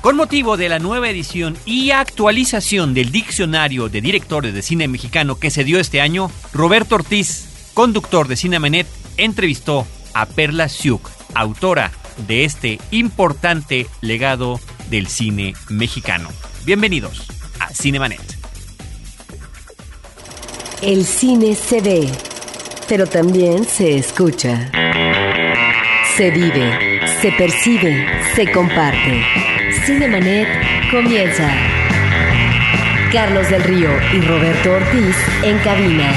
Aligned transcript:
Con 0.00 0.16
motivo 0.16 0.56
de 0.56 0.70
la 0.70 0.78
nueva 0.78 1.10
edición 1.10 1.58
y 1.66 1.90
actualización 1.90 2.94
del 2.94 3.12
Diccionario 3.12 3.90
de 3.90 4.00
Directores 4.00 4.54
de 4.54 4.62
Cine 4.62 4.88
Mexicano 4.88 5.38
que 5.38 5.50
se 5.50 5.62
dio 5.62 5.78
este 5.78 6.00
año, 6.00 6.30
Roberto 6.54 6.94
Ortiz, 6.94 7.70
conductor 7.74 8.26
de 8.26 8.36
Cinemanet, 8.36 8.86
entrevistó 9.18 9.86
a 10.14 10.24
Perla 10.24 10.70
Siuk, 10.70 11.06
autora 11.34 11.92
de 12.26 12.46
este 12.46 12.78
importante 12.90 13.86
legado 14.00 14.58
del 14.88 15.06
cine 15.06 15.52
mexicano. 15.68 16.30
Bienvenidos 16.64 17.26
a 17.58 17.68
Cinemanet. 17.68 18.22
El 20.80 21.04
cine 21.04 21.54
se 21.54 21.82
ve, 21.82 22.10
pero 22.88 23.06
también 23.06 23.66
se 23.66 23.98
escucha. 23.98 24.72
Se 26.16 26.30
vive, 26.30 27.02
se 27.20 27.32
percibe, 27.32 28.08
se 28.34 28.50
comparte. 28.50 29.49
Cinemanet 29.84 30.48
comienza. 30.90 31.48
Carlos 33.12 33.48
del 33.48 33.62
Río 33.64 33.88
y 34.12 34.20
Roberto 34.20 34.72
Ortiz 34.72 35.16
en 35.42 35.56
cabina. 35.58 36.12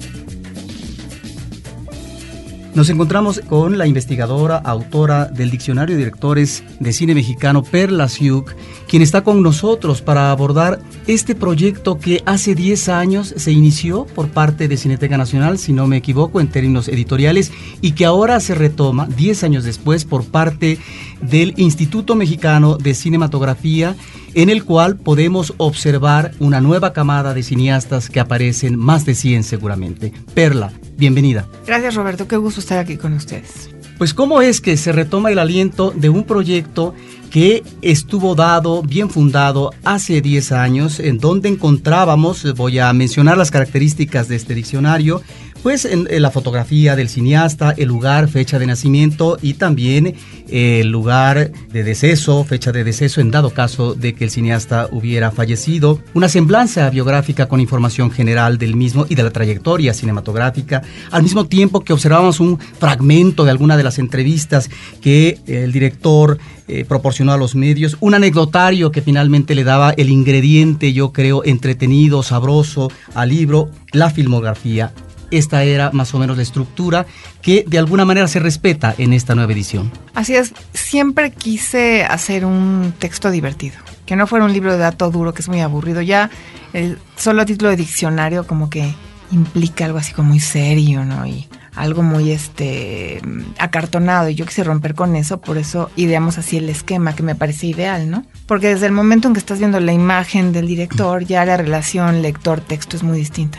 Nos 2.74 2.88
encontramos 2.88 3.40
con 3.48 3.78
la 3.78 3.88
investigadora, 3.88 4.56
autora 4.56 5.24
del 5.24 5.50
Diccionario 5.50 5.96
de 5.96 5.98
Directores 5.98 6.62
de 6.78 6.92
Cine 6.92 7.14
Mexicano, 7.14 7.64
Perla 7.64 8.08
Siuk, 8.08 8.54
quien 8.90 9.02
está 9.02 9.22
con 9.22 9.40
nosotros 9.40 10.02
para 10.02 10.32
abordar 10.32 10.80
este 11.06 11.36
proyecto 11.36 12.00
que 12.00 12.24
hace 12.26 12.56
10 12.56 12.88
años 12.88 13.32
se 13.36 13.52
inició 13.52 14.04
por 14.04 14.30
parte 14.30 14.66
de 14.66 14.76
Cineteca 14.76 15.16
Nacional, 15.16 15.58
si 15.58 15.72
no 15.72 15.86
me 15.86 15.98
equivoco, 15.98 16.40
en 16.40 16.48
términos 16.48 16.88
editoriales, 16.88 17.52
y 17.80 17.92
que 17.92 18.04
ahora 18.04 18.40
se 18.40 18.56
retoma 18.56 19.06
10 19.06 19.44
años 19.44 19.62
después 19.62 20.04
por 20.04 20.24
parte 20.24 20.78
del 21.20 21.54
Instituto 21.56 22.16
Mexicano 22.16 22.78
de 22.78 22.94
Cinematografía 22.94 23.94
en 24.34 24.50
el 24.50 24.64
cual 24.64 24.96
podemos 24.96 25.54
observar 25.56 26.32
una 26.40 26.60
nueva 26.60 26.92
camada 26.92 27.32
de 27.32 27.44
cineastas 27.44 28.08
que 28.10 28.18
aparecen, 28.18 28.76
más 28.76 29.04
de 29.04 29.14
100 29.14 29.44
seguramente. 29.44 30.12
Perla, 30.34 30.72
bienvenida. 30.96 31.46
Gracias 31.64 31.94
Roberto, 31.94 32.26
qué 32.26 32.36
gusto 32.36 32.58
estar 32.58 32.78
aquí 32.78 32.96
con 32.96 33.12
ustedes. 33.12 33.70
Pues 34.00 34.14
cómo 34.14 34.40
es 34.40 34.62
que 34.62 34.78
se 34.78 34.92
retoma 34.92 35.30
el 35.30 35.38
aliento 35.38 35.92
de 35.94 36.08
un 36.08 36.24
proyecto 36.24 36.94
que 37.30 37.62
estuvo 37.82 38.34
dado, 38.34 38.82
bien 38.82 39.10
fundado, 39.10 39.74
hace 39.84 40.22
10 40.22 40.52
años, 40.52 41.00
en 41.00 41.18
donde 41.18 41.50
encontrábamos, 41.50 42.54
voy 42.54 42.78
a 42.78 42.90
mencionar 42.94 43.36
las 43.36 43.50
características 43.50 44.26
de 44.26 44.36
este 44.36 44.54
diccionario, 44.54 45.20
pues 45.62 45.84
en, 45.84 46.06
la 46.22 46.30
fotografía 46.30 46.96
del 46.96 47.08
cineasta, 47.08 47.74
el 47.76 47.88
lugar, 47.88 48.28
fecha 48.28 48.58
de 48.58 48.66
nacimiento 48.66 49.38
y 49.42 49.54
también 49.54 50.14
el 50.48 50.88
lugar 50.88 51.52
de 51.72 51.84
deceso, 51.84 52.44
fecha 52.44 52.72
de 52.72 52.84
deceso 52.84 53.20
en 53.20 53.30
dado 53.30 53.50
caso 53.50 53.94
de 53.94 54.14
que 54.14 54.24
el 54.24 54.30
cineasta 54.30 54.88
hubiera 54.90 55.30
fallecido, 55.30 56.00
una 56.14 56.28
semblanza 56.28 56.88
biográfica 56.90 57.46
con 57.46 57.60
información 57.60 58.10
general 58.10 58.58
del 58.58 58.74
mismo 58.74 59.06
y 59.08 59.14
de 59.14 59.22
la 59.22 59.30
trayectoria 59.30 59.94
cinematográfica, 59.94 60.82
al 61.10 61.22
mismo 61.22 61.46
tiempo 61.46 61.80
que 61.80 61.92
observamos 61.92 62.40
un 62.40 62.58
fragmento 62.58 63.44
de 63.44 63.50
alguna 63.50 63.76
de 63.76 63.84
las 63.84 63.98
entrevistas 63.98 64.70
que 65.00 65.38
el 65.46 65.72
director 65.72 66.38
eh, 66.68 66.84
proporcionó 66.84 67.32
a 67.32 67.36
los 67.36 67.54
medios, 67.54 67.96
un 68.00 68.14
anecdotario 68.14 68.92
que 68.92 69.02
finalmente 69.02 69.54
le 69.54 69.64
daba 69.64 69.90
el 69.90 70.08
ingrediente, 70.08 70.92
yo 70.92 71.12
creo, 71.12 71.44
entretenido, 71.44 72.22
sabroso 72.22 72.90
al 73.14 73.28
libro, 73.30 73.70
la 73.92 74.10
filmografía 74.10 74.92
esta 75.30 75.62
era 75.62 75.90
más 75.92 76.14
o 76.14 76.18
menos 76.18 76.36
la 76.36 76.42
estructura 76.42 77.06
que 77.42 77.64
de 77.66 77.78
alguna 77.78 78.04
manera 78.04 78.28
se 78.28 78.40
respeta 78.40 78.94
en 78.98 79.12
esta 79.12 79.34
nueva 79.34 79.52
edición. 79.52 79.90
Así 80.14 80.34
es, 80.34 80.52
siempre 80.74 81.30
quise 81.32 82.04
hacer 82.04 82.44
un 82.44 82.92
texto 82.98 83.30
divertido, 83.30 83.76
que 84.06 84.16
no 84.16 84.26
fuera 84.26 84.44
un 84.44 84.52
libro 84.52 84.72
de 84.72 84.78
dato 84.78 85.10
duro 85.10 85.32
que 85.34 85.42
es 85.42 85.48
muy 85.48 85.60
aburrido. 85.60 86.02
Ya 86.02 86.30
el 86.72 86.98
solo 87.16 87.44
título 87.46 87.70
de 87.70 87.76
diccionario 87.76 88.46
como 88.46 88.70
que 88.70 88.94
implica 89.32 89.84
algo 89.84 89.98
así 89.98 90.12
como 90.12 90.30
muy 90.30 90.40
serio, 90.40 91.04
¿no? 91.04 91.26
Y 91.26 91.48
algo 91.76 92.02
muy 92.02 92.32
este 92.32 93.22
acartonado 93.58 94.28
y 94.28 94.34
yo 94.34 94.44
quise 94.44 94.64
romper 94.64 94.94
con 94.94 95.16
eso, 95.16 95.40
por 95.40 95.56
eso 95.56 95.90
ideamos 95.96 96.36
así 96.36 96.56
el 96.56 96.68
esquema 96.68 97.14
que 97.14 97.22
me 97.22 97.34
parece 97.34 97.68
ideal, 97.68 98.10
¿no? 98.10 98.24
Porque 98.46 98.68
desde 98.68 98.86
el 98.86 98.92
momento 98.92 99.28
en 99.28 99.34
que 99.34 99.40
estás 99.40 99.58
viendo 99.58 99.78
la 99.80 99.92
imagen 99.92 100.52
del 100.52 100.66
director, 100.66 101.24
ya 101.24 101.44
la 101.44 101.56
relación 101.56 102.22
lector-texto 102.22 102.96
es 102.96 103.02
muy 103.02 103.18
distinta. 103.18 103.58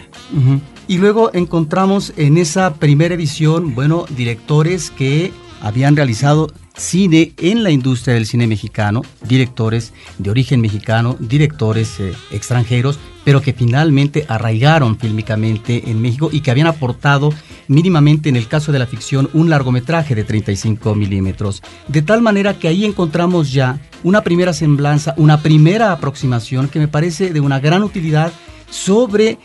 Y 0.92 0.98
luego 0.98 1.32
encontramos 1.34 2.12
en 2.18 2.38
esa 2.38 2.74
primera 2.74 3.16
edición, 3.16 3.76
bueno, 3.76 4.04
directores 4.10 4.92
que 4.92 5.32
habían 5.62 5.96
realizado 5.96 6.52
cine 6.76 7.32
en 7.38 7.64
la 7.64 7.72
industria 7.72 8.16
del 8.16 8.26
cine 8.26 8.46
mexicano, 8.46 9.02
directores 9.26 9.94
de 10.18 10.30
origen 10.30 10.60
mexicano, 10.60 11.16
directores 11.18 11.98
eh, 12.02 12.12
extranjeros, 12.32 13.00
pero 13.24 13.42
que 13.42 13.54
finalmente 13.54 14.26
arraigaron 14.28 15.00
fílmicamente 15.00 15.90
en 15.90 16.02
México 16.02 16.28
y 16.30 16.42
que 16.42 16.52
habían 16.52 16.68
aportado 16.68 17.30
mínimamente 17.70 18.28
en 18.28 18.36
el 18.36 18.50
caso 18.50 18.74
de 18.74 18.80
la 18.80 18.86
ficción 18.86 19.30
un 19.32 19.50
largometraje 19.50 20.14
de 20.14 20.26
35 20.26 20.94
milímetros. 20.94 21.64
De 21.88 22.02
tal 22.02 22.22
manera 22.22 22.60
que 22.60 22.68
ahí 22.68 22.84
encontramos 22.84 23.54
ya 23.54 23.80
una 24.04 24.24
primera 24.24 24.52
semblanza, 24.52 25.14
una 25.16 25.42
primera 25.42 25.94
aproximación 25.94 26.68
que 26.68 26.80
me 26.80 26.90
parece 26.90 27.32
de 27.32 27.40
una 27.40 27.62
gran 27.62 27.82
utilidad 27.82 28.34
sobre 28.70 29.38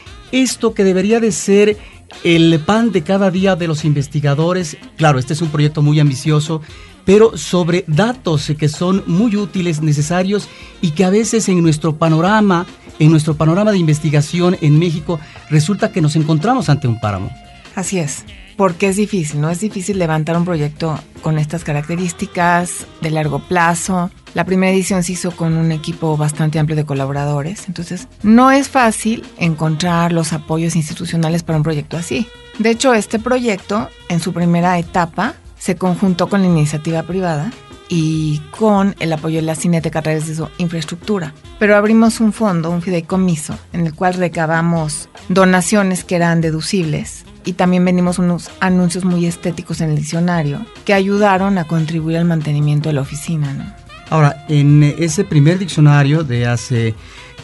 esto 0.42 0.74
que 0.74 0.84
debería 0.84 1.20
de 1.20 1.32
ser 1.32 1.76
el 2.24 2.60
pan 2.60 2.92
de 2.92 3.02
cada 3.02 3.30
día 3.30 3.56
de 3.56 3.66
los 3.66 3.84
investigadores. 3.84 4.76
Claro, 4.96 5.18
este 5.18 5.32
es 5.32 5.42
un 5.42 5.50
proyecto 5.50 5.82
muy 5.82 6.00
ambicioso, 6.00 6.62
pero 7.04 7.36
sobre 7.36 7.84
datos 7.86 8.52
que 8.58 8.68
son 8.68 9.02
muy 9.06 9.36
útiles, 9.36 9.82
necesarios 9.82 10.48
y 10.80 10.92
que 10.92 11.04
a 11.04 11.10
veces 11.10 11.48
en 11.48 11.62
nuestro 11.62 11.96
panorama, 11.96 12.66
en 12.98 13.10
nuestro 13.10 13.34
panorama 13.34 13.72
de 13.72 13.78
investigación 13.78 14.56
en 14.60 14.78
México, 14.78 15.20
resulta 15.50 15.92
que 15.92 16.00
nos 16.00 16.16
encontramos 16.16 16.68
ante 16.68 16.88
un 16.88 17.00
páramo. 17.00 17.30
Así 17.74 17.98
es 17.98 18.24
porque 18.56 18.88
es 18.88 18.96
difícil, 18.96 19.40
¿no? 19.40 19.50
Es 19.50 19.60
difícil 19.60 19.98
levantar 19.98 20.36
un 20.36 20.44
proyecto 20.44 20.98
con 21.22 21.38
estas 21.38 21.64
características 21.64 22.86
de 23.00 23.10
largo 23.10 23.38
plazo. 23.38 24.10
La 24.34 24.44
primera 24.44 24.72
edición 24.72 25.02
se 25.02 25.12
hizo 25.12 25.30
con 25.30 25.56
un 25.56 25.72
equipo 25.72 26.16
bastante 26.16 26.58
amplio 26.58 26.76
de 26.76 26.84
colaboradores, 26.84 27.68
entonces 27.68 28.08
no 28.22 28.50
es 28.50 28.68
fácil 28.68 29.24
encontrar 29.38 30.12
los 30.12 30.32
apoyos 30.32 30.76
institucionales 30.76 31.42
para 31.42 31.58
un 31.58 31.62
proyecto 31.62 31.96
así. 31.96 32.26
De 32.58 32.70
hecho, 32.70 32.94
este 32.94 33.18
proyecto, 33.18 33.88
en 34.08 34.20
su 34.20 34.32
primera 34.32 34.78
etapa, 34.78 35.34
se 35.58 35.76
conjuntó 35.76 36.28
con 36.28 36.42
la 36.42 36.48
iniciativa 36.48 37.02
privada 37.02 37.50
y 37.88 38.40
con 38.50 38.94
el 38.98 39.12
apoyo 39.12 39.36
de 39.36 39.42
la 39.42 39.54
Cineteca 39.54 40.00
a 40.00 40.02
través 40.02 40.26
de 40.26 40.34
su 40.34 40.48
infraestructura. 40.58 41.34
Pero 41.58 41.76
abrimos 41.76 42.20
un 42.20 42.32
fondo, 42.32 42.70
un 42.70 42.82
fideicomiso, 42.82 43.58
en 43.72 43.86
el 43.86 43.94
cual 43.94 44.14
recabamos 44.14 45.08
donaciones 45.28 46.04
que 46.04 46.16
eran 46.16 46.40
deducibles 46.40 47.24
y 47.44 47.52
también 47.52 47.84
venimos 47.84 48.18
unos 48.18 48.50
anuncios 48.60 49.04
muy 49.04 49.24
estéticos 49.26 49.80
en 49.80 49.90
el 49.90 49.96
diccionario 49.96 50.66
que 50.84 50.94
ayudaron 50.94 51.58
a 51.58 51.64
contribuir 51.64 52.18
al 52.18 52.24
mantenimiento 52.24 52.88
de 52.88 52.94
la 52.94 53.02
oficina. 53.02 53.76
Ahora, 54.10 54.44
en 54.48 54.82
ese 54.82 55.24
primer 55.24 55.58
diccionario 55.58 56.22
de 56.22 56.46
hace 56.46 56.94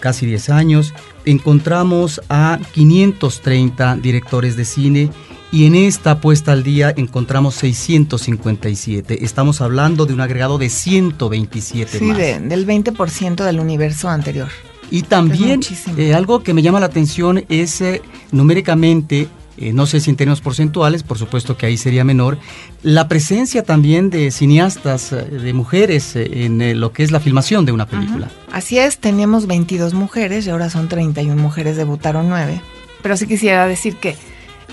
casi 0.00 0.26
10 0.26 0.50
años, 0.50 0.92
encontramos 1.24 2.20
a 2.28 2.58
530 2.72 3.96
directores 3.96 4.56
de 4.56 4.64
cine 4.64 5.10
y 5.52 5.66
en 5.66 5.74
esta 5.74 6.18
puesta 6.20 6.52
al 6.52 6.64
día 6.64 6.92
encontramos 6.96 7.54
657. 7.56 9.24
Estamos 9.24 9.60
hablando 9.60 10.06
de 10.06 10.14
un 10.14 10.22
agregado 10.22 10.56
de 10.56 10.70
127 10.70 11.98
sí, 11.98 12.12
del 12.12 12.66
20% 12.66 13.44
del 13.44 13.60
universo 13.60 14.08
anterior. 14.08 14.48
Y 14.90 15.02
también 15.02 15.60
eh, 15.96 16.14
algo 16.14 16.42
que 16.42 16.54
me 16.54 16.62
llama 16.62 16.80
la 16.80 16.86
atención 16.86 17.44
es 17.48 17.80
eh, 17.82 18.02
numéricamente 18.32 19.28
eh, 19.58 19.74
no 19.74 19.84
sé 19.84 20.00
si 20.00 20.08
en 20.08 20.16
términos 20.16 20.40
porcentuales, 20.40 21.02
por 21.02 21.18
supuesto 21.18 21.58
que 21.58 21.66
ahí 21.66 21.76
sería 21.76 22.04
menor, 22.04 22.38
la 22.82 23.06
presencia 23.06 23.62
también 23.62 24.08
de 24.08 24.30
cineastas, 24.30 25.12
eh, 25.12 25.16
de 25.16 25.52
mujeres 25.52 26.16
en 26.16 26.80
lo 26.80 26.92
que 26.92 27.02
es 27.02 27.10
la 27.10 27.20
filmación 27.20 27.66
de 27.66 27.72
una 27.72 27.86
película. 27.86 28.30
Así 28.50 28.78
es, 28.78 28.98
teníamos 28.98 29.46
22 29.46 29.92
mujeres 29.92 30.46
y 30.46 30.50
ahora 30.50 30.70
son 30.70 30.88
31 30.88 31.40
mujeres, 31.40 31.76
debutaron 31.76 32.30
9. 32.30 32.62
Pero 33.02 33.16
sí 33.16 33.26
quisiera 33.26 33.66
decir 33.66 33.96
que 33.96 34.16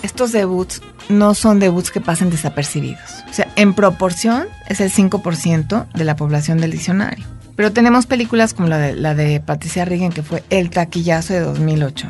estos 0.03 0.31
debuts 0.31 0.81
no 1.09 1.33
son 1.33 1.59
debuts 1.59 1.91
que 1.91 2.01
pasen 2.01 2.29
desapercibidos. 2.29 3.23
O 3.29 3.33
sea, 3.33 3.51
en 3.55 3.73
proporción 3.73 4.47
es 4.67 4.81
el 4.81 4.91
5% 4.91 5.91
de 5.91 6.03
la 6.03 6.15
población 6.15 6.59
del 6.59 6.71
diccionario. 6.71 7.25
Pero 7.55 7.73
tenemos 7.73 8.05
películas 8.05 8.53
como 8.53 8.69
la 8.69 8.77
de, 8.77 8.93
la 8.93 9.15
de 9.15 9.41
Patricia 9.41 9.83
Regan, 9.83 10.11
que 10.11 10.23
fue 10.23 10.43
El 10.49 10.69
taquillazo 10.69 11.33
de 11.33 11.41
2008, 11.41 12.07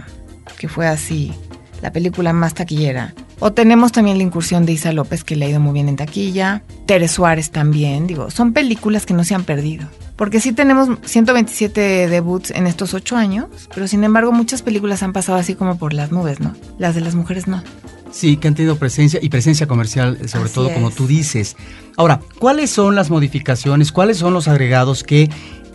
que 0.57 0.67
fue 0.67 0.85
así, 0.85 1.33
la 1.81 1.91
película 1.91 2.33
más 2.33 2.53
taquillera. 2.53 3.15
O 3.39 3.53
tenemos 3.53 3.91
también 3.91 4.17
la 4.17 4.23
incursión 4.23 4.65
de 4.65 4.73
Isa 4.73 4.91
López, 4.91 5.23
que 5.23 5.35
le 5.35 5.45
ha 5.45 5.49
ido 5.49 5.59
muy 5.59 5.73
bien 5.73 5.87
en 5.87 5.95
taquilla. 5.95 6.63
Tere 6.85 7.07
Suárez 7.07 7.51
también, 7.51 8.05
digo, 8.05 8.29
son 8.31 8.51
películas 8.51 9.05
que 9.05 9.13
no 9.13 9.23
se 9.23 9.33
han 9.33 9.43
perdido. 9.43 9.87
Porque 10.17 10.41
sí 10.41 10.51
tenemos 10.51 10.89
127 11.05 12.09
debuts 12.09 12.51
en 12.51 12.67
estos 12.67 12.93
ocho 12.93 13.15
años, 13.15 13.47
pero 13.73 13.87
sin 13.87 14.03
embargo 14.03 14.33
muchas 14.33 14.61
películas 14.61 15.01
han 15.01 15.13
pasado 15.13 15.37
así 15.37 15.55
como 15.55 15.77
por 15.77 15.93
las 15.93 16.11
nubes, 16.11 16.41
¿no? 16.41 16.53
Las 16.77 16.95
de 16.95 17.01
las 17.01 17.15
mujeres 17.15 17.47
no. 17.47 17.63
Sí, 18.11 18.35
que 18.35 18.49
han 18.49 18.55
tenido 18.55 18.75
presencia 18.75 19.19
y 19.21 19.29
presencia 19.29 19.67
comercial, 19.67 20.17
sobre 20.27 20.45
Así 20.45 20.53
todo 20.53 20.73
como 20.73 20.91
tú 20.91 21.07
dices. 21.07 21.55
Ahora, 21.95 22.19
¿cuáles 22.39 22.69
son 22.69 22.95
las 22.95 23.09
modificaciones, 23.09 23.93
cuáles 23.93 24.17
son 24.17 24.33
los 24.33 24.49
agregados 24.49 25.03
que 25.05 25.29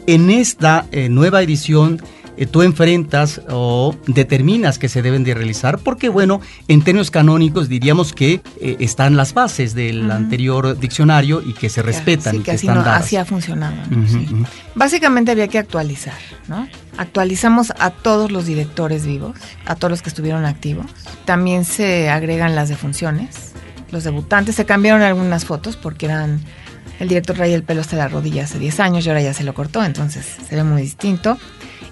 en 0.06 0.28
esta 0.28 0.86
eh, 0.92 1.08
nueva 1.08 1.42
edición 1.42 2.02
eh, 2.36 2.46
tú 2.46 2.62
enfrentas 2.62 3.40
o 3.48 3.94
determinas 4.06 4.78
que 4.78 4.88
se 4.88 5.02
deben 5.02 5.24
de 5.24 5.34
realizar? 5.34 5.78
Porque, 5.78 6.08
bueno, 6.08 6.40
en 6.68 6.82
términos 6.82 7.10
canónicos 7.10 7.68
diríamos 7.68 8.12
que 8.12 8.40
eh, 8.60 8.76
están 8.80 9.16
las 9.16 9.34
bases 9.34 9.74
del 9.74 10.10
anterior 10.10 10.78
diccionario 10.78 11.42
y 11.42 11.52
que 11.52 11.68
se 11.68 11.82
respetan 11.82 12.34
Sí, 12.34 12.40
y 12.40 12.42
que 12.42 12.50
así, 12.52 12.66
están 12.66 12.78
no, 12.78 12.84
dadas. 12.84 13.04
así 13.04 13.16
ha 13.16 13.24
funcionado. 13.24 13.76
Básicamente 14.74 15.30
había 15.30 15.48
que 15.48 15.58
actualizar, 15.58 16.14
¿no? 16.48 16.68
Actualizamos 16.96 17.72
a 17.78 17.90
todos 17.90 18.30
los 18.30 18.46
directores 18.46 19.06
vivos, 19.06 19.36
a 19.66 19.74
todos 19.74 19.90
los 19.90 20.02
que 20.02 20.08
estuvieron 20.08 20.44
activos. 20.44 20.86
También 21.24 21.64
se 21.64 22.08
agregan 22.10 22.54
las 22.54 22.68
defunciones, 22.68 23.52
los 23.90 24.04
debutantes. 24.04 24.54
Se 24.54 24.64
cambiaron 24.64 25.02
algunas 25.02 25.44
fotos 25.44 25.76
porque 25.76 26.06
eran... 26.06 26.40
El 27.00 27.08
director 27.08 27.34
traía 27.34 27.56
el 27.56 27.64
pelo 27.64 27.80
hasta 27.80 27.96
la 27.96 28.06
rodilla 28.06 28.44
hace 28.44 28.60
10 28.60 28.78
años 28.78 29.04
y 29.04 29.08
ahora 29.08 29.20
ya 29.20 29.34
se 29.34 29.42
lo 29.42 29.52
cortó, 29.52 29.82
entonces 29.84 30.24
se 30.48 30.54
ve 30.54 30.62
muy 30.62 30.82
distinto. 30.82 31.36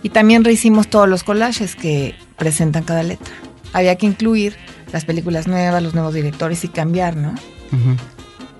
Y 0.03 0.09
también 0.09 0.45
rehicimos 0.45 0.89
todos 0.89 1.09
los 1.09 1.23
collages 1.23 1.77
que 1.77 2.15
presentan 2.37 2.83
cada 2.85 3.03
letra. 3.03 3.33
Había 3.73 3.97
que 3.97 4.07
incluir 4.07 4.57
las 4.93 5.05
películas 5.05 5.47
nuevas, 5.47 5.83
los 5.83 5.95
nuevos 5.95 6.13
directores 6.15 6.65
y 6.65 6.69
cambiar, 6.69 7.17
¿no? 7.17 7.35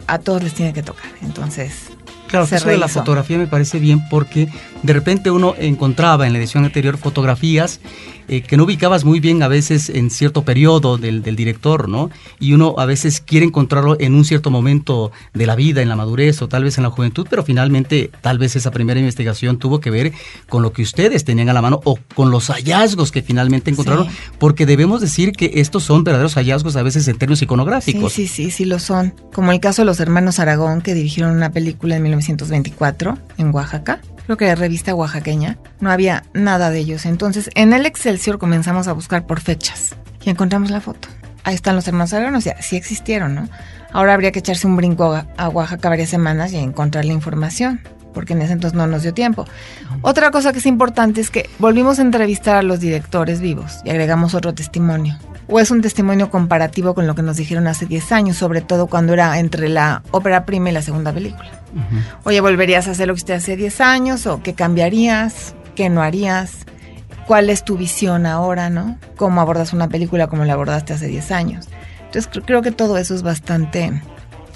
A 0.07 0.19
todos 0.19 0.43
les 0.43 0.55
tiene 0.55 0.73
que 0.73 0.83
tocar. 0.83 1.11
Entonces, 1.23 1.91
Claro, 2.33 2.47
eso 2.51 2.67
de 2.67 2.79
la 2.79 2.89
fotografía 2.89 3.37
me 3.37 3.47
parece 3.47 3.79
bien 3.79 4.09
porque 4.09 4.49
de 4.83 4.93
repente 4.93 5.31
uno 5.31 5.55
encontraba 5.59 6.27
en 6.27 6.33
la 6.33 6.39
edición 6.39 6.65
anterior 6.65 6.97
fotografías 6.99 7.81
eh, 8.29 8.41
que 8.43 8.57
no 8.57 8.65
ubicabas 8.65 9.05
muy 9.05 9.19
bien 9.19 9.43
a 9.43 9.49
veces 9.49 9.89
en 9.91 10.09
cierto 10.09 10.43
periodo 10.45 10.97
del, 10.97 11.23
del 11.23 11.35
director, 11.35 11.89
¿no? 11.89 12.09
Y 12.39 12.53
uno 12.53 12.75
a 12.79 12.87
veces 12.87 13.21
quiere 13.21 13.45
encontrarlo 13.47 13.97
en 14.01 14.15
un 14.15 14.25
cierto 14.25 14.49
momento 14.51 15.11
de 15.35 15.45
la 15.45 15.57
vida, 15.57 15.83
en 15.83 15.89
la 15.89 15.97
madurez 15.97 16.41
o 16.41 16.49
tal 16.49 16.63
vez 16.65 16.79
en 16.79 16.85
la 16.85 16.91
juventud, 16.91 17.27
pero 17.29 17.43
finalmente 17.43 18.11
tal 18.21 18.39
vez 18.39 18.55
esa 18.55 18.71
primera 18.71 19.01
investigación 19.01 19.59
tuvo 19.59 19.81
que 19.81 19.91
ver 19.91 20.13
con 20.49 20.63
lo 20.63 20.73
que 20.73 20.83
ustedes 20.83 21.25
tenían 21.25 21.49
a 21.49 21.53
la 21.53 21.63
mano 21.63 21.81
o 21.85 21.99
con 22.15 22.31
los 22.31 22.47
hallazgos 22.49 23.11
que 23.11 23.23
finalmente 23.23 23.71
encontraron, 23.71 24.07
Sí. 24.07 24.13
porque 24.39 24.67
debemos 24.67 25.01
decir 25.01 25.33
que 25.33 25.51
estos 25.57 25.83
son 25.83 26.05
verdaderos 26.05 26.35
hallazgos 26.35 26.77
a 26.77 26.83
veces 26.85 27.09
en 27.09 27.19
términos 27.19 27.41
Sí, 27.41 27.45
iconográficos. 27.45 28.13
sí, 28.13 28.29
sí, 28.29 28.51
sí 28.53 28.65
lo 28.65 28.79
son. 28.79 29.15
Como 29.35 29.51
el 29.51 29.59
caso 29.61 29.83
de 29.83 29.87
los 29.87 29.99
hermanos 30.01 30.39
Aragón 30.39 30.81
que 30.81 30.95
dirigieron 30.95 31.35
una 31.37 31.51
película 31.51 31.97
en 31.97 32.03
1924 32.05 33.19
en 33.39 33.53
Oaxaca. 33.55 34.01
Creo 34.25 34.37
que 34.37 34.45
era 34.45 34.55
revista 34.55 34.95
oaxaqueña. 34.95 35.59
No 35.81 35.91
había 35.91 36.25
nada 36.33 36.71
de 36.71 36.79
ellos. 36.79 37.07
Entonces, 37.07 37.51
en 37.55 37.73
el 37.73 37.87
Excelsior 37.87 38.39
comenzamos 38.39 38.89
a 38.89 38.93
buscar 38.93 39.27
por 39.27 39.41
fechas 39.41 39.97
y 40.25 40.31
encontramos 40.31 40.71
la 40.71 40.81
foto. 40.81 41.09
Ahí 41.45 41.55
están 41.55 41.75
los 41.75 41.89
hermanos 41.89 42.13
Aragón, 42.13 42.37
o 42.37 42.41
sea, 42.41 42.61
sí 42.63 42.77
existieron, 42.77 43.35
¿no? 43.35 43.49
Ahora 43.93 44.15
habría 44.15 44.31
que 44.31 44.39
echarse 44.39 44.67
un 44.67 44.77
brinco 44.77 45.21
a 45.37 45.49
Oaxaca 45.49 45.89
varias 45.89 46.09
semanas 46.09 46.53
y 46.53 46.57
encontrar 46.57 47.05
la 47.05 47.13
información, 47.13 47.81
porque 48.15 48.33
en 48.33 48.43
ese 48.43 48.53
entonces 48.53 48.77
no 48.77 48.87
nos 48.87 49.03
dio 49.03 49.13
tiempo. 49.13 49.45
Otra 50.03 50.31
cosa 50.31 50.53
que 50.53 50.61
es 50.61 50.67
importante 50.67 51.21
es 51.21 51.31
que 51.31 51.51
volvimos 51.59 51.99
a 51.99 52.03
entrevistar 52.03 52.57
a 52.57 52.63
los 52.63 52.79
directores 52.79 53.41
vivos 53.41 53.81
y 53.85 53.91
agregamos 53.91 54.35
otro 54.35 54.55
testimonio. 54.55 55.19
O 55.55 55.61
es 55.61 55.71
un 55.71 55.83
testimonio 55.83 56.31
comparativo 56.31 56.95
con 56.95 57.07
lo 57.07 57.15
que 57.15 57.21
nos 57.23 57.37
dijeron 57.37 57.67
hace 57.67 57.85
10 57.85 58.11
años, 58.13 58.37
sobre 58.39 58.63
todo 58.63 58.87
cuando 58.87 59.13
era 59.13 59.39
entre 59.39 59.69
la 59.69 60.03
ópera 60.11 60.47
prima 60.47 60.71
y 60.71 60.73
la 60.73 60.81
segunda 60.81 61.13
película. 61.13 61.51
Oye, 62.25 62.41
¿volverías 62.41 62.89
a 62.89 62.93
hacer 62.93 63.07
lo 63.09 63.15
que 63.15 63.19
usted 63.19 63.35
hace 63.35 63.57
10 63.57 63.81
años? 63.83 64.27
¿O 64.27 64.43
qué 64.43 64.55
cambiarías? 64.55 65.55
¿Qué 65.75 65.91
no 65.91 66.01
harías? 66.01 66.65
¿Cuál 67.27 67.51
es 67.51 67.65
tu 67.65 67.77
visión 67.77 68.25
ahora, 68.25 68.71
no? 68.71 68.99
¿Cómo 69.17 69.41
abordas 69.43 69.73
una 69.75 69.89
película 69.89 70.27
como 70.27 70.45
la 70.47 70.55
abordaste 70.55 70.95
hace 70.95 71.07
10 71.09 71.31
años? 71.33 71.69
Entonces 72.07 72.31
cre- 72.33 72.45
creo 72.47 72.63
que 72.63 72.73
todo 72.73 72.97
eso 72.97 73.15
es 73.15 73.23
bastante 73.23 74.03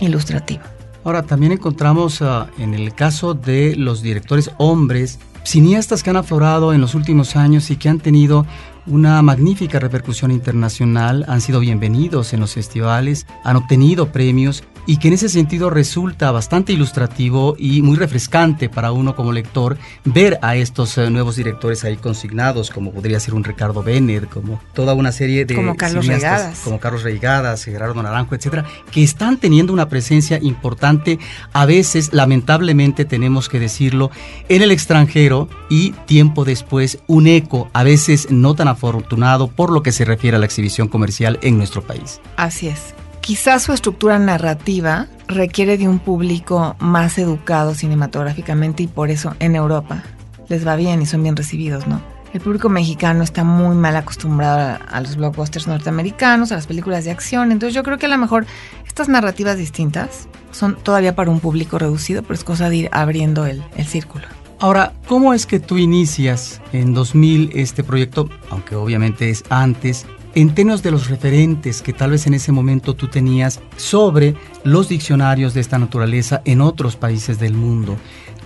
ilustrativo. 0.00 0.62
Ahora, 1.04 1.22
también 1.22 1.52
encontramos 1.52 2.20
ah, 2.22 2.48
en 2.58 2.72
el 2.74 2.94
caso 2.94 3.34
de 3.34 3.76
los 3.76 4.02
directores 4.02 4.50
hombres, 4.56 5.18
cineastas 5.44 6.02
que 6.02 6.10
han 6.10 6.16
aflorado 6.16 6.72
en 6.72 6.80
los 6.80 6.94
últimos 6.94 7.36
años 7.36 7.70
y 7.70 7.76
que 7.76 7.88
han 7.88 8.00
tenido 8.00 8.44
una 8.86 9.20
magnífica 9.22 9.78
repercusión 9.78 10.30
internacional, 10.30 11.24
han 11.28 11.40
sido 11.40 11.60
bienvenidos 11.60 12.32
en 12.32 12.40
los 12.40 12.54
festivales, 12.54 13.26
han 13.44 13.56
obtenido 13.56 14.12
premios 14.12 14.64
y 14.86 14.98
que 14.98 15.08
en 15.08 15.14
ese 15.14 15.28
sentido 15.28 15.70
resulta 15.70 16.30
bastante 16.30 16.72
ilustrativo 16.72 17.56
y 17.58 17.82
muy 17.82 17.96
refrescante 17.96 18.68
para 18.68 18.92
uno 18.92 19.14
como 19.14 19.32
lector 19.32 19.76
ver 20.04 20.38
a 20.42 20.56
estos 20.56 20.96
eh, 20.98 21.10
nuevos 21.10 21.36
directores 21.36 21.84
ahí 21.84 21.96
consignados, 21.96 22.70
como 22.70 22.92
podría 22.92 23.20
ser 23.20 23.34
un 23.34 23.44
Ricardo 23.44 23.82
Bennett, 23.82 24.28
como 24.28 24.60
toda 24.72 24.94
una 24.94 25.12
serie 25.12 25.44
de 25.44 25.54
Como 25.54 25.76
Carlos 25.76 26.04
cineastas, 26.04 26.40
Regadas. 26.40 26.60
como 26.60 26.80
Carlos 26.80 27.02
Reigadas, 27.02 27.64
Gerardo 27.64 28.02
Naranjo, 28.02 28.34
etcétera, 28.34 28.64
que 28.90 29.02
están 29.02 29.38
teniendo 29.38 29.72
una 29.72 29.88
presencia 29.88 30.38
importante, 30.40 31.18
a 31.52 31.66
veces, 31.66 32.12
lamentablemente, 32.12 33.04
tenemos 33.04 33.48
que 33.48 33.58
decirlo, 33.58 34.10
en 34.48 34.62
el 34.62 34.70
extranjero 34.70 35.48
y 35.68 35.90
tiempo 36.06 36.44
después 36.44 36.98
un 37.06 37.26
eco, 37.26 37.68
a 37.72 37.82
veces 37.82 38.28
no 38.30 38.54
tan 38.54 38.68
afortunado 38.68 39.48
por 39.48 39.70
lo 39.70 39.82
que 39.82 39.92
se 39.92 40.04
refiere 40.04 40.36
a 40.36 40.40
la 40.40 40.46
exhibición 40.46 40.88
comercial 40.88 41.38
en 41.42 41.58
nuestro 41.58 41.82
país. 41.82 42.20
Así 42.36 42.68
es. 42.68 42.94
Quizás 43.26 43.64
su 43.64 43.72
estructura 43.72 44.20
narrativa 44.20 45.08
requiere 45.26 45.76
de 45.76 45.88
un 45.88 45.98
público 45.98 46.76
más 46.78 47.18
educado 47.18 47.74
cinematográficamente 47.74 48.84
y 48.84 48.86
por 48.86 49.10
eso 49.10 49.34
en 49.40 49.56
Europa 49.56 50.04
les 50.48 50.64
va 50.64 50.76
bien 50.76 51.02
y 51.02 51.06
son 51.06 51.24
bien 51.24 51.34
recibidos, 51.34 51.88
¿no? 51.88 52.00
El 52.32 52.40
público 52.40 52.68
mexicano 52.68 53.24
está 53.24 53.42
muy 53.42 53.74
mal 53.74 53.96
acostumbrado 53.96 54.78
a, 54.88 55.00
los 55.00 55.16
blockbusters 55.16 55.66
norteamericanos, 55.66 56.52
a 56.52 56.54
las 56.54 56.68
películas 56.68 57.04
de 57.04 57.10
acción, 57.10 57.50
entonces 57.50 57.74
yo 57.74 57.82
creo 57.82 57.98
que 57.98 58.06
a 58.06 58.10
lo 58.10 58.16
mejor 58.16 58.46
estas 58.86 59.08
narrativas 59.08 59.58
distintas 59.58 60.28
son 60.52 60.76
todavía 60.76 61.16
para 61.16 61.32
un 61.32 61.40
público 61.40 61.80
reducido, 61.80 62.22
pero 62.22 62.34
es 62.34 62.44
cosa 62.44 62.70
de 62.70 62.76
ir 62.76 62.88
abriendo 62.92 63.44
el, 63.44 63.60
el 63.76 63.86
círculo. 63.86 64.24
Ahora, 64.60 64.92
¿cómo 65.08 65.34
es 65.34 65.46
que 65.46 65.58
tú 65.58 65.78
inicias 65.78 66.60
en 66.72 66.94
2000 66.94 67.50
este 67.54 67.82
proyecto, 67.82 68.28
aunque 68.50 68.76
obviamente 68.76 69.30
es 69.30 69.42
antes, 69.50 70.06
en 70.36 70.54
términos 70.54 70.82
de 70.82 70.90
los 70.90 71.08
referentes 71.08 71.80
que 71.80 71.94
tal 71.94 72.10
vez 72.10 72.26
en 72.26 72.34
ese 72.34 72.52
momento 72.52 72.94
tú 72.94 73.08
tenías 73.08 73.58
sobre 73.78 74.34
los 74.64 74.90
diccionarios 74.90 75.54
de 75.54 75.62
esta 75.62 75.78
naturaleza 75.78 76.42
en 76.44 76.60
otros 76.60 76.94
países 76.94 77.40
del 77.40 77.54
mundo? 77.54 77.96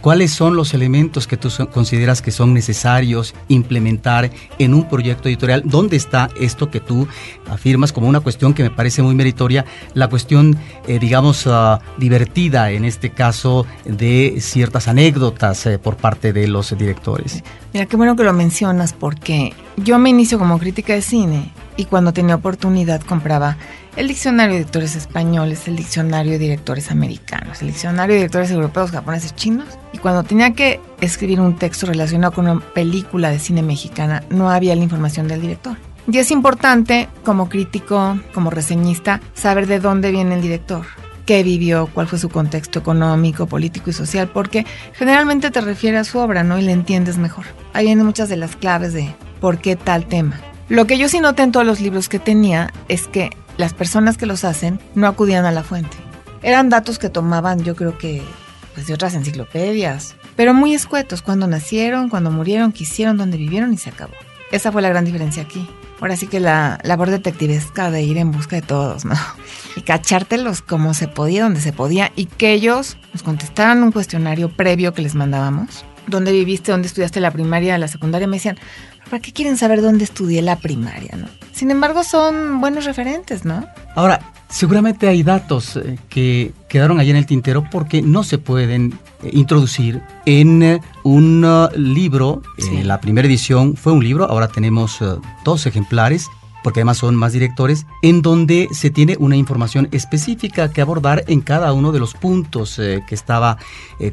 ¿Cuáles 0.01 0.31
son 0.31 0.55
los 0.55 0.73
elementos 0.73 1.27
que 1.27 1.37
tú 1.37 1.51
consideras 1.71 2.23
que 2.23 2.31
son 2.31 2.55
necesarios 2.55 3.35
implementar 3.49 4.31
en 4.59 4.73
un 4.73 4.89
proyecto 4.89 5.29
editorial? 5.29 5.63
¿Dónde 5.67 5.97
está 5.97 6.31
esto 6.41 6.71
que 6.71 6.79
tú 6.81 7.09
afirmas 7.51 7.93
como 7.93 8.09
una 8.09 8.21
cuestión 8.21 8.55
que 8.55 8.63
me 8.63 8.71
parece 8.71 9.03
muy 9.03 9.15
meritoria, 9.15 9.65
la 9.95 10.09
cuestión, 10.09 10.57
eh, 10.87 10.99
digamos, 10.99 11.47
ah, 11.47 11.81
divertida 11.99 12.71
en 12.71 12.85
este 12.85 13.11
caso 13.11 13.67
de 13.85 14.37
ciertas 14.41 14.89
anécdotas 14.89 15.67
eh, 15.67 15.79
por 15.79 15.97
parte 15.97 16.33
de 16.33 16.49
los 16.49 16.77
directores? 16.77 17.43
Mira, 17.73 17.87
qué 17.87 17.97
bueno 17.97 18.17
que 18.17 18.25
lo 18.25 18.33
mencionas 18.33 18.93
porque 18.93 19.53
yo 19.77 19.99
me 19.99 20.11
inicio 20.11 20.39
como 20.39 20.59
crítica 20.59 20.95
de 20.95 21.03
cine 21.03 21.51
y 21.77 21.85
cuando 21.85 22.13
tenía 22.13 22.35
oportunidad 22.35 23.01
compraba 23.01 23.57
el 23.97 24.09
diccionario 24.09 24.53
de 24.53 24.59
directores 24.61 24.97
españoles, 24.97 25.67
el 25.67 25.77
diccionario 25.77 26.33
de 26.33 26.39
directores 26.39 26.91
americanos, 26.91 27.61
el 27.61 27.69
diccionario 27.69 28.15
de 28.15 28.21
directores 28.21 28.51
europeos, 28.51 28.91
japoneses, 28.91 29.35
chinos. 29.35 29.67
Y 29.93 29.99
cuando 29.99 30.23
tenía 30.23 30.53
que 30.53 30.81
escribir 31.01 31.41
un 31.41 31.57
texto 31.57 31.87
relacionado 31.87 32.33
con 32.33 32.49
una 32.49 32.61
película 32.61 33.31
de 33.31 33.39
cine 33.39 33.63
mexicana, 33.63 34.23
no 34.31 34.51
había 34.51 34.77
la 34.77 34.83
información 34.83 35.27
del 35.27 35.41
director. 35.41 35.77
Y 36.11 36.19
es 36.19 36.31
importante, 36.31 37.09
como 37.25 37.49
crítico, 37.49 38.19
como 38.35 38.51
reseñista, 38.51 39.21
saber 39.35 39.67
de 39.67 39.79
dónde 39.79 40.11
viene 40.11 40.35
el 40.35 40.43
director 40.43 40.85
qué 41.31 41.45
vivió, 41.45 41.89
cuál 41.95 42.09
fue 42.09 42.19
su 42.19 42.29
contexto 42.29 42.81
económico, 42.81 43.47
político 43.47 43.91
y 43.91 43.93
social, 43.93 44.29
porque 44.29 44.67
generalmente 44.95 45.53
te 45.53 45.61
refiere 45.61 45.97
a 45.97 46.03
su 46.03 46.19
obra, 46.19 46.43
¿no? 46.43 46.59
Y 46.59 46.63
le 46.63 46.73
entiendes 46.73 47.19
mejor. 47.19 47.45
Ahí 47.73 47.85
vienen 47.85 48.05
muchas 48.05 48.29
de 48.29 48.37
las 48.37 48.57
claves 48.57 48.93
de 48.93 49.15
por 49.41 49.59
qué 49.59 49.77
tal 49.77 50.07
tema. 50.07 50.41
Lo 50.69 50.89
que 50.89 50.99
yo 50.99 51.09
sí 51.09 51.21
noté 51.21 51.45
en 51.45 51.53
todos 51.53 51.65
los 51.65 51.81
libros 51.81 52.09
que 52.09 52.19
tenía 52.19 52.73
es 52.89 53.07
que 53.07 53.31
las 53.59 53.75
personas 53.75 54.17
que 54.17 54.27
los 54.27 54.43
hacen 54.43 54.81
no 54.97 55.07
acudían 55.07 55.45
a 55.45 55.53
la 55.53 55.63
fuente. 55.63 55.97
Eran 56.43 56.69
datos 56.69 56.99
que 56.99 57.11
tomaban, 57.11 57.63
yo 57.63 57.77
creo 57.77 57.97
que, 57.97 58.25
pues 58.75 58.89
de 58.89 58.95
otras 58.95 59.15
enciclopedias, 59.15 60.17
pero 60.35 60.53
muy 60.53 60.75
escuetos, 60.75 61.23
cuando 61.23 61.47
nacieron, 61.47 62.09
cuando 62.09 62.33
murieron, 62.33 62.73
qué 62.73 62.83
hicieron, 62.83 63.17
dónde 63.17 63.37
vivieron 63.37 63.73
y 63.73 63.79
se 63.79 63.91
acabó. 63.91 64.15
esa 64.51 64.73
fue 64.73 64.83
la 64.83 64.89
gran 64.89 65.05
diferencia 65.05 65.45
aquí. 65.45 65.69
Ahora 66.01 66.17
sí 66.17 66.27
que 66.27 66.41
la 66.41 66.79
labor 66.83 67.11
detectivesca 67.11 67.91
de 67.91 68.03
ir 68.03 68.17
en 68.17 68.33
busca 68.33 68.57
de 68.57 68.63
todos, 68.63 69.05
¿no? 69.05 69.15
Y 69.77 69.83
cachártelos 69.83 70.63
como 70.63 70.95
se 70.95 71.07
podía, 71.07 71.45
donde 71.45 71.61
se 71.61 71.73
podía, 71.73 72.11
y 72.17 72.27
que 72.27 72.53
ellos 72.53 72.97
nos 73.13 73.23
contestaran 73.23 73.83
un 73.85 73.93
cuestionario 73.93 74.51
previo 74.51 74.93
que 74.95 75.03
les 75.03 75.15
mandábamos. 75.15 75.85
¿Dónde 76.09 76.33
viviste? 76.33 76.73
¿Dónde 76.73 76.89
estudiaste 76.89 77.21
la 77.21 77.31
primaria, 77.31 77.79
la 77.79 77.87
secundaria? 77.87 78.27
Me 78.27 78.39
decían, 78.39 78.59
¿para 79.09 79.21
qué 79.21 79.33
quieren 79.33 79.57
saber 79.57 79.81
dónde 79.81 80.03
estudié 80.03 80.43
la 80.43 80.57
primaria, 80.57 81.17
no? 81.17 81.29
Sin 81.53 81.71
embargo, 81.71 82.03
son 82.03 82.61
buenos 82.61 82.85
referentes, 82.85 83.45
¿no? 83.45 83.65
Ahora, 83.95 84.33
seguramente 84.51 85.09
hay 85.09 85.23
datos 85.23 85.77
eh, 85.77 85.99
que 86.09 86.53
quedaron 86.69 86.99
ahí 87.01 87.11
en 87.11 87.17
el 87.17 87.27
tintero 87.27 87.65
porque 87.71 88.03
no 88.03 88.25
se 88.25 88.39
pueden 88.39 88.99
eh, 89.23 89.31
introducir 89.33 90.03
en 90.27 90.63
eh, 90.63 90.81
un 91.05 91.47
libro. 91.77 92.43
la 92.83 93.01
primera 93.01 93.27
edición 93.27 93.77
fue 93.77 93.93
un 93.93 94.05
libro, 94.05 94.27
ahora 94.27 94.49
tenemos 94.49 94.99
dos 95.45 95.67
ejemplares 95.67 96.29
porque 96.63 96.81
además 96.81 96.99
son 96.99 97.17
más 97.17 97.33
directores, 97.33 97.87
en 98.03 98.21
donde 98.21 98.69
se 98.73 98.91
tiene 98.91 99.17
una 99.19 99.35
información 99.35 99.89
específica 99.93 100.71
que 100.71 100.83
abordar 100.83 101.25
en 101.27 101.41
cada 101.41 101.73
uno 101.73 101.91
de 101.91 101.99
los 101.99 102.13
puntos 102.13 102.77
que 102.77 103.15
estaba 103.15 103.57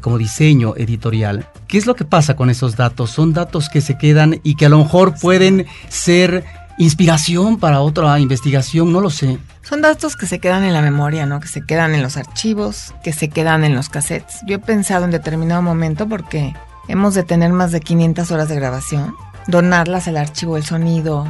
como 0.00 0.16
diseño 0.16 0.72
editorial. 0.74 1.46
¿Qué 1.66 1.76
es 1.76 1.84
lo 1.84 1.94
que 1.94 2.06
pasa 2.06 2.36
con 2.36 2.48
esos 2.48 2.74
datos? 2.74 3.10
Son 3.10 3.34
datos 3.34 3.68
que 3.68 3.82
se 3.82 3.98
quedan 3.98 4.40
y 4.44 4.54
que 4.54 4.64
a 4.64 4.70
lo 4.70 4.78
mejor 4.78 5.14
pueden 5.20 5.66
ser 5.90 6.42
inspiración 6.78 7.58
para 7.58 7.80
otra 7.80 8.18
investigación, 8.18 8.92
no 8.92 9.00
lo 9.00 9.10
sé. 9.10 9.38
Son 9.62 9.82
datos 9.82 10.16
que 10.16 10.26
se 10.26 10.38
quedan 10.38 10.64
en 10.64 10.72
la 10.72 10.80
memoria, 10.80 11.26
¿no? 11.26 11.40
Que 11.40 11.48
se 11.48 11.66
quedan 11.66 11.94
en 11.94 12.02
los 12.02 12.16
archivos, 12.16 12.94
que 13.02 13.12
se 13.12 13.28
quedan 13.28 13.64
en 13.64 13.74
los 13.74 13.88
cassettes. 13.88 14.40
Yo 14.46 14.56
he 14.56 14.58
pensado 14.58 15.04
en 15.04 15.10
determinado 15.10 15.60
momento 15.60 16.08
porque 16.08 16.54
hemos 16.86 17.14
de 17.14 17.24
tener 17.24 17.52
más 17.52 17.72
de 17.72 17.80
500 17.80 18.30
horas 18.30 18.48
de 18.48 18.54
grabación, 18.54 19.14
donarlas 19.46 20.08
al 20.08 20.16
archivo 20.16 20.54
del 20.54 20.64
sonido 20.64 21.26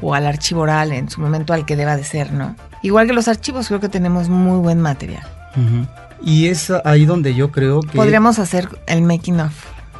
o 0.00 0.14
al 0.14 0.26
archivo 0.26 0.62
oral 0.62 0.92
en 0.92 1.10
su 1.10 1.20
momento 1.20 1.52
al 1.52 1.66
que 1.66 1.76
deba 1.76 1.96
de 1.96 2.04
ser, 2.04 2.32
¿no? 2.32 2.56
Igual 2.82 3.06
que 3.06 3.12
los 3.12 3.28
archivos, 3.28 3.68
creo 3.68 3.80
que 3.80 3.88
tenemos 3.88 4.28
muy 4.28 4.58
buen 4.58 4.80
material. 4.80 5.26
Y 6.24 6.46
es 6.46 6.72
ahí 6.84 7.04
donde 7.04 7.34
yo 7.34 7.50
creo 7.50 7.80
que... 7.80 7.96
Podríamos 7.96 8.38
hacer 8.38 8.68
el 8.86 9.02
making 9.02 9.40
of. 9.40 9.52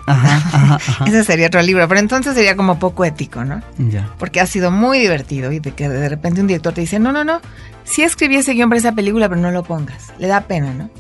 Ajá, 0.06 0.78
Ese 1.06 1.24
sería 1.24 1.46
otro 1.46 1.62
libro, 1.62 1.86
pero 1.88 2.00
entonces 2.00 2.34
sería 2.34 2.56
como 2.56 2.78
poco 2.78 3.04
ético, 3.04 3.44
¿no? 3.44 3.62
Ya. 3.78 4.10
Porque 4.18 4.40
ha 4.40 4.46
sido 4.46 4.70
muy 4.70 4.98
divertido 4.98 5.52
y 5.52 5.60
de 5.60 5.72
que 5.72 5.88
de 5.88 6.08
repente 6.08 6.40
un 6.40 6.46
director 6.46 6.72
te 6.72 6.80
dice, 6.80 6.98
no, 6.98 7.12
no, 7.12 7.24
no, 7.24 7.40
sí 7.84 8.02
escribí 8.02 8.36
ese 8.36 8.54
guion 8.54 8.68
para 8.68 8.78
esa 8.78 8.92
película, 8.92 9.28
pero 9.28 9.40
no 9.40 9.50
lo 9.50 9.62
pongas. 9.62 10.12
Le 10.18 10.26
da 10.26 10.42
pena, 10.42 10.72
¿no? 10.74 10.90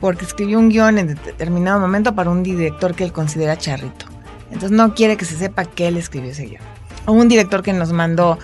Porque 0.00 0.24
escribió 0.24 0.58
un 0.58 0.68
guion 0.68 0.98
en 0.98 1.08
determinado 1.08 1.80
momento 1.80 2.14
para 2.14 2.30
un 2.30 2.42
director 2.42 2.94
que 2.94 3.04
él 3.04 3.12
considera 3.12 3.56
charrito. 3.56 4.06
Entonces 4.50 4.72
no 4.72 4.94
quiere 4.94 5.16
que 5.16 5.24
se 5.24 5.36
sepa 5.36 5.64
que 5.64 5.88
él 5.88 5.96
escribió 5.96 6.30
ese 6.30 6.46
guion. 6.46 6.62
O 7.04 7.12
un 7.12 7.28
director 7.28 7.62
que 7.62 7.72
nos 7.72 7.92
mandó 7.92 8.38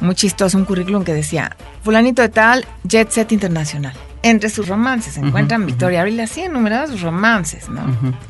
muy 0.00 0.14
chistoso 0.14 0.56
un 0.56 0.64
currículum 0.64 1.04
que 1.04 1.12
decía, 1.12 1.56
fulanito 1.82 2.22
de 2.22 2.28
tal, 2.28 2.66
Jet 2.84 3.10
Set 3.10 3.32
Internacional 3.32 3.94
entre 4.22 4.50
sus 4.50 4.68
romances 4.68 5.14
se 5.14 5.20
encuentran 5.20 5.64
Victoria 5.64 6.00
Abril 6.00 6.18
así 6.20 6.42
enumerados 6.42 6.90
sus 6.90 7.02
romances, 7.02 7.68
¿no? 7.68 7.82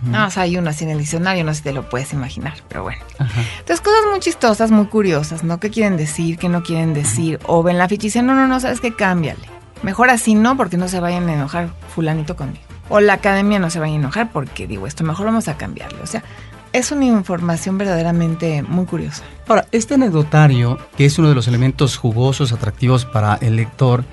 No, 0.03 0.27
o 0.27 0.31
sea, 0.31 0.45
hay 0.45 0.57
uno 0.57 0.71
así 0.71 0.85
en 0.85 0.91
el 0.91 0.99
diccionario, 0.99 1.45
no 1.45 1.53
sé 1.53 1.59
si 1.59 1.65
te 1.65 1.73
lo 1.73 1.89
puedes 1.89 2.13
imaginar, 2.13 2.55
pero 2.69 2.83
bueno. 2.83 3.01
Entonces, 3.19 3.81
cosas 3.81 4.01
muy 4.11 4.21
chistosas, 4.21 4.71
muy 4.71 4.87
curiosas, 4.87 5.45
¿no? 5.45 5.59
¿Qué 5.61 5.71
quieren 5.71 5.97
decir? 5.97 6.39
¿Qué 6.39 6.49
no 6.49 6.63
quieren 6.63 6.95
decir? 6.95 7.39
O 7.47 7.63
ven 7.63 7.79
la 7.79 7.89
ficha 7.89 8.07
y 8.07 8.09
dicen, 8.09 8.27
no, 8.27 8.35
no, 8.35 8.47
no, 8.47 8.61
sabes 8.61 8.81
qué, 8.81 8.95
cámbiale. 8.95 9.41
Mejor 9.83 10.11
así 10.11 10.35
no, 10.35 10.57
porque 10.57 10.77
no 10.77 10.89
se 10.89 11.01
vayan 11.01 11.29
a 11.29 11.35
enojar 11.35 11.71
fulanito 11.95 12.37
conmigo. 12.37 12.65
O 12.89 13.01
la 13.01 13.15
academia 13.15 13.59
no 13.59 13.71
se 13.71 13.79
vaya 13.79 13.93
a 13.93 13.97
enojar 13.97 14.33
porque 14.33 14.67
digo 14.67 14.87
esto, 14.87 15.05
mejor 15.05 15.27
vamos 15.27 15.49
a 15.49 15.57
cambiarle. 15.57 16.01
O 16.03 16.07
sea, 16.07 16.23
es 16.73 16.93
una 16.93 17.05
información 17.05 17.79
verdaderamente 17.79 18.63
muy 18.63 18.87
curiosa. 18.87 19.23
Ahora, 19.47 19.67
este 19.73 19.95
anecdotario, 19.95 20.79
que 20.97 21.07
es 21.07 21.19
uno 21.19 21.29
de 21.29 21.35
los 21.35 21.49
elementos 21.49 21.97
jugosos, 21.97 22.53
atractivos 22.53 23.05
para 23.05 23.37
el 23.37 23.57
lector, 23.57 24.05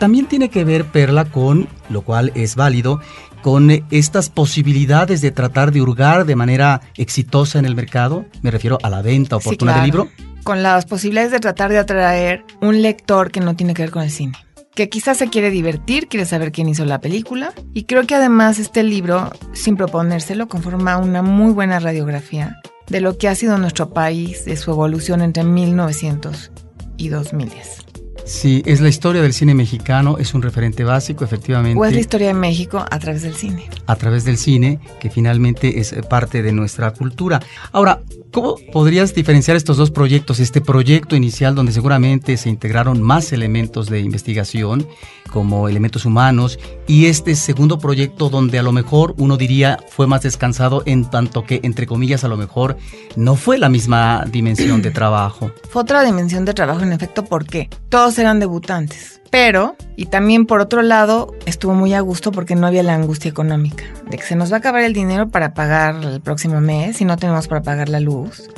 también 0.00 0.26
tiene 0.26 0.48
que 0.48 0.64
ver, 0.64 0.86
Perla, 0.86 1.26
con, 1.26 1.68
lo 1.90 2.00
cual 2.00 2.32
es 2.34 2.56
válido, 2.56 3.00
con 3.42 3.70
estas 3.90 4.30
posibilidades 4.30 5.20
de 5.20 5.30
tratar 5.30 5.72
de 5.72 5.82
hurgar 5.82 6.24
de 6.24 6.34
manera 6.34 6.80
exitosa 6.96 7.58
en 7.58 7.66
el 7.66 7.76
mercado. 7.76 8.24
Me 8.42 8.50
refiero 8.50 8.78
a 8.82 8.88
la 8.90 9.02
venta 9.02 9.36
oportuna 9.36 9.74
del 9.74 9.84
libro. 9.84 10.08
Con 10.42 10.62
las 10.62 10.86
posibilidades 10.86 11.30
de 11.30 11.38
tratar 11.38 11.70
de 11.70 11.78
atraer 11.78 12.44
un 12.62 12.80
lector 12.80 13.30
que 13.30 13.40
no 13.40 13.54
tiene 13.54 13.74
que 13.74 13.82
ver 13.82 13.90
con 13.90 14.02
el 14.02 14.10
cine 14.10 14.36
que 14.74 14.88
quizás 14.88 15.18
se 15.18 15.28
quiere 15.28 15.50
divertir, 15.50 16.06
quiere 16.06 16.24
saber 16.24 16.52
quién 16.52 16.68
hizo 16.68 16.86
la 16.86 17.00
película. 17.00 17.52
Y 17.74 17.84
creo 17.84 18.06
que 18.06 18.14
además 18.14 18.58
este 18.58 18.82
libro, 18.82 19.30
sin 19.52 19.76
proponérselo, 19.76 20.48
conforma 20.48 20.96
una 20.96 21.20
muy 21.22 21.52
buena 21.52 21.80
radiografía 21.80 22.56
de 22.88 23.00
lo 23.02 23.18
que 23.18 23.28
ha 23.28 23.34
sido 23.34 23.58
nuestro 23.58 23.90
país, 23.90 24.46
de 24.46 24.56
su 24.56 24.70
evolución 24.70 25.20
entre 25.20 25.44
1900 25.44 26.52
y 26.96 27.08
2010. 27.08 27.89
Sí, 28.30 28.62
es 28.64 28.80
la 28.80 28.88
historia 28.88 29.22
del 29.22 29.32
cine 29.32 29.56
mexicano, 29.56 30.16
es 30.16 30.34
un 30.34 30.42
referente 30.42 30.84
básico, 30.84 31.24
efectivamente. 31.24 31.80
O 31.80 31.84
es 31.84 31.92
la 31.92 31.98
historia 31.98 32.28
de 32.28 32.34
México 32.34 32.78
a 32.88 32.98
través 33.00 33.22
del 33.22 33.34
cine. 33.34 33.68
A 33.86 33.96
través 33.96 34.24
del 34.24 34.38
cine, 34.38 34.78
que 35.00 35.10
finalmente 35.10 35.80
es 35.80 35.92
parte 36.08 36.40
de 36.40 36.52
nuestra 36.52 36.92
cultura. 36.92 37.40
Ahora, 37.72 38.02
¿Cómo 38.32 38.54
podrías 38.72 39.12
diferenciar 39.12 39.56
estos 39.56 39.76
dos 39.76 39.90
proyectos? 39.90 40.38
Este 40.38 40.60
proyecto 40.60 41.16
inicial 41.16 41.56
donde 41.56 41.72
seguramente 41.72 42.36
se 42.36 42.48
integraron 42.48 43.02
más 43.02 43.32
elementos 43.32 43.88
de 43.88 43.98
investigación 43.98 44.86
como 45.32 45.68
elementos 45.68 46.04
humanos 46.04 46.58
y 46.86 47.06
este 47.06 47.34
segundo 47.34 47.78
proyecto 47.78 48.28
donde 48.28 48.58
a 48.58 48.62
lo 48.62 48.70
mejor 48.70 49.14
uno 49.18 49.36
diría 49.36 49.78
fue 49.88 50.06
más 50.06 50.22
descansado 50.22 50.82
en 50.86 51.10
tanto 51.10 51.44
que 51.44 51.60
entre 51.64 51.86
comillas 51.86 52.22
a 52.22 52.28
lo 52.28 52.36
mejor 52.36 52.76
no 53.16 53.34
fue 53.34 53.58
la 53.58 53.68
misma 53.68 54.24
dimensión 54.30 54.80
de 54.80 54.92
trabajo. 54.92 55.50
Fue 55.68 55.82
otra 55.82 56.02
dimensión 56.04 56.44
de 56.44 56.54
trabajo 56.54 56.82
en 56.82 56.92
efecto 56.92 57.24
porque 57.24 57.68
todos 57.88 58.18
eran 58.20 58.40
debutantes. 58.40 59.20
Pero, 59.30 59.76
y 59.96 60.06
también 60.06 60.44
por 60.44 60.60
otro 60.60 60.82
lado, 60.82 61.34
estuvo 61.46 61.72
muy 61.72 61.94
a 61.94 62.00
gusto 62.00 62.32
porque 62.32 62.56
no 62.56 62.66
había 62.66 62.82
la 62.82 62.94
angustia 62.94 63.30
económica, 63.30 63.84
de 64.10 64.18
que 64.18 64.24
se 64.24 64.34
nos 64.34 64.50
va 64.50 64.56
a 64.56 64.58
acabar 64.58 64.82
el 64.82 64.92
dinero 64.92 65.28
para 65.28 65.54
pagar 65.54 66.04
el 66.04 66.20
próximo 66.20 66.60
mes 66.60 67.00
y 67.00 67.04
no 67.04 67.16
tenemos 67.16 67.46
para 67.46 67.62
pagar 67.62 67.88
la 67.88 68.00
luz 68.00 68.48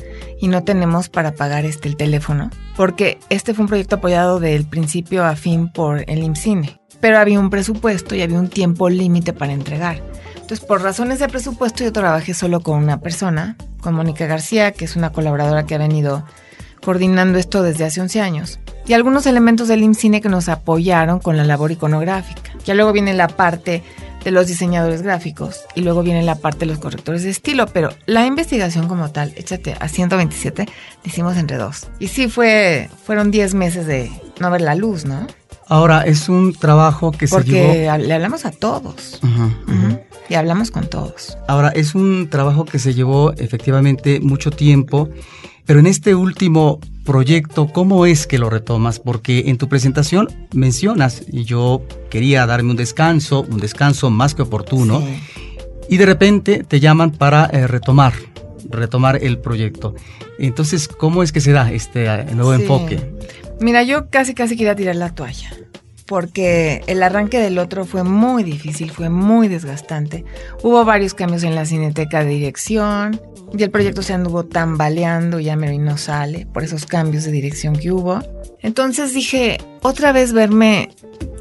y 0.40 0.48
no 0.48 0.64
tenemos 0.64 1.08
para 1.08 1.32
pagar 1.32 1.66
este 1.66 1.88
el 1.88 1.96
teléfono, 1.96 2.50
porque 2.76 3.18
este 3.28 3.52
fue 3.52 3.64
un 3.64 3.68
proyecto 3.68 3.96
apoyado 3.96 4.40
del 4.40 4.64
principio 4.66 5.24
a 5.24 5.36
fin 5.36 5.68
por 5.68 6.04
el 6.08 6.22
IMCINE, 6.22 6.80
pero 7.00 7.18
había 7.18 7.38
un 7.38 7.50
presupuesto 7.50 8.14
y 8.14 8.22
había 8.22 8.38
un 8.38 8.48
tiempo 8.48 8.88
límite 8.88 9.32
para 9.34 9.52
entregar. 9.52 10.02
Entonces, 10.34 10.60
por 10.60 10.82
razones 10.82 11.18
de 11.18 11.28
presupuesto, 11.28 11.84
yo 11.84 11.92
trabajé 11.92 12.34
solo 12.34 12.60
con 12.60 12.82
una 12.82 13.00
persona, 13.00 13.56
con 13.80 13.94
Mónica 13.94 14.26
García, 14.26 14.72
que 14.72 14.84
es 14.84 14.96
una 14.96 15.10
colaboradora 15.10 15.66
que 15.66 15.74
ha 15.74 15.78
venido 15.78 16.24
coordinando 16.84 17.38
esto 17.38 17.62
desde 17.62 17.84
hace 17.84 18.00
11 18.00 18.20
años 18.20 18.60
y 18.86 18.94
algunos 18.94 19.26
elementos 19.26 19.68
del 19.68 19.82
IMCINE 19.82 20.20
que 20.20 20.28
nos 20.28 20.48
apoyaron 20.48 21.20
con 21.20 21.36
la 21.36 21.44
labor 21.44 21.70
iconográfica. 21.72 22.52
Ya 22.64 22.74
luego 22.74 22.92
viene 22.92 23.14
la 23.14 23.28
parte 23.28 23.82
de 24.24 24.30
los 24.30 24.46
diseñadores 24.46 25.02
gráficos 25.02 25.62
y 25.74 25.80
luego 25.80 26.02
viene 26.02 26.22
la 26.22 26.36
parte 26.36 26.60
de 26.60 26.66
los 26.66 26.78
correctores 26.78 27.22
de 27.22 27.30
estilo, 27.30 27.66
pero 27.66 27.90
la 28.06 28.26
investigación 28.26 28.88
como 28.88 29.10
tal, 29.10 29.32
échate 29.36 29.76
a 29.78 29.88
127, 29.88 30.66
la 30.66 30.72
hicimos 31.04 31.36
entre 31.36 31.56
dos. 31.56 31.88
Y 31.98 32.08
sí 32.08 32.28
fue, 32.28 32.88
fueron 33.04 33.30
10 33.30 33.54
meses 33.54 33.86
de 33.86 34.10
no 34.40 34.50
ver 34.50 34.60
la 34.60 34.74
luz, 34.74 35.04
¿no? 35.04 35.26
Ahora, 35.68 36.02
es 36.02 36.28
un 36.28 36.52
trabajo 36.52 37.12
que 37.12 37.26
se 37.26 37.42
llevó... 37.44 37.66
Porque 37.68 37.98
le 38.06 38.14
hablamos 38.14 38.44
a 38.44 38.50
todos. 38.50 39.20
Y 40.28 40.34
hablamos 40.34 40.70
con 40.70 40.86
todos. 40.86 41.38
Ahora, 41.48 41.68
es 41.70 41.94
un 41.94 42.28
trabajo 42.28 42.64
que 42.64 42.78
se 42.78 42.94
llevó 42.94 43.32
efectivamente 43.32 44.20
mucho 44.20 44.50
tiempo, 44.50 45.08
pero 45.66 45.80
en 45.80 45.86
este 45.86 46.14
último 46.14 46.80
proyecto, 47.04 47.68
¿cómo 47.68 48.06
es 48.06 48.26
que 48.26 48.38
lo 48.38 48.50
retomas? 48.50 48.98
Porque 48.98 49.44
en 49.46 49.58
tu 49.58 49.68
presentación 49.68 50.28
mencionas, 50.52 51.22
y 51.30 51.44
yo 51.44 51.82
quería 52.10 52.46
darme 52.46 52.70
un 52.70 52.76
descanso, 52.76 53.46
un 53.48 53.58
descanso 53.58 54.10
más 54.10 54.34
que 54.34 54.42
oportuno, 54.42 55.02
y 55.88 55.96
de 55.96 56.06
repente 56.06 56.64
te 56.66 56.80
llaman 56.80 57.10
para 57.12 57.46
eh, 57.46 57.66
retomar, 57.66 58.12
retomar 58.70 59.18
el 59.22 59.38
proyecto. 59.38 59.94
Entonces, 60.38 60.88
¿cómo 60.88 61.22
es 61.22 61.32
que 61.32 61.40
se 61.40 61.52
da 61.52 61.72
este 61.72 62.06
eh, 62.06 62.26
nuevo 62.34 62.54
enfoque? 62.54 63.12
Mira, 63.60 63.82
yo 63.82 64.08
casi 64.10 64.34
casi 64.34 64.56
quería 64.56 64.74
tirar 64.74 64.96
la 64.96 65.14
toalla 65.14 65.50
porque 66.12 66.84
el 66.88 67.02
arranque 67.02 67.38
del 67.38 67.56
otro 67.56 67.86
fue 67.86 68.04
muy 68.04 68.42
difícil, 68.42 68.90
fue 68.90 69.08
muy 69.08 69.48
desgastante. 69.48 70.26
Hubo 70.62 70.84
varios 70.84 71.14
cambios 71.14 71.42
en 71.42 71.54
la 71.54 71.64
cineteca 71.64 72.22
de 72.22 72.28
dirección 72.28 73.18
y 73.56 73.62
el 73.62 73.70
proyecto 73.70 74.02
se 74.02 74.12
anduvo 74.12 74.44
tambaleando, 74.44 75.40
ya 75.40 75.56
me 75.56 75.78
no 75.78 75.96
sale 75.96 76.44
por 76.44 76.64
esos 76.64 76.84
cambios 76.84 77.24
de 77.24 77.32
dirección 77.32 77.74
que 77.74 77.92
hubo. 77.92 78.20
Entonces 78.60 79.14
dije, 79.14 79.56
otra 79.80 80.12
vez 80.12 80.34
verme 80.34 80.90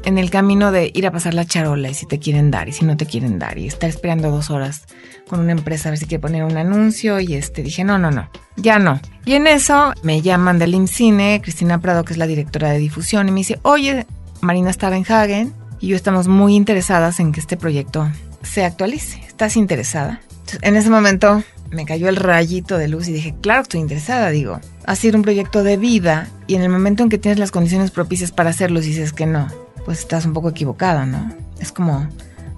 en 0.06 0.16
el 0.16 0.30
camino 0.30 0.72
de 0.72 0.90
ir 0.94 1.06
a 1.06 1.12
pasar 1.12 1.34
la 1.34 1.44
charola 1.44 1.90
y 1.90 1.94
si 1.94 2.06
te 2.06 2.18
quieren 2.18 2.50
dar 2.50 2.66
y 2.70 2.72
si 2.72 2.86
no 2.86 2.96
te 2.96 3.04
quieren 3.04 3.38
dar 3.38 3.58
y 3.58 3.66
estar 3.66 3.90
esperando 3.90 4.30
dos 4.30 4.48
horas 4.48 4.86
con 5.28 5.40
una 5.40 5.52
empresa 5.52 5.90
a 5.90 5.92
ver 5.92 5.98
si 5.98 6.06
quiere 6.06 6.22
poner 6.22 6.44
un 6.44 6.56
anuncio 6.56 7.20
y 7.20 7.34
este 7.34 7.62
dije 7.62 7.84
no, 7.84 7.98
no, 7.98 8.10
no, 8.10 8.30
ya 8.56 8.78
no. 8.78 8.98
Y 9.26 9.34
en 9.34 9.46
eso 9.46 9.92
me 10.02 10.22
llaman 10.22 10.58
del 10.58 10.74
INCINE, 10.74 11.42
Cristina 11.42 11.78
Prado 11.78 12.04
que 12.04 12.14
es 12.14 12.18
la 12.18 12.26
directora 12.26 12.70
de 12.70 12.78
difusión 12.78 13.28
y 13.28 13.32
me 13.32 13.40
dice, 13.40 13.58
oye, 13.64 14.06
Marina 14.42 14.72
Stavenhagen 14.72 15.54
y 15.78 15.88
yo 15.88 15.96
estamos 15.96 16.26
muy 16.26 16.56
interesadas 16.56 17.20
en 17.20 17.32
que 17.32 17.40
este 17.40 17.56
proyecto 17.56 18.08
se 18.42 18.64
actualice. 18.64 19.22
¿Estás 19.26 19.56
interesada? 19.56 20.20
en 20.60 20.76
ese 20.76 20.90
momento 20.90 21.42
me 21.70 21.86
cayó 21.86 22.08
el 22.10 22.16
rayito 22.16 22.76
de 22.76 22.88
luz 22.88 23.08
y 23.08 23.12
dije, 23.12 23.34
claro, 23.40 23.62
estoy 23.62 23.80
interesada, 23.80 24.28
digo, 24.28 24.60
ha 24.84 24.96
sido 24.96 25.16
un 25.16 25.22
proyecto 25.22 25.62
de 25.62 25.78
vida 25.78 26.28
y 26.46 26.56
en 26.56 26.62
el 26.62 26.68
momento 26.68 27.02
en 27.02 27.08
que 27.08 27.16
tienes 27.16 27.38
las 27.38 27.50
condiciones 27.52 27.90
propicias 27.90 28.32
para 28.32 28.50
hacerlo, 28.50 28.80
dices 28.80 29.14
que 29.14 29.24
no, 29.24 29.48
pues 29.86 30.00
estás 30.00 30.26
un 30.26 30.34
poco 30.34 30.50
equivocada, 30.50 31.06
¿no? 31.06 31.32
Es 31.60 31.72
como 31.72 32.06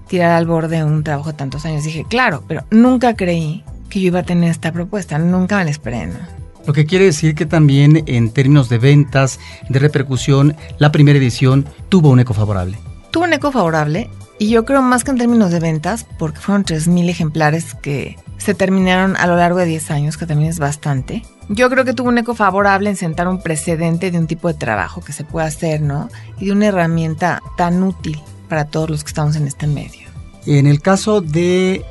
tirar 0.09 0.33
al 0.33 0.47
borde 0.47 0.83
un 0.83 1.05
trabajo 1.05 1.31
de 1.31 1.39
tantos 1.39 1.65
años. 1.67 1.85
Dije, 1.85 2.05
claro, 2.09 2.43
pero 2.49 2.65
nunca 2.71 3.15
creí 3.15 3.63
que 3.89 4.01
yo 4.01 4.09
iba 4.09 4.21
a 4.21 4.25
tener 4.25 4.51
esta 4.51 4.73
propuesta, 4.73 5.19
nunca 5.19 5.59
me 5.59 5.65
la 5.65 5.71
esperé, 5.71 6.07
¿no? 6.07 6.44
Lo 6.67 6.73
que 6.73 6.87
quiere 6.87 7.05
decir 7.05 7.35
que 7.35 7.47
también 7.47 8.05
en 8.07 8.31
términos 8.31 8.69
de 8.69 8.79
ventas, 8.79 9.39
de 9.69 9.79
repercusión, 9.79 10.57
la 10.79 10.93
primera 10.93 11.19
edición 11.19 11.67
tuvo 11.89 12.11
un 12.11 12.21
eco 12.21 12.33
favorable. 12.33 12.79
Tuvo 13.11 13.25
un 13.25 13.33
eco 13.35 13.53
favorable 13.53 14.09
y 14.39 14.49
yo 14.49 14.65
creo 14.65 14.83
más 14.83 15.05
que 15.05 15.11
en 15.11 15.19
términos 15.19 15.51
de 15.51 15.61
ventas, 15.61 16.07
porque 16.19 16.41
fueron 16.41 16.65
3.000 16.65 17.09
ejemplares 17.09 17.75
que 17.75 18.17
se 18.39 18.55
terminaron 18.55 19.17
a 19.17 19.27
lo 19.27 19.37
largo 19.37 19.59
de 19.59 19.67
10 19.67 19.91
años, 19.91 20.17
que 20.17 20.27
también 20.27 20.51
es 20.51 20.59
bastante. 20.59 21.23
Yo 21.49 21.71
creo 21.71 21.85
que 21.85 21.95
tuvo 21.95 22.09
un 22.09 22.19
eco 22.19 22.35
favorable 22.35 22.91
en 22.91 22.97
sentar 22.97 23.29
un 23.29 23.41
precedente 23.41 24.11
de 24.11 24.19
un 24.19 24.27
tipo 24.27 24.49
de 24.49 24.55
trabajo 24.55 25.03
que 25.03 25.13
se 25.13 25.25
puede 25.25 25.47
hacer, 25.47 25.83
¿no? 25.83 26.09
Y 26.41 26.47
de 26.47 26.53
una 26.53 26.67
herramienta 26.67 27.41
tan 27.57 27.83
útil 27.83 28.21
para 28.49 28.65
todos 28.65 28.91
los 28.91 29.05
que 29.05 29.09
estamos 29.09 29.37
en 29.37 29.47
este 29.47 29.67
medio. 29.67 30.09
En 30.47 30.67
el 30.67 30.81
caso 30.81 31.21
de 31.21 31.85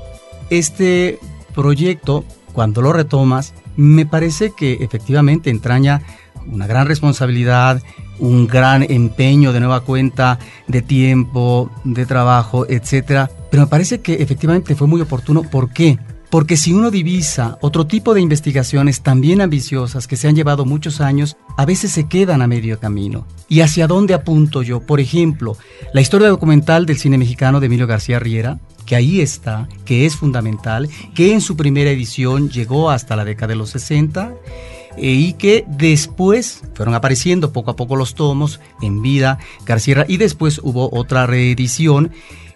este 0.49 1.19
proyecto, 1.55 2.25
cuando 2.51 2.81
lo 2.81 2.91
retomas, 2.93 3.53
me 3.75 4.05
parece 4.05 4.53
que 4.55 4.73
efectivamente 4.81 5.49
entraña 5.49 6.01
una 6.51 6.67
gran 6.67 6.87
responsabilidad, 6.87 7.81
un 8.19 8.47
gran 8.47 8.83
empeño 8.83 9.53
de 9.53 9.59
nueva 9.59 9.81
cuenta 9.81 10.39
de 10.67 10.81
tiempo, 10.81 11.71
de 11.83 12.05
trabajo, 12.05 12.65
etcétera. 12.67 13.29
Pero 13.49 13.63
me 13.63 13.67
parece 13.67 14.01
que 14.01 14.15
efectivamente 14.15 14.75
fue 14.75 14.87
muy 14.87 15.01
oportuno. 15.01 15.43
¿Por 15.43 15.71
qué? 15.71 15.97
Porque 16.29 16.57
si 16.57 16.73
uno 16.73 16.89
divisa 16.89 17.59
otro 17.61 17.85
tipo 17.85 18.15
de 18.15 18.21
investigaciones 18.21 19.01
también 19.01 19.39
ambiciosas 19.39 20.07
que 20.07 20.15
se 20.15 20.27
han 20.27 20.35
llevado 20.35 20.65
muchos 20.65 20.99
años, 20.99 21.37
a 21.57 21.65
veces 21.65 21.91
se 21.91 22.07
quedan 22.07 22.41
a 22.41 22.47
medio 22.47 22.79
camino. 22.79 23.27
¿Y 23.47 23.61
hacia 23.61 23.85
dónde 23.85 24.15
apunto 24.15 24.63
yo? 24.63 24.79
Por 24.79 24.99
ejemplo, 24.99 25.55
la 25.93 26.01
historia 26.01 26.29
documental 26.29 26.87
del 26.87 26.97
cine 26.97 27.19
mexicano 27.19 27.59
de 27.59 27.67
Emilio 27.67 27.85
García 27.85 28.17
Riera, 28.17 28.59
que 28.93 28.97
ahí 28.97 29.21
está, 29.21 29.67
que 29.85 30.05
es 30.05 30.15
fundamental, 30.15 30.87
que 31.15 31.33
en 31.33 31.41
su 31.41 31.57
primera 31.57 31.89
edición 31.89 32.51
llegó 32.51 32.91
hasta 32.91 33.15
la 33.15 33.25
década 33.25 33.47
de 33.47 33.55
los 33.55 33.71
60 33.71 34.35
eh, 34.97 35.07
y 35.07 35.33
que 35.33 35.65
después 35.67 36.61
fueron 36.75 36.93
apareciendo 36.93 37.51
poco 37.51 37.71
a 37.71 37.75
poco 37.75 37.95
los 37.95 38.13
tomos 38.13 38.59
en 38.83 39.01
vida 39.01 39.39
García 39.65 40.05
y 40.07 40.17
después 40.17 40.61
hubo 40.61 40.95
otra 40.95 41.25
reedición 41.25 42.11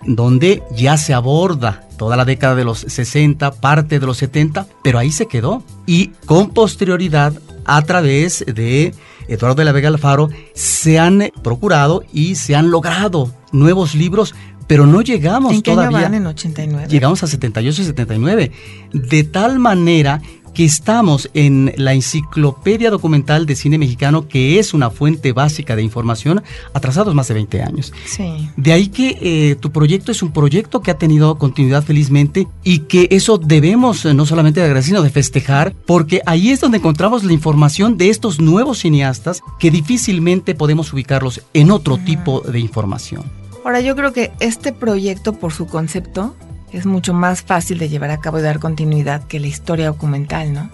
donde 0.05 0.61
ya 0.75 0.97
se 0.97 1.15
aborda 1.15 1.87
toda 1.97 2.15
la 2.15 2.23
década 2.23 2.53
de 2.53 2.65
los 2.65 2.81
60, 2.81 3.53
parte 3.53 3.99
de 3.99 4.05
los 4.05 4.17
70, 4.17 4.67
pero 4.83 4.99
ahí 4.99 5.11
se 5.11 5.25
quedó. 5.25 5.63
Y 5.87 6.09
con 6.27 6.51
posterioridad, 6.51 7.33
a 7.65 7.81
través 7.81 8.45
de 8.45 8.93
Eduardo 9.27 9.55
de 9.55 9.65
la 9.65 9.71
Vega 9.71 9.87
Alfaro, 9.87 10.29
se 10.53 10.99
han 10.99 11.31
procurado 11.41 12.03
y 12.13 12.35
se 12.35 12.55
han 12.55 12.69
logrado 12.69 13.33
nuevos 13.51 13.95
libros 13.95 14.35
pero 14.67 14.85
no 14.85 15.01
llegamos 15.01 15.53
¿En 15.53 15.61
qué 15.61 15.71
todavía. 15.71 15.97
Año 15.99 16.05
van 16.07 16.13
en 16.15 16.27
89? 16.27 16.87
Llegamos 16.89 17.23
a 17.23 17.27
78 17.27 17.81
y 17.81 17.85
79. 17.85 18.51
De 18.93 19.23
tal 19.23 19.59
manera 19.59 20.21
que 20.57 20.65
estamos 20.65 21.29
en 21.35 21.71
la 21.77 21.93
enciclopedia 21.93 22.89
documental 22.89 23.45
de 23.45 23.55
cine 23.55 23.77
mexicano, 23.77 24.27
que 24.27 24.57
es 24.57 24.73
una 24.73 24.89
fuente 24.89 25.31
básica 25.31 25.75
de 25.75 25.83
información, 25.83 26.41
atrasados 26.73 27.13
más 27.13 27.27
de 27.27 27.35
20 27.35 27.61
años. 27.61 27.93
Sí. 28.07 28.49
De 28.57 28.73
ahí 28.73 28.87
que 28.87 29.19
eh, 29.21 29.55
tu 29.55 29.71
proyecto 29.71 30.11
es 30.11 30.23
un 30.23 30.31
proyecto 30.31 30.81
que 30.81 30.89
ha 30.89 30.97
tenido 30.97 31.37
continuidad 31.37 31.83
felizmente 31.83 32.47
y 32.63 32.79
que 32.79 33.07
eso 33.11 33.37
debemos 33.37 34.03
eh, 34.05 34.15
no 34.15 34.25
solamente 34.25 34.59
de 34.59 34.65
agradecer, 34.65 34.89
sino 34.89 35.03
de 35.03 35.11
festejar, 35.11 35.75
porque 35.85 36.23
ahí 36.25 36.49
es 36.49 36.59
donde 36.59 36.79
encontramos 36.79 37.23
la 37.23 37.33
información 37.33 37.95
de 37.95 38.09
estos 38.09 38.39
nuevos 38.39 38.79
cineastas 38.79 39.41
que 39.59 39.69
difícilmente 39.69 40.55
podemos 40.55 40.91
ubicarlos 40.91 41.43
en 41.53 41.69
otro 41.69 41.99
tipo 41.99 42.41
de 42.41 42.59
información. 42.59 43.36
Ahora 43.67 43.81
yo 43.81 43.97
creo 43.97 44.13
que 44.13 44.31
este 44.39 44.71
proyecto 44.71 45.33
por 45.33 45.51
su 45.51 45.67
concepto 45.67 46.37
es 46.71 46.85
mucho 46.85 47.13
más 47.13 47.41
fácil 47.41 47.79
de 47.79 47.89
llevar 47.89 48.11
a 48.11 48.21
cabo 48.21 48.39
y 48.39 48.41
dar 48.41 48.59
continuidad 48.59 49.25
que 49.25 49.41
la 49.41 49.47
historia 49.47 49.87
documental, 49.87 50.53
¿no? 50.53 50.69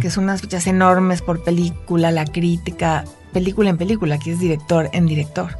Que 0.00 0.08
son 0.08 0.24
unas 0.24 0.40
fichas 0.40 0.66
enormes 0.66 1.20
por 1.20 1.44
película, 1.44 2.10
la 2.10 2.24
crítica, 2.24 3.04
película 3.34 3.68
en 3.68 3.76
película, 3.76 4.18
que 4.18 4.32
es 4.32 4.40
director 4.40 4.88
en 4.94 5.04
director. 5.04 5.58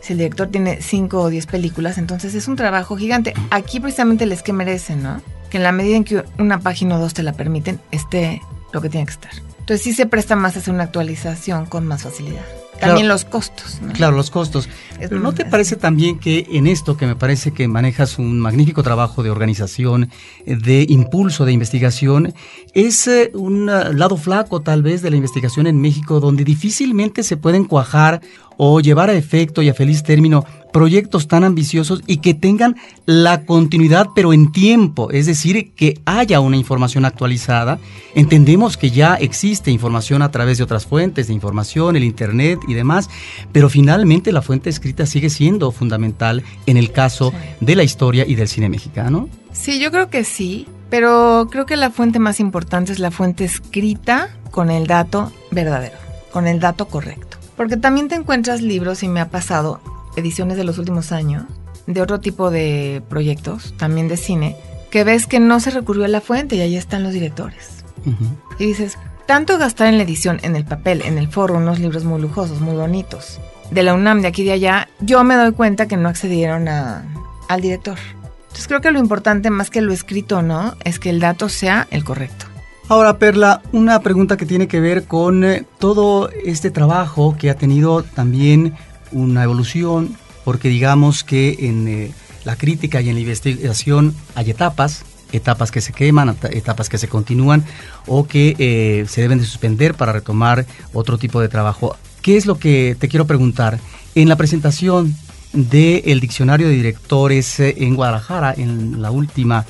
Si 0.00 0.12
el 0.12 0.20
director 0.20 0.46
tiene 0.46 0.80
cinco 0.80 1.22
o 1.22 1.28
diez 1.28 1.46
películas, 1.46 1.98
entonces 1.98 2.36
es 2.36 2.46
un 2.46 2.54
trabajo 2.54 2.96
gigante. 2.96 3.34
Aquí 3.50 3.80
precisamente 3.80 4.24
les 4.24 4.44
que 4.44 4.52
merecen, 4.52 5.02
¿no? 5.02 5.20
Que 5.50 5.56
en 5.56 5.64
la 5.64 5.72
medida 5.72 5.96
en 5.96 6.04
que 6.04 6.22
una 6.38 6.60
página 6.60 6.98
o 6.98 7.00
dos 7.00 7.14
te 7.14 7.24
la 7.24 7.32
permiten, 7.32 7.80
esté 7.90 8.40
lo 8.72 8.80
que 8.80 8.88
tiene 8.88 9.06
que 9.06 9.14
estar. 9.14 9.32
Entonces 9.58 9.82
sí 9.82 9.92
se 9.92 10.06
presta 10.06 10.36
más 10.36 10.54
a 10.54 10.60
hacer 10.60 10.72
una 10.72 10.84
actualización 10.84 11.66
con 11.66 11.84
más 11.84 12.04
facilidad. 12.04 12.44
También 12.86 13.08
los 13.08 13.24
costos. 13.24 13.80
¿no? 13.80 13.92
Claro, 13.92 14.16
los 14.16 14.30
costos. 14.30 14.68
Pero 14.98 15.20
¿no 15.20 15.32
te 15.32 15.44
parece 15.44 15.76
también 15.76 16.18
que 16.18 16.46
en 16.50 16.66
esto 16.66 16.96
que 16.96 17.06
me 17.06 17.16
parece 17.16 17.52
que 17.52 17.68
manejas 17.68 18.18
un 18.18 18.40
magnífico 18.40 18.82
trabajo 18.82 19.22
de 19.22 19.30
organización, 19.30 20.10
eh, 20.46 20.56
de 20.56 20.86
impulso 20.88 21.44
de 21.44 21.52
investigación, 21.52 22.34
es 22.74 23.06
eh, 23.06 23.30
un 23.34 23.68
uh, 23.68 23.92
lado 23.92 24.16
flaco 24.16 24.62
tal 24.62 24.82
vez 24.82 25.02
de 25.02 25.10
la 25.10 25.16
investigación 25.16 25.66
en 25.66 25.80
México 25.80 26.20
donde 26.20 26.44
difícilmente 26.44 27.22
se 27.22 27.36
pueden 27.36 27.64
cuajar 27.64 28.20
o 28.56 28.80
llevar 28.80 29.10
a 29.10 29.14
efecto 29.14 29.62
y 29.62 29.68
a 29.68 29.74
feliz 29.74 30.02
término 30.02 30.44
proyectos 30.72 31.28
tan 31.28 31.44
ambiciosos 31.44 32.02
y 32.06 32.16
que 32.16 32.34
tengan 32.34 32.76
la 33.06 33.44
continuidad 33.44 34.08
pero 34.14 34.32
en 34.32 34.50
tiempo, 34.50 35.10
es 35.10 35.26
decir, 35.26 35.72
que 35.74 36.00
haya 36.06 36.40
una 36.40 36.56
información 36.56 37.04
actualizada. 37.04 37.78
Entendemos 38.14 38.76
que 38.76 38.90
ya 38.90 39.14
existe 39.14 39.70
información 39.70 40.22
a 40.22 40.30
través 40.30 40.58
de 40.58 40.64
otras 40.64 40.86
fuentes 40.86 41.28
de 41.28 41.34
información, 41.34 41.94
el 41.94 42.04
Internet 42.04 42.60
y 42.66 42.74
demás, 42.74 43.10
pero 43.52 43.68
finalmente 43.68 44.32
la 44.32 44.42
fuente 44.42 44.70
escrita 44.70 45.06
sigue 45.06 45.30
siendo 45.30 45.70
fundamental 45.70 46.42
en 46.66 46.76
el 46.76 46.90
caso 46.90 47.30
sí. 47.30 47.64
de 47.64 47.76
la 47.76 47.84
historia 47.84 48.24
y 48.26 48.34
del 48.34 48.48
cine 48.48 48.68
mexicano. 48.68 49.28
Sí, 49.52 49.78
yo 49.78 49.90
creo 49.90 50.08
que 50.08 50.24
sí, 50.24 50.66
pero 50.88 51.48
creo 51.50 51.66
que 51.66 51.76
la 51.76 51.90
fuente 51.90 52.18
más 52.18 52.40
importante 52.40 52.92
es 52.92 52.98
la 52.98 53.10
fuente 53.10 53.44
escrita 53.44 54.30
con 54.50 54.70
el 54.70 54.86
dato 54.86 55.32
verdadero, 55.50 55.96
con 56.32 56.46
el 56.46 56.60
dato 56.60 56.86
correcto. 56.86 57.31
Porque 57.62 57.76
también 57.76 58.08
te 58.08 58.16
encuentras 58.16 58.60
libros, 58.60 59.04
y 59.04 59.08
me 59.08 59.20
ha 59.20 59.28
pasado, 59.28 59.80
ediciones 60.16 60.56
de 60.56 60.64
los 60.64 60.78
últimos 60.78 61.12
años, 61.12 61.44
de 61.86 62.02
otro 62.02 62.18
tipo 62.18 62.50
de 62.50 63.04
proyectos, 63.08 63.72
también 63.76 64.08
de 64.08 64.16
cine, 64.16 64.56
que 64.90 65.04
ves 65.04 65.28
que 65.28 65.38
no 65.38 65.60
se 65.60 65.70
recurrió 65.70 66.04
a 66.04 66.08
la 66.08 66.20
fuente 66.20 66.56
y 66.56 66.60
ahí 66.60 66.76
están 66.76 67.04
los 67.04 67.12
directores. 67.12 67.84
Uh 68.04 68.10
-huh. 68.10 68.36
Y 68.58 68.66
dices, 68.66 68.98
tanto 69.26 69.58
gastar 69.58 69.86
en 69.86 69.96
la 69.96 70.02
edición, 70.02 70.40
en 70.42 70.56
el 70.56 70.64
papel, 70.64 71.02
en 71.02 71.18
el 71.18 71.28
foro, 71.28 71.54
unos 71.54 71.78
libros 71.78 72.02
muy 72.02 72.20
lujosos, 72.20 72.60
muy 72.60 72.74
bonitos, 72.74 73.38
de 73.70 73.84
la 73.84 73.94
UNAM, 73.94 74.22
de 74.22 74.26
aquí 74.26 74.42
y 74.42 74.46
de 74.46 74.52
allá, 74.54 74.88
yo 74.98 75.22
me 75.22 75.36
doy 75.36 75.52
cuenta 75.52 75.86
que 75.86 75.96
no 75.96 76.08
accedieron 76.08 76.66
a, 76.66 77.04
al 77.48 77.60
director. 77.60 77.98
Entonces 78.42 78.66
creo 78.66 78.80
que 78.80 78.90
lo 78.90 78.98
importante, 78.98 79.50
más 79.50 79.70
que 79.70 79.82
lo 79.82 79.92
escrito 79.92 80.42
no, 80.42 80.74
es 80.82 80.98
que 80.98 81.10
el 81.10 81.20
dato 81.20 81.48
sea 81.48 81.86
el 81.92 82.02
correcto. 82.02 82.46
Ahora, 82.88 83.18
Perla, 83.18 83.62
una 83.72 84.00
pregunta 84.00 84.36
que 84.36 84.44
tiene 84.44 84.68
que 84.68 84.80
ver 84.80 85.04
con 85.04 85.44
eh, 85.44 85.64
todo 85.78 86.30
este 86.44 86.70
trabajo 86.70 87.36
que 87.38 87.48
ha 87.48 87.54
tenido 87.54 88.02
también 88.02 88.74
una 89.12 89.44
evolución, 89.44 90.16
porque 90.44 90.68
digamos 90.68 91.24
que 91.24 91.56
en 91.60 91.88
eh, 91.88 92.10
la 92.44 92.56
crítica 92.56 93.00
y 93.00 93.08
en 93.08 93.14
la 93.14 93.20
investigación 93.20 94.14
hay 94.34 94.50
etapas, 94.50 95.04
etapas 95.32 95.70
que 95.70 95.80
se 95.80 95.92
queman, 95.92 96.36
etapas 96.50 96.88
que 96.88 96.98
se 96.98 97.08
continúan 97.08 97.64
o 98.06 98.26
que 98.26 98.56
eh, 98.58 99.06
se 99.08 99.22
deben 99.22 99.38
de 99.38 99.46
suspender 99.46 99.94
para 99.94 100.12
retomar 100.12 100.66
otro 100.92 101.18
tipo 101.18 101.40
de 101.40 101.48
trabajo. 101.48 101.96
¿Qué 102.20 102.36
es 102.36 102.46
lo 102.46 102.58
que 102.58 102.96
te 102.98 103.08
quiero 103.08 103.26
preguntar? 103.26 103.78
En 104.14 104.28
la 104.28 104.36
presentación 104.36 105.14
del 105.52 106.20
diccionario 106.20 106.68
de 106.68 106.74
directores 106.74 107.60
en 107.60 107.94
Guadalajara, 107.94 108.54
en 108.56 109.00
la 109.00 109.10
última, 109.10 109.64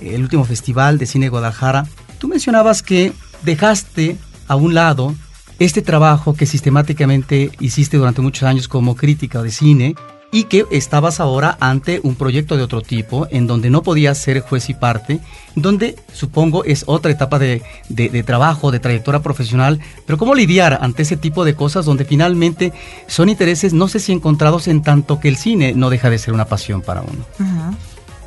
el 0.00 0.22
último 0.22 0.44
festival 0.44 0.98
de 0.98 1.06
cine 1.06 1.26
de 1.26 1.30
Guadalajara, 1.30 1.86
tú 2.22 2.28
mencionabas 2.28 2.84
que 2.84 3.12
dejaste 3.42 4.16
a 4.46 4.54
un 4.54 4.74
lado 4.74 5.12
este 5.58 5.82
trabajo 5.82 6.34
que 6.34 6.46
sistemáticamente 6.46 7.50
hiciste 7.58 7.96
durante 7.96 8.20
muchos 8.20 8.44
años 8.44 8.68
como 8.68 8.94
crítica 8.94 9.42
de 9.42 9.50
cine 9.50 9.96
y 10.30 10.44
que 10.44 10.64
estabas 10.70 11.18
ahora 11.18 11.58
ante 11.58 11.98
un 12.04 12.14
proyecto 12.14 12.56
de 12.56 12.62
otro 12.62 12.80
tipo, 12.80 13.26
en 13.32 13.48
donde 13.48 13.70
no 13.70 13.82
podías 13.82 14.18
ser 14.18 14.38
juez 14.38 14.70
y 14.70 14.74
parte, 14.74 15.18
donde 15.56 15.96
supongo 16.12 16.62
es 16.62 16.84
otra 16.86 17.10
etapa 17.10 17.40
de, 17.40 17.60
de, 17.88 18.22
trabajo, 18.22 18.70
de 18.70 18.78
trayectoria 18.78 19.20
profesional, 19.20 19.80
pero 20.06 20.16
cómo 20.16 20.36
lidiar 20.36 20.78
ante 20.80 21.02
ese 21.02 21.16
tipo 21.16 21.44
de 21.44 21.56
cosas 21.56 21.86
donde 21.86 22.04
finalmente 22.04 22.72
son 23.08 23.30
intereses, 23.30 23.72
no 23.72 23.88
sé 23.88 23.98
si 23.98 24.12
encontrados 24.12 24.68
en 24.68 24.82
tanto 24.82 25.18
que 25.18 25.26
el 25.26 25.36
cine 25.36 25.72
no 25.74 25.90
deja 25.90 26.08
de 26.08 26.18
ser 26.18 26.34
una 26.34 26.44
pasión 26.44 26.82
para 26.82 27.02
uno. 27.02 27.26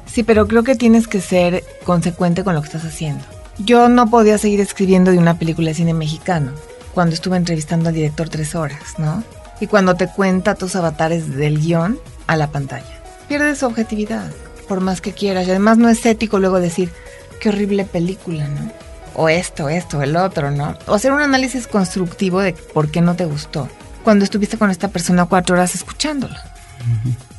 Sí, 0.06 0.24
pero 0.24 0.50
creo 0.50 0.64
que 0.64 0.76
tienes 0.76 1.08
que 1.08 1.22
ser 1.22 1.64
consecuente 1.86 2.44
con 2.44 2.56
lo 2.56 2.62
que 2.62 2.68
estás 2.68 2.84
haciendo. 2.84 3.24
Yo 3.60 3.90
no 3.90 4.10
podía 4.10 4.38
seguir 4.38 4.60
escribiendo 4.60 5.12
de 5.12 5.18
una 5.18 5.40
película 5.40 5.70
de 5.70 5.76
cine 5.76 5.94
mexicano 5.94 6.52
cuando 6.94 7.14
estuve 7.14 7.38
entrevistando 7.38 7.90
al 7.90 7.96
director 7.96 8.30
tres 8.30 8.56
horas, 8.56 8.98
¿no? 8.98 9.24
y 9.60 9.68
cuando 9.68 9.96
te 9.96 10.08
cuenta 10.08 10.56
tus 10.56 10.76
avatares 10.76 11.36
del 11.36 11.60
guion 11.60 12.00
a 12.28 12.36
la 12.36 12.48
pantalla. 12.48 13.02
Pierdes 13.28 13.60
su 13.60 13.66
objetividad, 13.66 14.32
por 14.68 14.82
más 14.82 15.02
que 15.02 15.14
quieras. 15.14 15.48
Y 15.48 15.52
además 15.52 15.78
no 15.78 15.90
es 15.90 16.06
ético 16.06 16.40
luego 16.40 16.60
decir, 16.60 16.92
qué 17.40 17.50
horrible 17.50 17.86
película, 17.86 18.48
¿no? 18.48 18.72
O 19.16 19.30
esto, 19.30 19.70
esto, 19.70 20.02
el 20.02 20.18
otro, 20.18 20.52
¿no? 20.52 20.78
O 20.88 20.94
hacer 20.94 21.12
un 21.12 21.22
análisis 21.22 21.68
constructivo 21.68 22.42
de 22.42 22.54
por 22.54 22.92
qué 22.92 23.02
no 23.02 23.16
te 23.16 23.26
gustó 23.26 23.70
cuando 24.04 24.24
estuviste 24.24 24.58
con 24.58 24.70
esta 24.70 24.90
persona 24.90 25.26
cuatro 25.26 25.56
horas 25.56 25.74
escuchándola. 25.74 26.44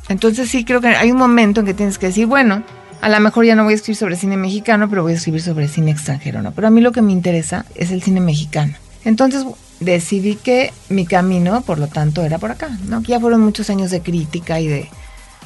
Entonces 0.09 0.49
sí 0.49 0.65
creo 0.65 0.81
que 0.81 0.87
hay 0.87 1.11
un 1.11 1.17
momento 1.17 1.61
en 1.61 1.65
que 1.65 1.73
tienes 1.73 1.97
que 1.97 2.07
decir, 2.07 2.25
bueno, 2.25 2.63
a 3.01 3.09
lo 3.09 3.19
mejor 3.19 3.45
ya 3.45 3.55
no 3.55 3.63
voy 3.63 3.73
a 3.73 3.75
escribir 3.75 3.97
sobre 3.97 4.15
cine 4.15 4.37
mexicano, 4.37 4.89
pero 4.89 5.03
voy 5.03 5.13
a 5.13 5.15
escribir 5.15 5.41
sobre 5.41 5.67
cine 5.67 5.91
extranjero, 5.91 6.41
¿no? 6.41 6.51
Pero 6.51 6.67
a 6.67 6.71
mí 6.71 6.81
lo 6.81 6.91
que 6.91 7.01
me 7.01 7.11
interesa 7.11 7.65
es 7.75 7.91
el 7.91 8.01
cine 8.01 8.19
mexicano. 8.21 8.73
Entonces 9.05 9.45
decidí 9.79 10.35
que 10.35 10.73
mi 10.89 11.05
camino, 11.05 11.61
por 11.61 11.77
lo 11.79 11.87
tanto, 11.87 12.23
era 12.23 12.37
por 12.39 12.51
acá, 12.51 12.69
¿no? 12.87 13.01
Que 13.01 13.09
ya 13.09 13.19
fueron 13.19 13.41
muchos 13.41 13.69
años 13.69 13.91
de 13.91 14.01
crítica 14.01 14.59
y 14.59 14.67
de 14.67 14.89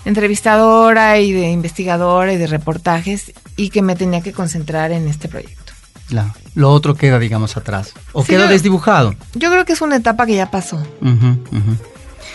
entrevistadora 0.05 1.19
y 1.19 1.31
de 1.31 1.49
investigadora 1.51 2.33
y 2.33 2.37
de 2.37 2.47
reportajes 2.47 3.33
y 3.55 3.69
que 3.69 3.81
me 3.81 3.95
tenía 3.95 4.21
que 4.21 4.31
concentrar 4.33 4.91
en 4.91 5.07
este 5.07 5.27
proyecto. 5.27 5.73
Claro. 6.07 6.33
Lo 6.55 6.71
otro 6.71 6.95
queda, 6.95 7.19
digamos, 7.19 7.55
atrás. 7.57 7.93
O 8.11 8.23
Sí, 8.23 8.29
queda 8.31 8.45
yo- 8.45 8.51
desdibujado. 8.51 9.15
Yo 9.35 9.49
creo 9.51 9.63
que 9.65 9.73
es 9.73 9.81
una 9.81 9.95
etapa 9.95 10.25
que 10.25 10.35
ya 10.35 10.51
pasó. 10.51 10.81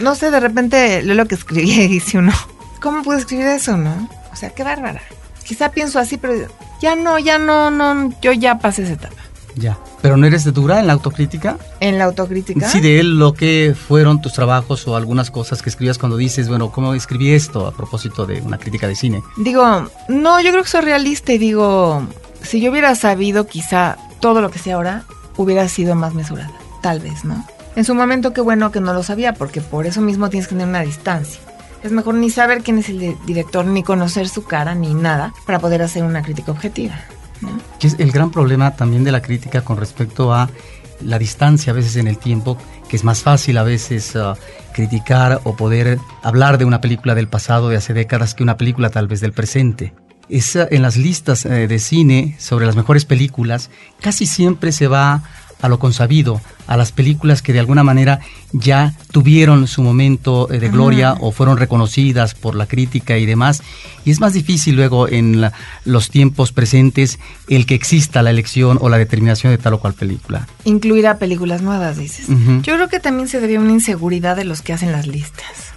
No 0.00 0.14
sé, 0.14 0.30
de 0.30 0.40
repente 0.40 1.02
leo 1.02 1.14
lo 1.14 1.26
que 1.26 1.34
escribí 1.34 1.70
y 1.72 1.88
dice 1.88 2.18
uno, 2.18 2.32
¿cómo 2.80 3.02
pude 3.02 3.18
escribir 3.18 3.46
eso, 3.46 3.76
no? 3.76 4.08
O 4.36 4.38
sea, 4.38 4.50
qué 4.50 4.62
bárbara. 4.64 5.00
Quizá 5.44 5.70
pienso 5.70 5.98
así, 5.98 6.18
pero 6.18 6.34
ya 6.82 6.94
no, 6.94 7.18
ya 7.18 7.38
no, 7.38 7.70
no, 7.70 8.12
yo 8.20 8.32
ya 8.32 8.58
pasé 8.58 8.82
esa 8.82 8.92
etapa. 8.92 9.16
Ya. 9.54 9.78
Pero 10.02 10.18
no 10.18 10.26
eres 10.26 10.44
de 10.44 10.52
dura 10.52 10.78
en 10.78 10.86
la 10.86 10.92
autocrítica. 10.92 11.56
En 11.80 11.96
la 11.96 12.04
autocrítica. 12.04 12.68
Sí, 12.68 12.82
de 12.82 13.00
él 13.00 13.18
lo 13.18 13.32
que 13.32 13.74
fueron 13.74 14.20
tus 14.20 14.34
trabajos 14.34 14.86
o 14.86 14.94
algunas 14.94 15.30
cosas 15.30 15.62
que 15.62 15.70
escribías 15.70 15.96
cuando 15.96 16.18
dices, 16.18 16.50
bueno, 16.50 16.70
¿cómo 16.70 16.92
escribí 16.92 17.32
esto 17.32 17.66
a 17.66 17.72
propósito 17.72 18.26
de 18.26 18.42
una 18.42 18.58
crítica 18.58 18.86
de 18.86 18.94
cine? 18.94 19.22
Digo, 19.38 19.88
no, 20.08 20.40
yo 20.42 20.50
creo 20.50 20.62
que 20.62 20.68
soy 20.68 20.82
realista 20.82 21.32
y 21.32 21.38
digo, 21.38 22.06
si 22.42 22.60
yo 22.60 22.70
hubiera 22.70 22.94
sabido 22.94 23.46
quizá 23.46 23.96
todo 24.20 24.42
lo 24.42 24.50
que 24.50 24.58
sé 24.58 24.72
ahora, 24.72 25.04
hubiera 25.38 25.66
sido 25.70 25.94
más 25.94 26.12
mesurada, 26.12 26.52
tal 26.82 27.00
vez, 27.00 27.24
¿no? 27.24 27.42
En 27.74 27.84
su 27.84 27.94
momento 27.94 28.34
qué 28.34 28.42
bueno 28.42 28.70
que 28.70 28.80
no 28.80 28.92
lo 28.92 29.02
sabía, 29.02 29.32
porque 29.32 29.62
por 29.62 29.86
eso 29.86 30.02
mismo 30.02 30.28
tienes 30.28 30.46
que 30.46 30.54
tener 30.54 30.68
una 30.68 30.82
distancia. 30.82 31.40
Es 31.86 31.92
mejor 31.92 32.14
ni 32.16 32.30
saber 32.30 32.62
quién 32.64 32.78
es 32.78 32.88
el 32.88 32.98
di- 32.98 33.16
director, 33.26 33.64
ni 33.64 33.82
conocer 33.84 34.28
su 34.28 34.44
cara, 34.44 34.74
ni 34.74 34.92
nada, 34.92 35.32
para 35.46 35.60
poder 35.60 35.82
hacer 35.82 36.02
una 36.02 36.20
crítica 36.20 36.50
objetiva. 36.50 36.96
Que 37.78 37.86
es 37.86 37.96
el 37.98 38.10
gran 38.10 38.30
problema 38.30 38.74
también 38.74 39.04
de 39.04 39.12
la 39.12 39.22
crítica 39.22 39.60
con 39.62 39.76
respecto 39.76 40.34
a 40.34 40.50
la 41.00 41.18
distancia 41.18 41.72
a 41.72 41.76
veces 41.76 41.94
en 41.96 42.08
el 42.08 42.18
tiempo, 42.18 42.58
que 42.88 42.96
es 42.96 43.04
más 43.04 43.22
fácil 43.22 43.56
a 43.58 43.62
veces 43.62 44.16
ah, 44.16 44.34
criticar 44.72 45.40
o 45.44 45.54
poder 45.54 45.98
hablar 46.22 46.58
de 46.58 46.64
una 46.64 46.80
película 46.80 47.14
del 47.14 47.28
pasado 47.28 47.68
de 47.68 47.76
hace 47.76 47.92
décadas 47.94 48.34
que 48.34 48.42
una 48.42 48.56
película 48.56 48.90
tal 48.90 49.06
vez 49.06 49.20
del 49.20 49.32
presente. 49.32 49.94
Esa, 50.28 50.66
en 50.70 50.82
las 50.82 50.96
listas 50.96 51.44
eh, 51.46 51.68
de 51.68 51.78
cine 51.78 52.34
sobre 52.40 52.66
las 52.66 52.74
mejores 52.74 53.04
películas, 53.04 53.70
casi 54.00 54.26
siempre 54.26 54.72
se 54.72 54.88
va 54.88 55.22
a 55.60 55.68
lo 55.68 55.78
consabido, 55.78 56.40
a 56.66 56.76
las 56.76 56.92
películas 56.92 57.40
que 57.42 57.52
de 57.52 57.60
alguna 57.60 57.82
manera 57.82 58.20
ya 58.52 58.94
tuvieron 59.10 59.66
su 59.68 59.82
momento 59.82 60.50
eh, 60.52 60.58
de 60.58 60.68
gloria 60.68 61.14
o 61.20 61.32
fueron 61.32 61.56
reconocidas 61.56 62.34
por 62.34 62.54
la 62.54 62.66
crítica 62.66 63.16
y 63.16 63.24
demás. 63.26 63.62
Y 64.04 64.10
es 64.10 64.20
más 64.20 64.32
difícil 64.34 64.76
luego 64.76 65.08
en 65.08 65.40
la- 65.40 65.52
los 65.84 66.10
tiempos 66.10 66.52
presentes 66.52 67.18
el 67.48 67.64
que 67.66 67.74
exista 67.74 68.22
la 68.22 68.30
elección 68.30 68.78
o 68.80 68.88
la 68.88 68.98
determinación 68.98 69.50
de 69.52 69.58
tal 69.58 69.74
o 69.74 69.80
cual 69.80 69.94
película. 69.94 70.46
Incluir 70.64 71.06
a 71.06 71.18
películas 71.18 71.62
nuevas, 71.62 71.96
dices. 71.96 72.26
Yo 72.28 72.74
creo 72.74 72.88
que 72.88 73.00
también 73.00 73.28
se 73.28 73.40
debe 73.40 73.56
a 73.56 73.60
una 73.60 73.72
inseguridad 73.72 74.36
de 74.36 74.44
los 74.44 74.60
que 74.62 74.72
hacen 74.74 74.92
las 74.92 75.06
listas. 75.06 75.72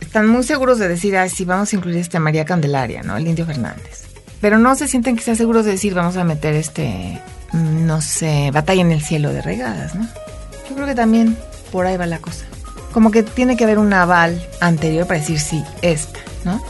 Están 0.00 0.28
muy 0.28 0.44
seguros 0.44 0.78
de 0.78 0.86
decir, 0.88 1.16
ay, 1.16 1.28
sí, 1.30 1.44
vamos 1.44 1.72
a 1.72 1.76
incluir 1.76 1.96
este 1.98 2.18
a 2.18 2.20
María 2.20 2.44
Candelaria, 2.44 3.02
¿no? 3.02 3.16
El 3.16 3.26
Indio 3.26 3.46
Fernández. 3.46 4.04
Pero 4.40 4.58
no 4.58 4.76
se 4.76 4.86
sienten 4.86 5.16
quizás 5.16 5.38
seguros 5.38 5.64
de 5.64 5.72
decir, 5.72 5.94
vamos 5.94 6.16
a 6.16 6.24
meter 6.24 6.54
este, 6.54 7.18
no 7.54 8.00
sé, 8.00 8.50
Batalla 8.52 8.82
en 8.82 8.92
el 8.92 9.00
Cielo 9.00 9.32
de 9.32 9.40
Regadas, 9.40 9.94
¿no? 9.94 10.06
Yo 10.68 10.74
creo 10.74 10.86
que 10.86 10.94
también 10.94 11.36
por 11.70 11.86
ahí 11.86 11.96
va 11.96 12.06
la 12.06 12.18
cosa. 12.18 12.44
Como 12.92 13.10
que 13.10 13.22
tiene 13.22 13.56
que 13.56 13.64
haber 13.64 13.78
un 13.78 13.92
aval 13.92 14.44
anterior 14.60 15.06
para 15.06 15.20
decir, 15.20 15.38
sí, 15.38 15.62
esta, 15.82 16.18
¿no? 16.44 16.60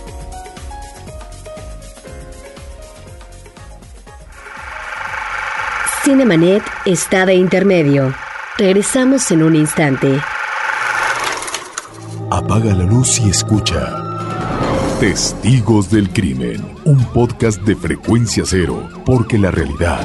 Cinemanet 6.04 6.62
está 6.84 7.24
de 7.24 7.34
intermedio. 7.34 8.14
Regresamos 8.58 9.30
en 9.30 9.42
un 9.42 9.56
instante. 9.56 10.20
Apaga 12.30 12.74
la 12.74 12.84
luz 12.84 13.20
y 13.20 13.30
escucha. 13.30 14.02
Testigos 15.00 15.90
del 15.90 16.10
Crimen, 16.10 16.76
un 16.84 17.02
podcast 17.06 17.62
de 17.62 17.74
frecuencia 17.74 18.44
cero, 18.46 18.86
porque 19.06 19.38
la 19.38 19.50
realidad 19.50 20.04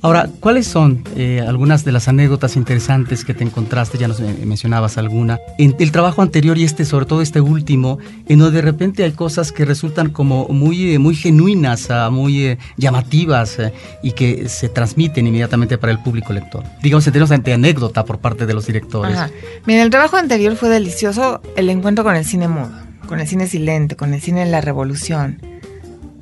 Ahora, 0.04 0.28
¿cuáles 0.38 0.66
son 0.66 1.02
eh, 1.16 1.42
algunas 1.48 1.82
de 1.86 1.90
las 1.90 2.08
anécdotas 2.08 2.56
interesantes 2.56 3.24
que 3.24 3.32
te 3.32 3.42
encontraste? 3.42 3.96
Ya 3.96 4.06
nos 4.06 4.20
eh, 4.20 4.36
mencionabas 4.44 4.98
alguna. 4.98 5.38
En 5.56 5.74
el 5.78 5.92
trabajo 5.92 6.20
anterior 6.20 6.58
y 6.58 6.64
este, 6.64 6.84
sobre 6.84 7.06
todo 7.06 7.22
este 7.22 7.40
último, 7.40 7.96
en 8.28 8.38
donde 8.38 8.56
de 8.56 8.60
repente 8.60 9.02
hay 9.02 9.12
cosas 9.12 9.50
que 9.50 9.64
resultan 9.64 10.10
como 10.10 10.46
muy, 10.48 10.92
eh, 10.92 10.98
muy 10.98 11.16
genuinas, 11.16 11.90
ah, 11.90 12.10
muy 12.10 12.58
llamativas 12.76 13.56
y 14.02 14.12
que 14.12 14.50
se 14.50 14.68
transmiten 14.68 15.26
inmediatamente 15.26 15.78
para 15.78 15.92
el 15.92 16.00
público 16.00 16.34
lector. 16.34 16.64
Digamos, 16.82 17.06
en 17.06 17.14
términos 17.14 17.42
de 17.42 17.52
anécdota 17.54 18.04
por 18.04 18.18
parte 18.18 18.44
de 18.44 18.52
los 18.52 18.66
directores. 18.66 19.16
Ajá. 19.16 19.30
Mira, 19.64 19.82
el 19.82 19.88
trabajo 19.88 20.18
anterior 20.18 20.54
fue 20.56 20.68
delicioso 20.68 21.40
el 21.56 21.70
encuentro 21.70 22.04
con 22.04 22.14
el 22.14 22.26
cine 22.26 22.46
mudo, 22.46 22.72
con 23.08 23.20
el 23.20 23.26
cine 23.26 23.46
silente, 23.46 23.96
con 23.96 24.12
el 24.12 24.20
cine 24.20 24.44
de 24.44 24.50
la 24.50 24.60
revolución, 24.60 25.40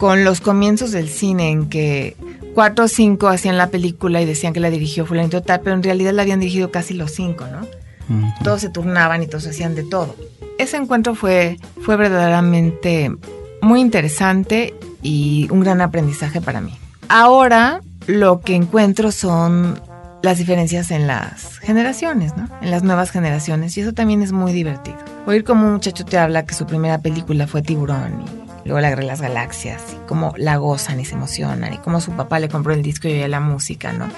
con 0.03 0.25
los 0.25 0.41
comienzos 0.41 0.91
del 0.91 1.09
cine 1.09 1.51
en 1.51 1.69
que 1.69 2.17
cuatro 2.57 2.87
o 2.87 2.88
cinco 2.88 3.29
hacían 3.29 3.57
la 3.57 3.69
película 3.69 4.21
y 4.21 4.25
decían 4.25 4.53
que 4.53 4.59
la 4.59 4.69
dirigió 4.69 5.07
fulanito 5.07 5.43
tal, 5.43 5.61
pero 5.61 5.77
en 5.77 5.83
realidad 5.85 6.12
la 6.12 6.23
habían 6.23 6.41
dirigido 6.41 6.73
casi 6.73 6.93
los 6.93 7.12
cinco, 7.12 7.45
¿no? 7.47 7.61
Ujú. 7.61 8.35
Todos 8.43 8.62
se 8.62 8.69
turnaban 8.69 9.23
y 9.23 9.29
todos 9.29 9.47
hacían 9.47 9.77
de 9.77 9.85
todo. 9.85 10.17
Ese 10.59 10.77
encuentro 10.77 11.15
fue, 11.15 11.57
fue 11.83 11.95
verdaderamente 11.95 13.12
muy 13.61 13.81
interesante 13.81 14.75
y 15.05 15.47
un 15.53 15.61
gran 15.61 15.81
aprendizaje 15.81 16.41
para 16.41 16.61
mí. 16.61 16.77
Ahora 17.09 17.81
lo 18.09 18.41
que 18.41 18.57
encuentro 18.57 19.12
son 19.12 19.81
las 20.21 20.37
diferencias 20.38 20.91
en 20.91 21.07
las 21.07 21.61
generaciones, 21.61 22.37
¿no? 22.37 22.49
En 22.61 22.73
las 22.73 22.83
nuevas 22.83 23.12
generaciones 23.12 23.79
y 23.79 23.83
eso 23.83 23.93
también 23.93 24.21
es 24.23 24.33
muy 24.33 24.53
divertido. 24.53 24.99
Oír 25.27 25.45
como 25.45 25.65
un 25.65 25.75
muchacho 25.75 26.05
te 26.05 26.19
habla 26.19 26.45
que 26.45 26.57
su 26.57 26.67
primera 26.67 26.99
película 26.99 27.47
fue 27.47 27.62
Tiburón 27.62 28.25
y 28.27 28.41
luego 28.64 28.81
La 28.81 28.94
las 28.94 29.20
Galaxias 29.20 29.83
y 29.92 30.07
cómo 30.07 30.35
la 30.37 30.57
gozan 30.57 31.01
y 31.01 31.05
se 31.05 31.14
emocionan 31.14 31.75
y 31.75 31.79
cómo 31.79 32.01
su 32.01 32.12
papá 32.12 32.38
le 32.38 32.48
compró 32.48 32.72
el 32.72 32.83
disco 32.83 33.09
y 33.09 33.12
oía 33.12 33.29
la 33.29 33.40
música, 33.40 33.92
¿no? 33.92 34.09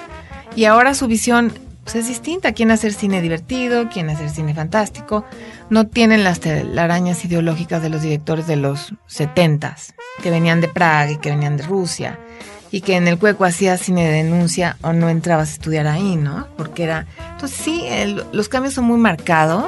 Y 0.56 0.66
ahora 0.66 0.94
su 0.94 1.06
visión 1.06 1.52
pues, 1.84 1.96
es 1.96 2.08
distinta. 2.08 2.52
Quieren 2.52 2.72
hacer 2.72 2.92
cine 2.92 3.20
divertido, 3.20 3.88
quieren 3.88 4.14
hacer 4.14 4.30
cine 4.30 4.54
fantástico. 4.54 5.24
No 5.70 5.86
tienen 5.86 6.24
las 6.24 6.40
telarañas 6.40 7.24
ideológicas 7.24 7.82
de 7.82 7.90
los 7.90 8.02
directores 8.02 8.46
de 8.46 8.56
los 8.56 8.94
70s, 9.08 9.94
que 10.22 10.30
venían 10.30 10.60
de 10.60 10.68
Praga 10.68 11.12
y 11.12 11.18
que 11.18 11.30
venían 11.30 11.56
de 11.56 11.64
Rusia. 11.64 12.18
Y 12.70 12.80
que 12.80 12.96
en 12.96 13.06
el 13.06 13.18
cueco 13.18 13.44
hacías 13.44 13.80
cine 13.80 14.04
de 14.04 14.12
denuncia 14.24 14.76
o 14.82 14.92
no 14.92 15.08
entrabas 15.08 15.50
a 15.50 15.52
estudiar 15.52 15.86
ahí, 15.86 16.16
¿no? 16.16 16.48
Porque 16.56 16.82
era... 16.82 17.06
Entonces 17.32 17.56
sí, 17.56 17.84
los 18.32 18.48
cambios 18.48 18.74
son 18.74 18.84
muy 18.84 18.98
marcados. 18.98 19.66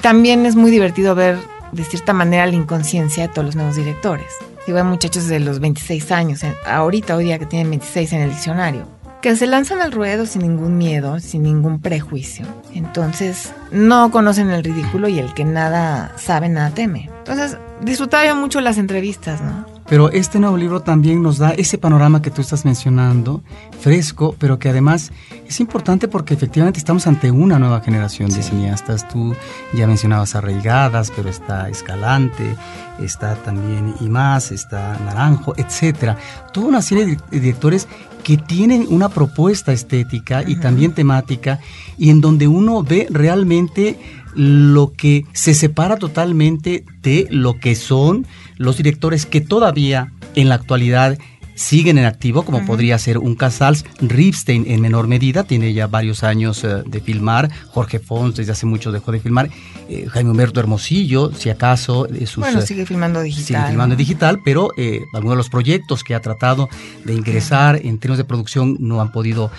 También 0.00 0.46
es 0.46 0.54
muy 0.54 0.70
divertido 0.70 1.14
ver 1.14 1.38
de 1.74 1.84
cierta 1.84 2.12
manera 2.12 2.46
la 2.46 2.54
inconsciencia 2.54 3.26
de 3.26 3.28
todos 3.28 3.46
los 3.46 3.56
nuevos 3.56 3.76
directores. 3.76 4.26
Digo, 4.66 4.82
muchachos 4.84 5.26
de 5.26 5.40
los 5.40 5.60
26 5.60 6.10
años, 6.12 6.40
ahorita, 6.66 7.16
hoy 7.16 7.24
día 7.24 7.38
que 7.38 7.46
tienen 7.46 7.70
26 7.70 8.12
en 8.14 8.20
el 8.22 8.30
diccionario, 8.30 8.86
que 9.20 9.36
se 9.36 9.46
lanzan 9.46 9.82
al 9.82 9.92
ruedo 9.92 10.26
sin 10.26 10.42
ningún 10.42 10.78
miedo, 10.78 11.20
sin 11.20 11.42
ningún 11.42 11.80
prejuicio. 11.80 12.46
Entonces, 12.74 13.52
no 13.70 14.10
conocen 14.10 14.50
el 14.50 14.62
ridículo 14.64 15.08
y 15.08 15.18
el 15.18 15.34
que 15.34 15.44
nada 15.44 16.12
sabe, 16.16 16.48
nada 16.48 16.70
teme. 16.70 17.10
Entonces, 17.18 17.58
disfrutaba 17.82 18.26
yo 18.26 18.36
mucho 18.36 18.60
las 18.60 18.78
entrevistas, 18.78 19.40
¿no? 19.40 19.73
Pero 19.88 20.10
este 20.10 20.38
nuevo 20.40 20.56
libro 20.56 20.80
también 20.80 21.22
nos 21.22 21.38
da 21.38 21.50
ese 21.50 21.76
panorama 21.76 22.22
que 22.22 22.30
tú 22.30 22.40
estás 22.40 22.64
mencionando, 22.64 23.42
fresco, 23.80 24.34
pero 24.38 24.58
que 24.58 24.70
además 24.70 25.12
es 25.46 25.60
importante 25.60 26.08
porque 26.08 26.34
efectivamente 26.34 26.78
estamos 26.78 27.06
ante 27.06 27.30
una 27.30 27.58
nueva 27.58 27.80
generación 27.80 28.30
de 28.30 28.42
cineastas. 28.42 29.06
Tú 29.08 29.34
ya 29.74 29.86
mencionabas 29.86 30.34
Arraigadas, 30.34 31.12
pero 31.14 31.28
está 31.28 31.68
Escalante, 31.68 32.56
está 32.98 33.34
también 33.36 33.94
Y 34.00 34.08
más, 34.08 34.52
está 34.52 34.98
Naranjo, 35.04 35.54
etcétera. 35.56 36.16
Toda 36.52 36.68
una 36.68 36.82
serie 36.82 37.04
de 37.04 37.18
directores 37.30 37.86
que 38.22 38.38
tienen 38.38 38.86
una 38.88 39.10
propuesta 39.10 39.72
estética 39.72 40.42
y 40.46 40.56
también 40.56 40.92
temática 40.92 41.60
y 41.98 42.08
en 42.08 42.22
donde 42.22 42.48
uno 42.48 42.82
ve 42.82 43.06
realmente 43.10 44.23
lo 44.34 44.92
que 44.92 45.26
se 45.32 45.54
separa 45.54 45.96
totalmente 45.96 46.84
de 47.02 47.26
lo 47.30 47.58
que 47.58 47.74
son 47.74 48.26
los 48.56 48.76
directores 48.76 49.26
que 49.26 49.40
todavía 49.40 50.12
en 50.34 50.48
la 50.48 50.56
actualidad 50.56 51.18
siguen 51.54 51.98
en 51.98 52.04
activo, 52.04 52.44
como 52.44 52.64
podría 52.64 52.98
ser 52.98 53.18
un 53.18 53.34
Casals, 53.34 53.84
Ripstein 54.00 54.64
en 54.66 54.80
menor 54.80 55.06
medida, 55.06 55.44
tiene 55.44 55.72
ya 55.72 55.86
varios 55.86 56.24
años 56.24 56.64
eh, 56.64 56.82
de 56.86 57.00
filmar, 57.00 57.50
Jorge 57.68 57.98
Fons 57.98 58.36
desde 58.36 58.52
hace 58.52 58.66
mucho 58.66 58.92
dejó 58.92 59.12
de 59.12 59.20
filmar, 59.20 59.50
eh, 59.88 60.06
Jaime 60.08 60.30
Humberto 60.30 60.60
Hermosillo, 60.60 61.32
si 61.34 61.50
acaso... 61.50 62.06
Sus, 62.26 62.36
bueno, 62.36 62.60
sigue 62.60 62.86
filmando 62.86 63.20
digital. 63.20 63.46
Sigue 63.46 63.68
filmando 63.68 63.96
digital, 63.96 64.40
pero 64.44 64.70
eh, 64.76 65.00
algunos 65.12 65.34
de 65.34 65.38
los 65.38 65.50
proyectos 65.50 66.02
que 66.02 66.14
ha 66.14 66.20
tratado 66.20 66.68
de 67.04 67.14
ingresar 67.14 67.76
en 67.76 67.98
términos 67.98 68.18
de 68.18 68.24
producción 68.24 68.76
no 68.80 69.00
han 69.00 69.12
podido 69.12 69.50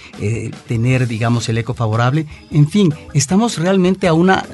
tener, 0.67 1.07
digamos, 1.07 1.47
el 1.49 1.57
eco 1.57 1.73
favorable. 1.73 2.25
En 2.51 2.67
fin, 2.67 2.93
estamos 3.13 3.57
realmente 3.57 4.07
a 4.07 4.13
una, 4.13 4.45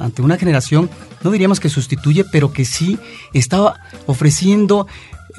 ante 0.00 0.22
una 0.22 0.36
generación, 0.36 0.88
no 1.22 1.30
diríamos 1.30 1.60
que 1.60 1.68
sustituye, 1.68 2.24
pero 2.24 2.52
que 2.52 2.64
sí 2.64 2.98
está 3.32 3.74
ofreciendo 4.06 4.86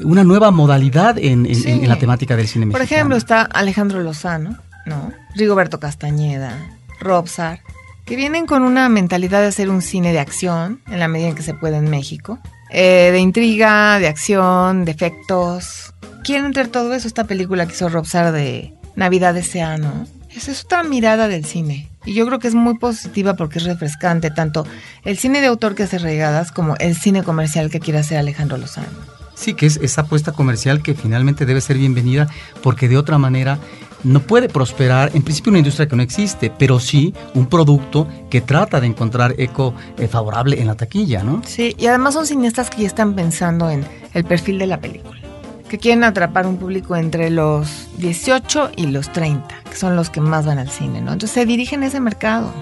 una 0.03 0.23
nueva 0.23 0.51
modalidad 0.51 1.17
en, 1.17 1.47
la 1.87 1.97
temática 1.97 2.35
del 2.35 2.47
cine 2.47 2.67
Por 2.67 2.81
ejemplo, 2.81 3.15
está 3.15 3.41
Alejandro 3.41 4.01
Lozano, 4.01 4.57
¿no? 4.85 5.11
Rigoberto 5.35 5.79
Castañeda, 5.79 6.57
Robsar, 6.99 7.61
que 8.05 8.15
vienen 8.15 8.45
con 8.45 8.63
una 8.63 8.89
mentalidad 8.89 9.41
de 9.41 9.47
hacer 9.47 9.69
un 9.69 9.81
cine 9.81 10.11
de 10.11 10.19
acción, 10.19 10.81
en 10.87 10.99
la 10.99 11.07
medida 11.07 11.29
en 11.29 11.35
que 11.35 11.43
se 11.43 11.53
puede 11.53 11.77
en 11.77 11.89
México, 11.89 12.39
eh, 12.69 13.09
de 13.11 13.19
intriga, 13.19 13.99
de 13.99 14.07
acción, 14.07 14.85
de 14.85 14.91
efectos. 14.91 15.93
Quieren 16.23 16.45
entre 16.45 16.67
todo 16.67 16.93
eso 16.93 17.07
esta 17.07 17.25
película 17.25 17.65
que 17.65 17.73
hizo 17.73 17.89
Robsar 17.89 18.31
de 18.31 18.73
Navidad 18.95 19.37
Esa 19.37 20.01
es 20.29 20.63
otra 20.63 20.83
mirada 20.83 21.27
del 21.27 21.45
cine. 21.45 21.89
Y 22.05 22.13
yo 22.13 22.25
creo 22.25 22.39
que 22.39 22.47
es 22.47 22.55
muy 22.55 22.77
positiva 22.77 23.35
porque 23.35 23.59
es 23.59 23.65
refrescante, 23.65 24.31
tanto 24.31 24.65
el 25.03 25.17
cine 25.17 25.41
de 25.41 25.47
autor 25.47 25.75
que 25.75 25.83
hace 25.83 25.99
regadas 25.99 26.51
como 26.51 26.75
el 26.77 26.95
cine 26.95 27.23
comercial 27.23 27.69
que 27.69 27.79
quiere 27.79 27.99
hacer 27.99 28.17
Alejandro 28.17 28.57
Lozano. 28.57 29.20
Sí, 29.41 29.55
que 29.55 29.65
es 29.65 29.77
esa 29.77 30.01
apuesta 30.01 30.33
comercial 30.33 30.83
que 30.83 30.93
finalmente 30.93 31.47
debe 31.47 31.61
ser 31.61 31.75
bienvenida 31.75 32.27
porque 32.61 32.87
de 32.87 32.95
otra 32.95 33.17
manera 33.17 33.57
no 34.03 34.19
puede 34.19 34.49
prosperar, 34.49 35.09
en 35.15 35.23
principio 35.23 35.49
una 35.49 35.57
industria 35.57 35.87
que 35.87 35.95
no 35.95 36.03
existe, 36.03 36.51
pero 36.55 36.79
sí 36.79 37.15
un 37.33 37.47
producto 37.47 38.07
que 38.29 38.41
trata 38.41 38.79
de 38.79 38.85
encontrar 38.85 39.33
eco 39.39 39.73
eh, 39.97 40.07
favorable 40.07 40.61
en 40.61 40.67
la 40.67 40.75
taquilla, 40.75 41.23
¿no? 41.23 41.41
Sí, 41.43 41.75
y 41.79 41.87
además 41.87 42.13
son 42.13 42.27
cineastas 42.27 42.69
que 42.69 42.81
ya 42.83 42.87
están 42.87 43.15
pensando 43.15 43.71
en 43.71 43.83
el 44.13 44.25
perfil 44.25 44.59
de 44.59 44.67
la 44.67 44.79
película, 44.79 45.19
que 45.67 45.79
quieren 45.79 46.03
atrapar 46.03 46.45
un 46.45 46.57
público 46.57 46.95
entre 46.95 47.31
los 47.31 47.87
18 47.97 48.73
y 48.75 48.85
los 48.87 49.11
30, 49.11 49.47
que 49.71 49.75
son 49.75 49.95
los 49.95 50.11
que 50.11 50.21
más 50.21 50.45
van 50.45 50.59
al 50.59 50.69
cine, 50.69 51.01
¿no? 51.01 51.13
Entonces 51.13 51.31
se 51.31 51.47
dirigen 51.47 51.81
a 51.81 51.87
ese 51.87 51.99
mercado 51.99 52.53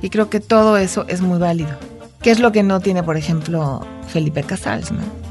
y 0.00 0.10
creo 0.10 0.30
que 0.30 0.38
todo 0.38 0.76
eso 0.76 1.06
es 1.08 1.22
muy 1.22 1.40
válido. 1.40 1.76
¿Qué 2.22 2.30
es 2.30 2.38
lo 2.38 2.52
que 2.52 2.62
no 2.62 2.78
tiene, 2.78 3.02
por 3.02 3.16
ejemplo, 3.16 3.84
Felipe 4.06 4.44
Casals, 4.44 4.92
¿no? 4.92 5.23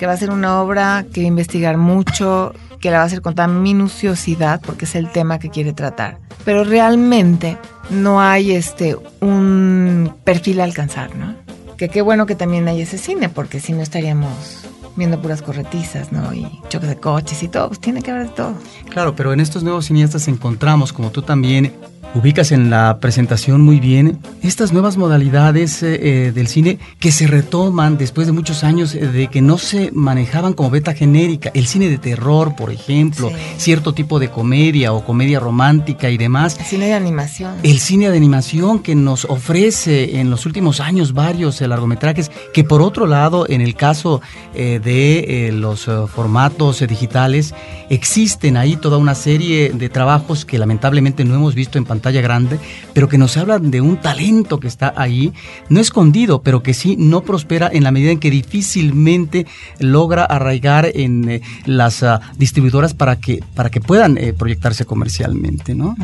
Que 0.00 0.06
va 0.06 0.14
a 0.14 0.16
ser 0.16 0.30
una 0.30 0.62
obra 0.62 1.04
que 1.12 1.20
va 1.20 1.26
investigar 1.26 1.76
mucho, 1.76 2.54
que 2.80 2.90
la 2.90 2.96
va 2.96 3.02
a 3.02 3.06
hacer 3.06 3.20
con 3.20 3.34
tan 3.34 3.60
minuciosidad, 3.60 4.62
porque 4.64 4.86
es 4.86 4.94
el 4.94 5.12
tema 5.12 5.38
que 5.38 5.50
quiere 5.50 5.74
tratar. 5.74 6.16
Pero 6.42 6.64
realmente 6.64 7.58
no 7.90 8.18
hay 8.18 8.52
este 8.52 8.96
un 9.20 10.14
perfil 10.24 10.62
a 10.62 10.64
alcanzar, 10.64 11.14
¿no? 11.16 11.34
Que 11.76 11.90
qué 11.90 12.00
bueno 12.00 12.24
que 12.24 12.34
también 12.34 12.66
hay 12.66 12.80
ese 12.80 12.96
cine, 12.96 13.28
porque 13.28 13.60
si 13.60 13.74
no 13.74 13.82
estaríamos 13.82 14.64
viendo 14.96 15.20
puras 15.20 15.42
corretizas, 15.42 16.12
¿no? 16.12 16.32
Y 16.32 16.48
choques 16.70 16.88
de 16.88 16.96
coches 16.96 17.42
y 17.42 17.48
todo, 17.48 17.68
pues 17.68 17.78
tiene 17.78 18.00
que 18.00 18.10
haber 18.10 18.28
de 18.28 18.32
todo. 18.32 18.54
Claro, 18.88 19.14
pero 19.14 19.34
en 19.34 19.40
estos 19.40 19.62
nuevos 19.62 19.84
cineastas 19.84 20.28
encontramos, 20.28 20.94
como 20.94 21.10
tú 21.10 21.20
también 21.20 21.74
ubicas 22.14 22.50
en 22.50 22.70
la 22.70 22.98
presentación 22.98 23.60
muy 23.60 23.78
bien 23.78 24.18
estas 24.42 24.72
nuevas 24.72 24.96
modalidades 24.96 25.82
eh, 25.82 26.26
eh, 26.26 26.32
del 26.32 26.48
cine 26.48 26.78
que 26.98 27.12
se 27.12 27.26
retoman 27.26 27.98
después 27.98 28.26
de 28.26 28.32
muchos 28.32 28.64
años 28.64 28.94
eh, 28.94 29.06
de 29.06 29.28
que 29.28 29.40
no 29.40 29.58
se 29.58 29.90
manejaban 29.92 30.54
como 30.54 30.70
beta 30.70 30.94
genérica. 30.94 31.50
El 31.54 31.66
cine 31.66 31.88
de 31.88 31.98
terror, 31.98 32.56
por 32.56 32.70
ejemplo, 32.70 33.30
cierto 33.58 33.92
tipo 33.92 34.18
de 34.18 34.28
comedia 34.28 34.92
o 34.92 35.04
comedia 35.04 35.38
romántica 35.38 36.10
y 36.10 36.18
demás. 36.18 36.58
El 36.58 36.66
cine 36.66 36.86
de 36.86 36.94
animación. 36.94 37.54
El 37.62 37.78
cine 37.78 38.10
de 38.10 38.16
animación 38.16 38.80
que 38.80 38.94
nos 38.94 39.24
ofrece 39.26 40.18
en 40.18 40.30
los 40.30 40.46
últimos 40.46 40.80
años 40.80 41.12
varios 41.12 41.60
largometrajes 41.60 42.30
que 42.52 42.64
por 42.64 42.82
otro 42.82 43.06
lado, 43.06 43.48
en 43.48 43.60
el 43.60 43.74
caso 43.74 44.20
de 44.54 45.50
los 45.52 45.88
formatos 46.12 46.80
digitales, 46.86 47.54
existen 47.88 48.56
ahí 48.56 48.76
toda 48.76 48.96
una 48.96 49.14
serie 49.14 49.70
de 49.70 49.88
trabajos 49.88 50.44
que 50.44 50.58
lamentablemente 50.58 51.24
no 51.24 51.34
hemos 51.34 51.54
visto 51.54 51.78
en 51.78 51.84
pantalla 51.84 51.99
pantalla 52.00 52.22
grande, 52.22 52.58
pero 52.94 53.08
que 53.10 53.18
nos 53.18 53.36
hablan 53.36 53.70
de 53.70 53.82
un 53.82 53.98
talento 53.98 54.58
que 54.58 54.68
está 54.68 54.94
ahí, 54.96 55.34
no 55.68 55.80
escondido, 55.80 56.42
pero 56.42 56.62
que 56.62 56.72
sí 56.72 56.96
no 56.98 57.20
prospera 57.20 57.68
en 57.70 57.84
la 57.84 57.90
medida 57.90 58.10
en 58.10 58.18
que 58.18 58.30
difícilmente 58.30 59.46
logra 59.78 60.24
arraigar 60.24 60.90
en 60.94 61.28
eh, 61.28 61.42
las 61.66 62.02
ah, 62.02 62.20
distribuidoras 62.38 62.94
para 62.94 63.16
que, 63.16 63.44
para 63.54 63.68
que 63.68 63.82
puedan 63.82 64.16
eh, 64.16 64.32
proyectarse 64.32 64.86
comercialmente, 64.86 65.74
¿no? 65.74 65.94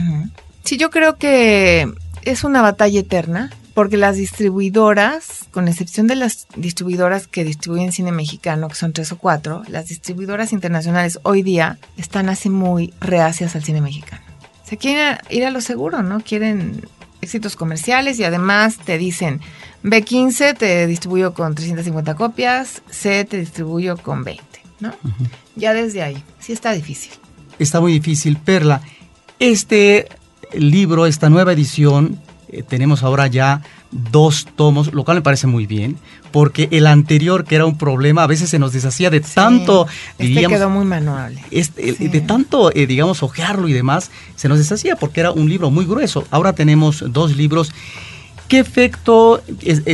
Sí, 0.64 0.76
yo 0.76 0.90
creo 0.90 1.16
que 1.16 1.88
es 2.24 2.44
una 2.44 2.60
batalla 2.60 3.00
eterna 3.00 3.50
porque 3.72 3.96
las 3.96 4.16
distribuidoras, 4.16 5.44
con 5.50 5.68
excepción 5.68 6.06
de 6.06 6.16
las 6.16 6.46
distribuidoras 6.56 7.26
que 7.26 7.44
distribuyen 7.44 7.92
cine 7.92 8.12
mexicano, 8.12 8.68
que 8.68 8.74
son 8.74 8.92
tres 8.92 9.12
o 9.12 9.18
cuatro, 9.18 9.62
las 9.68 9.88
distribuidoras 9.88 10.52
internacionales 10.52 11.20
hoy 11.22 11.42
día 11.42 11.78
están 11.96 12.28
así 12.28 12.50
muy 12.50 12.92
reacias 13.00 13.54
al 13.56 13.64
cine 13.64 13.80
mexicano 13.80 14.25
se 14.66 14.76
quieren 14.76 15.18
ir 15.30 15.44
a 15.44 15.50
lo 15.50 15.60
seguro, 15.60 16.02
¿no? 16.02 16.20
Quieren 16.20 16.82
éxitos 17.20 17.56
comerciales 17.56 18.18
y 18.18 18.24
además 18.24 18.78
te 18.78 18.98
dicen, 18.98 19.40
B15 19.84 20.56
te 20.56 20.86
distribuyo 20.86 21.34
con 21.34 21.54
350 21.54 22.14
copias, 22.14 22.82
C 22.90 23.24
te 23.24 23.38
distribuyo 23.38 23.96
con 23.96 24.24
20, 24.24 24.42
¿no? 24.80 24.92
Ya 25.54 25.72
desde 25.72 26.02
ahí, 26.02 26.22
sí 26.40 26.52
está 26.52 26.72
difícil. 26.72 27.12
Está 27.58 27.80
muy 27.80 27.92
difícil, 27.92 28.36
Perla. 28.36 28.82
Este 29.38 30.08
libro, 30.52 31.06
esta 31.06 31.30
nueva 31.30 31.52
edición, 31.52 32.20
eh, 32.48 32.62
tenemos 32.62 33.02
ahora 33.02 33.28
ya 33.28 33.62
dos 33.90 34.46
tomos, 34.56 34.92
lo 34.92 35.04
cual 35.04 35.18
me 35.18 35.22
parece 35.22 35.46
muy 35.46 35.66
bien, 35.66 35.96
porque 36.36 36.68
el 36.70 36.86
anterior, 36.86 37.46
que 37.46 37.54
era 37.54 37.64
un 37.64 37.78
problema, 37.78 38.22
a 38.22 38.26
veces 38.26 38.50
se 38.50 38.58
nos 38.58 38.74
deshacía 38.74 39.08
de 39.08 39.20
tanto, 39.20 39.86
este 40.18 40.46
quedó 40.46 40.68
muy 40.68 40.84
manual. 40.84 41.38
Este, 41.50 41.94
De 41.94 42.20
tanto, 42.20 42.70
eh, 42.74 42.86
digamos, 42.86 43.22
ojearlo 43.22 43.68
y 43.68 43.72
demás, 43.72 44.10
se 44.34 44.46
nos 44.46 44.58
deshacía 44.58 44.96
porque 44.96 45.20
era 45.20 45.32
un 45.32 45.48
libro 45.48 45.70
muy 45.70 45.86
grueso. 45.86 46.26
Ahora 46.30 46.52
tenemos 46.52 47.02
dos 47.10 47.34
libros. 47.38 47.72
¿Qué 48.48 48.58
efecto? 48.58 49.42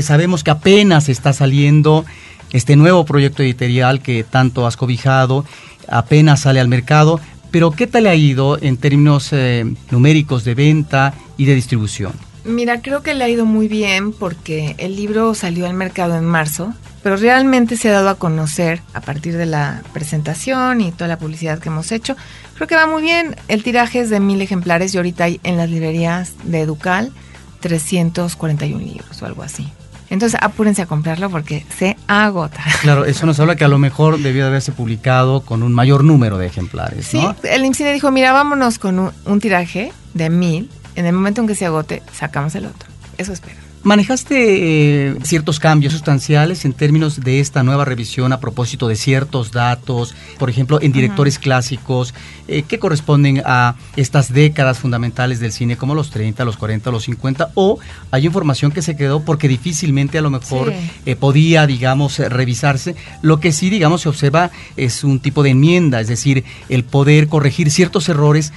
sabemos 0.01 0.43
que 0.43 0.51
apenas 0.51 1.09
está 1.09 1.33
saliendo 1.33 2.05
este 2.53 2.75
nuevo 2.75 3.05
proyecto 3.05 3.45
editorial 3.45 4.03
que 4.03 4.25
tanto 4.25 4.67
has 4.67 4.77
cobijado, 4.77 5.45
apenas 5.87 6.41
sale 6.41 6.59
al 6.59 6.67
mercado, 6.67 7.21
pero 7.53 7.71
¿qué 7.71 7.87
tal 7.87 8.09
ha 8.09 8.17
ido 8.17 8.61
en 8.61 8.79
términos 8.79 9.29
eh, 9.31 9.65
numéricos 9.93 10.43
de 10.43 10.57
venta 10.57 11.15
y 11.37 11.45
de 11.45 11.55
distribución? 11.55 12.32
Mira, 12.45 12.81
creo 12.81 13.03
que 13.03 13.15
le 13.15 13.25
ha 13.25 13.29
ido 13.29 13.47
muy 13.47 13.69
bien 13.69 14.13
porque 14.13 14.75
el 14.79 14.97
libro 14.97 15.35
salió 15.35 15.67
al 15.67 15.75
mercado 15.75 16.17
en 16.17 16.25
marzo, 16.25 16.75
pero 17.03 17.17
realmente 17.17 17.77
se 17.77 17.89
ha 17.89 17.93
dado 17.93 18.09
a 18.09 18.17
conocer 18.17 18.83
a 18.95 19.01
partir 19.01 19.37
de 19.37 19.47
la 19.47 19.83
presentación 19.93 20.81
y 20.81 20.93
toda 20.93 21.09
la 21.09 21.19
publicidad 21.19 21.61
que 21.61 21.69
hemos 21.69 21.93
hecho. 21.93 22.17
Creo 22.55 22.67
que 22.67 22.75
va 22.75 22.87
muy 22.87 23.03
bien. 23.03 23.37
El 23.49 23.63
tiraje 23.63 24.01
es 24.01 24.11
de 24.11 24.21
mil 24.21 24.41
ejemplares 24.41 24.95
y 24.95 24.97
ahorita 24.97 25.25
hay 25.25 25.41
en 25.45 25.57
las 25.57 25.71
librerías 25.71 26.35
de 26.45 26.61
Educal 26.61 27.13
341 27.61 28.79
libros 28.79 29.23
o 29.23 29.27
algo 29.27 29.43
así. 29.43 29.69
Entonces 30.11 30.39
apúrense 30.43 30.83
a 30.83 30.87
comprarlo 30.87 31.31
porque 31.31 31.65
se 31.79 31.97
agota. 32.07 32.63
Claro, 32.83 33.07
eso 33.07 33.25
nos 33.25 33.41
habla 33.41 33.57
que 33.57 33.65
a 33.65 33.69
lo 33.69 33.79
mejor 33.79 34.19
debió 34.19 34.43
de 34.43 34.49
haberse 34.49 34.73
publicado 34.73 35.41
con 35.41 35.63
un 35.63 35.73
mayor 35.73 36.05
número 36.05 36.37
de 36.37 36.47
ejemplares. 36.47 37.07
Sí, 37.07 37.25
el 37.45 37.65
IMCINE 37.65 37.95
dijo, 37.95 38.11
mira, 38.11 38.33
vámonos 38.33 38.79
con 38.79 38.99
un, 38.99 39.11
un 39.25 39.41
tiraje 39.41 39.93
de 40.13 40.29
mil 40.29 40.69
en 40.97 41.07
el 41.07 41.13
momento 41.13 41.41
en 41.41 41.47
que 41.47 41.55
se 41.55 41.67
agote, 41.67 42.03
sacamos 42.13 42.55
el 42.55 42.67
otro. 42.67 42.89
Eso 43.19 43.33
espero. 43.33 43.57
Manejaste 43.85 45.09
eh, 45.09 45.17
ciertos 45.25 45.59
cambios 45.59 45.93
sustanciales 45.93 46.65
en 46.65 46.73
términos 46.73 47.19
de 47.21 47.41
esta 47.41 47.65
nueva 47.65 47.85
revisión 47.85 48.33
a 48.33 48.39
propósito 48.39 48.87
de 48.87 48.95
ciertos 48.95 49.51
datos, 49.51 50.15
por 50.39 50.49
ejemplo, 50.49 50.81
en 50.81 50.93
directores 50.93 51.41
clásicos 51.41 52.15
eh, 52.47 52.63
que 52.63 52.79
corresponden 52.79 53.43
a 53.45 53.75
estas 53.97 54.33
décadas 54.33 54.79
fundamentales 54.79 55.41
del 55.41 55.51
cine, 55.51 55.77
como 55.77 55.97
los 55.97 56.11
30, 56.11 56.45
los 56.45 56.57
40, 56.57 56.93
los 56.93 57.03
50, 57.03 57.51
o 57.55 57.81
hay 58.13 58.25
información 58.25 58.71
que 58.71 58.83
se 58.83 58.97
quedó 58.97 59.25
porque 59.25 59.49
difícilmente 59.49 60.17
a 60.17 60.23
lo 60.23 60.31
mejor 60.31 60.71
Sí. 60.73 60.91
eh, 61.07 61.17
podía, 61.17 61.67
digamos, 61.67 62.21
revisarse. 62.21 62.95
Lo 63.21 63.41
que 63.41 63.51
sí, 63.51 63.69
digamos, 63.69 64.03
se 64.03 64.09
observa 64.09 64.53
es 64.77 65.03
un 65.03 65.19
tipo 65.19 65.43
de 65.43 65.51
enmienda, 65.51 66.01
es 66.01 66.07
decir, 66.07 66.45
el 66.69 66.85
poder 66.85 67.27
corregir 67.27 67.69
ciertos 67.73 68.09
errores 68.09 68.53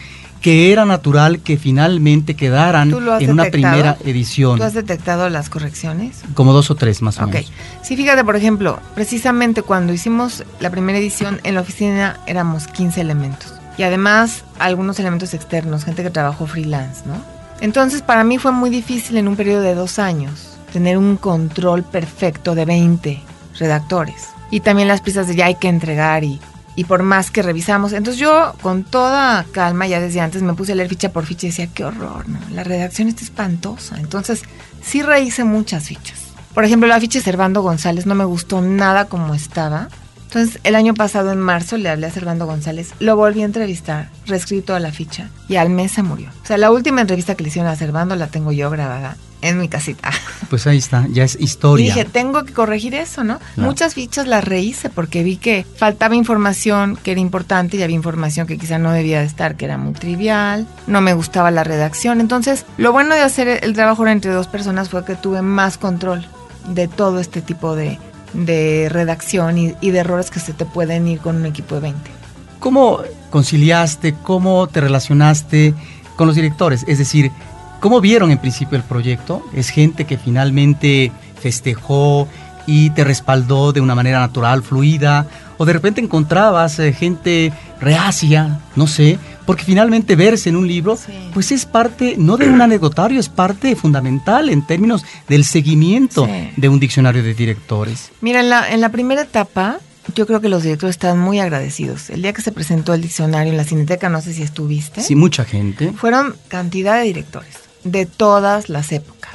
que 0.46 0.72
era 0.72 0.86
natural 0.86 1.40
que 1.40 1.58
finalmente 1.58 2.36
quedaran 2.36 2.92
¿Tú 2.92 3.02
lo 3.02 3.14
has 3.14 3.22
en 3.24 3.32
una 3.32 3.46
detectado? 3.46 3.74
primera 3.74 3.98
edición. 4.06 4.60
¿Tú 4.60 4.64
has 4.64 4.76
detectado 4.76 5.28
las 5.32 5.50
correcciones? 5.50 6.22
Como 6.36 6.54
dos 6.54 6.70
o 6.70 6.76
tres 6.76 7.02
más 7.02 7.18
o 7.18 7.24
Ok. 7.24 7.34
menos. 7.34 7.52
Sí, 7.82 7.98
fíjate, 7.98 8.24
por 8.24 8.36
ejemplo, 8.36 8.80
precisamente 8.94 9.64
cuando 9.64 9.92
hicimos 9.92 10.44
la 10.60 10.70
primera 10.70 11.00
edición, 11.00 11.42
en 11.44 11.56
la 11.56 11.62
oficina 11.62 12.20
éramos 12.28 12.68
15 12.68 13.02
elementos. 13.02 13.56
Y 13.80 13.82
además, 13.82 14.44
algunos 14.60 15.00
elementos 15.00 15.34
externos, 15.34 15.84
gente 15.84 16.04
que 16.04 16.12
trabajó 16.12 16.46
freelance, 16.46 17.02
¿no? 17.08 17.16
Entonces, 17.60 18.04
para 18.04 18.24
mí 18.24 18.38
fue 18.38 18.52
muy 18.52 18.70
difícil 18.70 19.18
en 19.18 19.28
un 19.28 19.36
periodo 19.36 19.62
de 19.64 19.74
dos 19.74 19.98
años 19.98 20.58
tener 20.72 21.00
un 21.00 21.18
control 21.18 21.84
perfecto 21.84 22.54
de 22.54 22.66
20 22.66 23.20
redactores. 23.58 24.28
Y 24.52 24.60
también 24.60 24.90
las 24.90 25.02
pistas 25.02 25.28
de 25.28 25.36
ya 25.36 25.48
hay 25.48 25.56
que 25.56 25.70
entregar 25.70 26.24
y, 26.24 26.40
y 26.76 26.84
por 26.86 27.04
más 27.04 27.32
que 27.32 27.42
revisamos. 27.42 27.94
Entonces 27.94 28.20
yo 28.20 28.54
con 28.62 28.84
toda 28.84 29.46
calma 29.52 29.88
ya 29.88 30.00
desde 30.00 30.20
antes 30.20 30.42
me 30.42 30.54
puse 30.54 30.74
a 30.74 30.76
leer 30.76 30.90
ficha 30.90 31.12
por 31.12 31.26
ficha 31.26 31.48
y 31.48 31.50
decía, 31.50 31.68
qué 31.68 31.86
horror, 31.86 32.28
¿no? 32.28 32.40
La 32.52 32.64
redacción 32.64 33.08
está 33.08 33.24
espantosa. 33.24 33.98
Entonces 34.00 34.44
sí 34.82 35.02
rehice 35.02 35.44
muchas 35.44 35.88
fichas. 35.88 36.26
Por 36.54 36.64
ejemplo, 36.64 36.88
la 36.88 37.00
ficha 37.00 37.20
de 37.20 37.26
Servando 37.26 37.62
González 37.62 38.06
no 38.06 38.16
me 38.16 38.26
gustó 38.26 38.62
nada 38.62 39.06
como 39.06 39.34
estaba. 39.34 39.90
Entonces, 40.36 40.60
el 40.66 40.76
año 40.76 40.94
pasado, 40.94 41.32
en 41.32 41.40
marzo, 41.40 41.78
le 41.78 41.88
hablé 41.88 42.08
a 42.08 42.12
Servando 42.12 42.46
González, 42.46 42.92
lo 43.00 43.16
volví 43.16 43.42
a 43.42 43.46
entrevistar, 43.46 44.10
reescribí 44.26 44.62
toda 44.62 44.82
la 44.82 44.92
ficha 44.92 45.30
y 45.48 45.56
al 45.56 45.70
mes 45.70 45.94
se 45.94 46.04
murió. 46.04 46.28
O 46.44 46.46
sea, 46.46 46.58
la 46.58 46.72
última 46.72 47.00
entrevista 47.00 47.36
que 47.36 47.44
le 47.44 47.48
hicieron 47.48 47.72
a 47.72 47.76
Servando 47.78 48.18
la 48.18 48.28
tengo 48.28 48.52
yo 48.52 48.70
grabada 48.70 49.16
en 49.42 49.58
mi 49.58 49.70
casita. 49.70 50.12
Pues 50.50 50.68
ahí 50.68 50.78
está, 50.78 51.08
ya 51.10 51.24
es 51.24 51.38
Y 51.40 51.46
historia. 51.46 51.86
dije, 51.86 52.04
tengo 52.04 52.44
que 52.44 52.52
corregir 52.52 52.94
eso, 52.96 53.24
¿no? 53.24 53.40
Claro. 53.40 53.70
Muchas 53.70 53.94
fichas 53.94 54.28
las 54.28 54.44
rehice 54.44 54.90
porque 54.90 55.24
vi 55.24 55.38
que 55.38 55.66
faltaba 55.78 56.16
información 56.16 56.98
que 57.02 57.14
era 57.14 57.22
importante 57.22 57.78
y 57.78 57.84
había 57.84 57.96
información 57.96 58.46
que 58.46 58.58
quizá 58.58 58.78
no 58.78 58.92
debía 58.92 59.22
de 59.22 59.26
estar, 59.26 59.56
que 59.56 59.64
era 59.64 59.78
muy 59.78 59.94
trivial, 59.94 60.68
no 60.86 61.00
me 61.00 61.14
gustaba 61.14 61.50
la 61.50 61.64
redacción. 61.64 62.20
Entonces, 62.20 62.66
lo 62.78 62.92
bueno 62.92 63.16
de 63.16 63.22
hacer 63.22 63.64
el 63.64 63.74
trabajo 63.74 64.06
entre 64.06 64.32
dos 64.32 64.48
personas 64.48 64.90
fue 64.90 65.06
que 65.06 65.16
tuve 65.16 65.42
más 65.42 65.78
control 65.78 66.28
de 66.68 66.90
todo 66.90 67.20
este 67.22 67.42
tipo 67.42 67.76
de, 67.76 67.98
de 68.36 68.90
redacción 68.90 69.58
y, 69.58 69.92
de 69.92 69.98
errores 69.98 70.30
que 70.30 70.40
se 70.40 70.54
te 70.54 70.66
pueden 70.66 71.08
ir 71.08 71.20
con 71.20 71.38
un 71.38 71.46
equipo 71.46 71.76
de 71.76 71.82
20. 71.82 72.12
¿Cómo 72.60 73.00
conciliaste, 73.30 74.16
cómo 74.24 74.68
te 74.68 74.82
relacionaste 74.82 75.74
con 76.16 76.28
los 76.28 76.36
directores? 76.36 76.84
Es 76.88 76.98
decir, 76.98 77.32
¿cómo 77.80 78.02
vieron 78.02 78.32
en 78.32 78.38
principio 78.38 78.78
el 78.78 78.84
proyecto? 78.84 79.44
¿Es 79.54 79.70
gente 79.70 80.06
que 80.06 80.18
finalmente 80.18 81.12
festejó 81.40 82.28
y 82.68 82.90
te 82.92 83.04
respaldó 83.04 83.72
de 83.72 83.82
una 83.82 83.96
manera 83.96 84.20
natural, 84.20 84.64
fluida? 84.64 85.28
¿O 85.58 85.66
de 85.66 85.74
repente 85.74 86.02
encontrabas 86.02 86.80
eh, 86.80 86.92
gente 86.92 87.54
reacia, 87.80 88.60
no 88.76 88.88
sé? 88.88 89.18
Porque 89.46 89.64
finalmente 89.64 90.16
verse 90.16 90.50
en 90.50 90.56
un 90.56 90.68
libro, 90.68 90.96
Sí. 90.98 91.12
pues 91.34 91.52
es 91.52 91.66
parte, 91.66 92.16
no 92.18 92.38
de 92.38 92.50
un 92.50 92.62
anecdotario, 92.62 93.20
es 93.20 93.30
parte 93.30 93.76
fundamental 93.76 94.50
en 94.50 94.66
términos 94.66 95.04
del 95.28 95.46
seguimiento 95.46 96.26
Sí. 96.26 96.50
de 96.58 96.70
un 96.70 96.80
diccionario 96.80 97.22
de 97.24 97.34
directores. 97.34 98.12
Mira, 98.22 98.40
en 98.40 98.50
la, 98.50 98.70
en 98.72 98.82
la 98.82 98.90
primera 98.90 99.22
etapa, 99.22 99.78
yo 100.16 100.26
creo 100.28 100.40
que 100.42 100.50
los 100.50 100.64
directores 100.64 100.96
estaban 100.96 101.20
muy 101.20 101.40
agradecidos. 101.40 102.10
El 102.10 102.22
día 102.22 102.34
que 102.34 102.42
se 102.42 102.52
presentó 102.52 102.94
el 102.94 103.02
diccionario 103.02 103.52
en 103.52 103.58
la 103.58 103.64
Cineteca, 103.64 104.10
no 104.10 104.22
sé 104.22 104.34
si 104.34 104.44
estuviste. 104.44 105.02
Sí, 105.02 105.16
mucha 105.16 105.46
gente. 105.46 105.92
Fueron 105.94 106.36
cantidad 106.48 106.98
de 106.98 107.04
directores 107.06 107.56
de 107.84 108.06
todas 108.06 108.70
las 108.70 108.92
épocas 108.92 109.34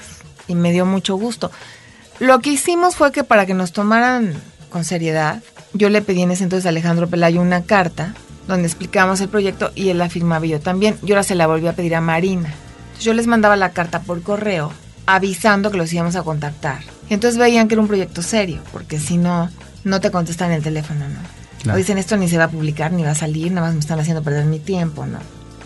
y 0.49 0.55
me 0.55 0.73
dio 0.73 0.87
mucho 0.87 1.15
gusto. 1.17 1.51
Lo 2.19 2.41
que 2.41 2.51
hicimos 2.51 2.97
fue 2.97 3.13
que 3.13 3.25
para 3.25 3.47
que 3.47 3.55
nos 3.55 3.73
tomaran 3.73 4.35
con 4.71 4.85
seriedad, 4.85 5.43
yo 5.73 5.89
le 5.89 6.03
pedí 6.03 6.23
en 6.23 6.31
ese 6.33 6.45
entonces 6.45 6.67
a 6.67 6.71
Alejandro 6.71 7.09
Pelayo 7.09 7.41
una 7.41 7.63
carta 7.63 8.15
donde 8.51 8.69
explicábamos 8.69 9.21
el 9.21 9.29
proyecto 9.29 9.73
y 9.75 9.89
él 9.89 9.99
la 9.99 10.09
firmaba 10.09 10.45
y 10.47 10.51
yo 10.51 10.61
también. 10.61 10.99
Yo 11.03 11.15
ahora 11.15 11.23
se 11.23 11.35
la 11.35 11.47
volví 11.47 11.67
a 11.67 11.73
pedir 11.73 11.95
a 11.95 12.01
Marina. 12.01 12.49
Entonces 12.49 13.05
yo 13.05 13.15
les 13.15 13.27
mandaba 13.27 13.57
la 13.57 13.71
carta 13.71 14.01
por 14.01 14.23
correo 14.23 14.73
avisando 15.07 15.71
que 15.71 15.79
los 15.79 15.93
íbamos 15.93 16.17
a 16.17 16.23
contactar. 16.23 16.81
Y 17.09 17.15
entonces 17.15 17.39
veían 17.39 17.67
que 17.67 17.75
era 17.75 17.83
un 17.83 17.89
proyecto 17.89 18.23
serio, 18.23 18.61
porque 18.73 19.01
si 19.01 19.17
no, 19.17 19.51
no 19.85 20.01
te 20.01 20.11
contestan 20.11 20.53
el 20.53 20.63
teléfono, 20.63 21.09
¿no? 21.09 21.21
Claro. 21.63 21.77
O 21.77 21.79
dicen 21.79 21.99
esto 21.99 22.17
ni 22.17 22.29
se 22.29 22.39
va 22.39 22.45
a 22.45 22.51
publicar, 22.51 22.93
ni 22.93 23.03
va 23.03 23.11
a 23.11 23.15
salir, 23.15 23.51
nada 23.53 23.67
más 23.67 23.75
me 23.75 23.81
están 23.81 23.99
haciendo 23.99 24.23
perder 24.23 24.45
mi 24.45 24.61
tiempo, 24.61 25.07
¿no? 25.07 25.19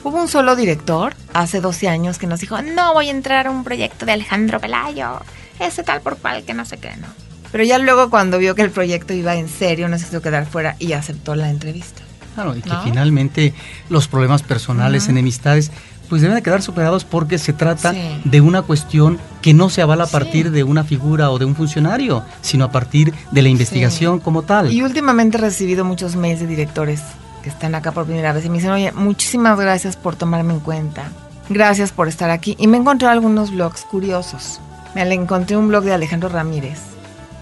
Hubo 0.03 0.21
un 0.21 0.29
solo 0.29 0.57
director 0.57 1.15
hace 1.33 1.61
12 1.61 1.89
años 1.89 2.19
que 2.19 2.27
nos 2.27 2.41
dijo, 2.41 2.61
no 2.63 2.93
voy 2.93 3.09
a 3.09 3.11
entrar 3.11 3.47
a 3.47 3.51
un 3.51 3.65
proyecto 3.65 4.05
de 4.05 4.13
Alejandro 4.13 4.61
Pelayo, 4.61 5.21
ese 5.61 5.83
tal 5.83 6.01
por 6.01 6.19
cual 6.19 6.45
que 6.45 6.55
no 6.55 6.65
sé 6.65 6.79
qué, 6.79 6.97
¿no? 6.97 7.07
Pero 7.51 7.65
ya 7.65 7.79
luego 7.79 8.11
cuando 8.11 8.39
vio 8.39 8.55
que 8.55 8.63
el 8.63 8.71
proyecto 8.71 9.13
iba 9.13 9.35
en 9.37 9.49
serio, 9.49 9.89
no 9.89 9.99
se 9.99 10.05
quiso 10.07 10.21
quedar 10.21 10.47
fuera 10.47 10.77
y 10.79 10.93
aceptó 10.93 11.35
la 11.37 11.51
entrevista. 11.51 12.03
Claro, 12.35 12.57
y 12.57 12.63
que 12.63 12.71
¿No? 12.71 12.83
finalmente 12.83 13.55
los 13.89 14.09
problemas 14.09 14.43
personales, 14.43 15.05
Ujú. 15.05 15.13
enemistades, 15.13 15.71
pues 16.09 16.21
deben 16.21 16.37
de 16.37 16.43
quedar 16.43 16.61
superados 16.63 17.05
porque 17.05 17.39
se 17.39 17.53
trata 17.53 17.93
Sí. 17.93 18.21
de 18.25 18.41
una 18.41 18.63
cuestión 18.63 19.19
que 19.41 19.55
no 19.55 19.71
se 19.71 19.81
avala 19.83 20.05
a 20.05 20.07
Sí. 20.07 20.13
partir 20.13 20.51
de 20.51 20.63
una 20.65 20.85
figura 20.85 21.31
o 21.31 21.39
de 21.39 21.45
un 21.47 21.55
funcionario, 21.55 22.23
sino 22.43 22.65
a 22.67 22.71
partir 22.71 23.15
de 23.31 23.43
la 23.43 23.49
investigación 23.49 24.19
como 24.21 24.43
tal. 24.43 24.71
Y 24.73 24.83
últimamente 24.83 25.39
he 25.39 25.41
recibido 25.41 25.85
muchos 25.85 26.17
mails 26.17 26.41
de 26.41 26.47
directores 26.47 27.01
que 27.43 27.49
están 27.49 27.75
acá 27.75 27.93
por 27.93 28.05
primera 28.07 28.33
vez 28.33 28.45
y 28.45 28.49
me 28.51 28.57
dicen, 28.57 28.71
oye, 28.73 28.93
muchísimas 28.93 29.59
gracias 29.59 29.97
por 29.97 30.17
tomarme 30.17 30.55
en 30.55 30.61
cuenta. 30.61 31.05
Gracias 31.49 31.93
por 31.93 32.09
estar 32.09 32.31
aquí. 32.31 32.57
Y 32.59 32.67
me 32.69 32.77
encontré 32.79 33.07
algunos 33.09 33.51
blogs 33.51 33.83
curiosos. 33.83 34.61
Me 34.95 35.03
encontré 35.13 35.57
un 35.57 35.69
blog 35.69 35.85
de 35.85 35.93
Alejandro 35.93 36.29
Ramírez 36.29 36.79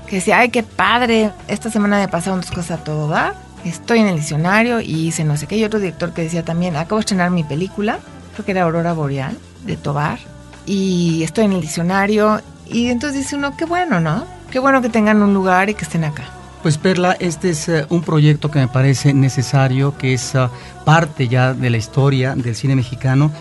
que 0.08 0.16
decía, 0.16 0.38
ay, 0.38 0.50
qué 0.50 0.62
padre, 0.62 1.30
esta 1.48 1.70
semana 1.70 1.98
me 1.98 2.08
pasaron 2.08 2.40
dos 2.40 2.50
cosas 2.50 2.80
a 2.80 2.84
todo 2.84 3.08
dar. 3.08 3.34
Estoy 3.64 4.00
en 4.00 4.08
el 4.08 4.16
diccionario 4.16 4.80
y 4.80 5.08
hice 5.08 5.24
no 5.24 5.36
sé 5.36 5.46
qué. 5.46 5.56
Y 5.56 5.64
otro 5.64 5.80
director 5.80 6.12
que 6.12 6.22
decía 6.22 6.44
también, 6.44 6.76
acabo 6.76 6.96
de 6.96 7.00
estrenar 7.00 7.30
mi 7.30 7.44
película, 7.44 7.98
creo 8.34 8.44
que 8.44 8.52
era 8.52 8.62
Aurora 8.62 8.92
Boreal, 8.92 9.36
de 9.64 9.76
Tobar. 9.76 10.18
Y 10.66 11.22
estoy 11.22 11.44
en 11.44 11.52
el 11.52 11.60
diccionario. 11.60 12.40
Y 12.66 12.88
entonces 12.88 13.20
dice 13.20 13.36
uno, 13.36 13.56
qué 13.56 13.64
bueno, 13.64 14.00
¿no? 14.00 14.24
Qué 14.50 14.58
bueno 14.58 14.82
que 14.82 14.88
tengan 14.88 15.22
un 15.22 15.34
lugar 15.34 15.70
y 15.70 15.74
que 15.74 15.84
estén 15.84 16.04
acá. 16.04 16.24
Pues 16.62 16.78
Perla, 16.78 17.16
este 17.18 17.50
es 17.50 17.68
eh, 17.68 17.86
un 17.88 18.02
proyecto 18.02 18.50
que 18.50 18.60
me 18.60 18.68
parece 18.68 19.12
necesario, 19.12 19.96
que 19.98 20.14
es 20.14 20.34
ah, 20.36 20.50
parte 20.84 21.26
ya 21.26 21.54
de 21.54 21.70
la 21.70 21.76
historia 21.76 22.34
del 22.36 22.54
cine 22.54 22.76
mexicano 22.76 23.32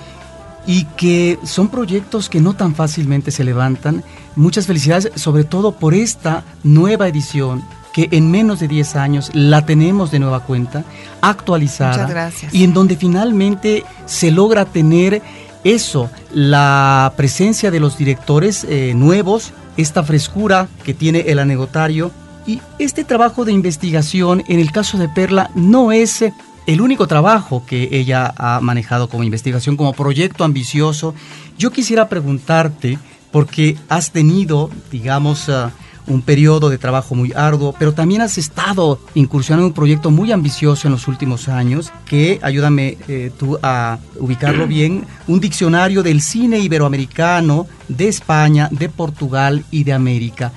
y 0.65 0.85
que 0.85 1.39
son 1.43 1.69
proyectos 1.69 2.29
que 2.29 2.39
no 2.39 2.53
tan 2.53 2.75
fácilmente 2.75 3.31
se 3.31 3.43
levantan. 3.43 4.03
Muchas 4.35 4.67
felicidades, 4.67 5.11
sobre 5.15 5.43
todo 5.43 5.73
por 5.73 5.93
esta 5.93 6.43
nueva 6.63 7.07
edición 7.07 7.63
que 7.93 8.09
en 8.11 8.31
menos 8.31 8.59
de 8.59 8.67
10 8.67 8.95
años 8.95 9.31
la 9.33 9.65
tenemos 9.65 10.11
de 10.11 10.19
nueva 10.19 10.41
cuenta, 10.41 10.83
actualizada. 11.21 11.93
Muchas 11.93 12.09
gracias. 12.09 12.53
Y 12.53 12.63
en 12.63 12.73
donde 12.73 12.95
finalmente 12.95 13.83
se 14.05 14.31
logra 14.31 14.65
tener 14.65 15.21
eso, 15.63 16.09
la 16.33 17.13
presencia 17.15 17.69
de 17.71 17.79
los 17.79 17.97
directores 17.97 18.65
eh, 18.67 18.93
nuevos, 18.95 19.53
esta 19.77 20.03
frescura 20.03 20.67
que 20.83 20.93
tiene 20.93 21.19
el 21.27 21.39
anecdotario 21.39 22.11
y 22.47 22.61
este 22.79 23.03
trabajo 23.03 23.45
de 23.45 23.51
investigación, 23.51 24.43
en 24.47 24.59
el 24.59 24.71
caso 24.71 24.97
de 24.97 25.07
Perla, 25.09 25.51
no 25.53 25.91
es 25.91 26.23
el 26.65 26.81
único 26.81 27.07
trabajo 27.07 27.63
que 27.65 27.89
ella 27.91 28.33
ha 28.37 28.59
manejado 28.61 29.09
como 29.09 29.23
investigación, 29.23 29.77
como 29.77 29.93
proyecto 29.93 30.43
ambicioso. 30.43 31.13
Yo 31.57 31.71
quisiera 31.71 32.09
preguntarte, 32.09 32.97
porque 33.31 33.77
has 33.89 34.11
tenido, 34.11 34.69
digamos, 34.91 35.49
ah, 35.49 35.71
un 36.07 36.21
periodo 36.21 36.69
de 36.69 36.77
trabajo 36.77 37.15
muy 37.15 37.31
arduo, 37.33 37.73
pero 37.77 37.93
también 37.93 38.21
has 38.21 38.37
estado 38.37 38.99
incursionando 39.13 39.65
en 39.65 39.69
un 39.71 39.73
proyecto 39.73 40.11
muy 40.11 40.31
ambicioso 40.31 40.87
en 40.87 40.93
los 40.93 41.07
últimos 41.07 41.47
años, 41.47 41.91
que, 42.05 42.39
ayúdame 42.41 42.97
eh, 43.07 43.31
tú 43.37 43.57
a 43.61 43.97
ubicarlo 44.19 44.67
bien, 44.67 45.05
un 45.27 45.39
diccionario 45.39 46.03
del 46.03 46.21
cine 46.21 46.59
iberoamericano 46.59 47.67
de 47.87 48.07
España, 48.07 48.67
de 48.71 48.89
Portugal 48.89 49.63
y 49.71 49.83
de 49.83 49.93
América. 49.93 50.51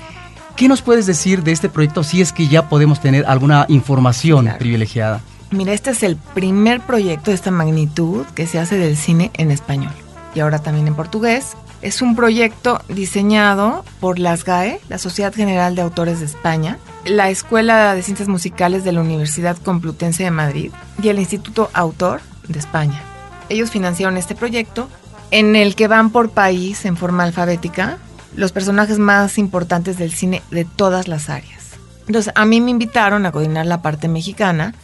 ¿Qué 0.57 0.68
nos 0.68 0.83
puedes 0.83 1.07
decir 1.07 1.42
de 1.42 1.52
este 1.52 1.68
proyecto 1.68 2.04
si 2.04 2.20
es 2.20 2.33
que 2.33 2.46
ya 2.46 2.68
podemos 2.68 3.00
tener 3.00 3.24
alguna 3.26 3.66
información 3.68 4.44
Claro. 4.44 4.59
privilegiada? 4.59 5.20
Mira, 5.51 5.72
este 5.72 5.90
es 5.90 6.03
el 6.03 6.16
primer 6.16 6.80
proyecto 6.80 7.30
de 7.30 7.34
esta 7.36 7.51
magnitud 7.51 8.24
que 8.34 8.47
se 8.47 8.59
hace 8.59 8.76
del 8.76 8.97
cine 8.97 9.30
en 9.34 9.51
español 9.51 9.92
y 10.34 10.40
ahora 10.40 10.59
también 10.61 10.86
en 10.88 10.95
portugués. 10.95 11.57
Es 11.85 12.01
un 12.01 12.16
proyecto 12.16 12.80
diseñado 12.89 13.85
por 14.01 14.18
la 14.18 14.35
SGAE, 14.35 14.80
la 14.89 14.97
Sociedad 14.97 15.35
General 15.35 15.76
de 15.76 15.82
Autores 15.82 16.18
de 16.18 16.24
España, 16.24 16.78
la 17.05 17.28
Escuela 17.28 17.95
de 17.95 18.01
Ciencias 18.01 18.26
Musicales 18.26 18.85
de 18.85 18.93
la 18.93 19.03
Universidad 19.03 19.59
Complutense 19.59 20.24
de 20.24 20.30
Madrid 20.30 20.72
y 21.03 21.11
el 21.11 21.18
Instituto 21.18 21.68
Autor 21.74 22.22
de 22.49 22.59
España. 22.59 23.03
Ellos 23.51 23.70
financiaron 23.70 24.16
este 24.16 24.35
proyecto 24.35 24.89
en 25.30 25.57
el 25.57 25.76
que 25.76 25.87
van 25.87 26.09
por 26.09 26.30
país 26.30 26.87
en 26.87 26.97
forma 26.97 27.24
alfabética 27.24 27.99
los 28.35 28.51
personajes 28.51 28.99
más 28.99 29.37
importantes 29.37 29.99
del 29.99 30.12
cine 30.12 30.41
de 30.51 30.64
todas 30.64 31.07
las 31.07 31.28
áreas. 31.28 31.72
Entonces, 32.07 32.32
a 32.35 32.47
mí 32.47 32.62
me 32.62 32.70
invitaron 32.70 33.26
a 33.26 33.30
coordinar 33.30 33.66
la 33.66 33.82
parte 33.82 34.09
mexicana 34.09 34.74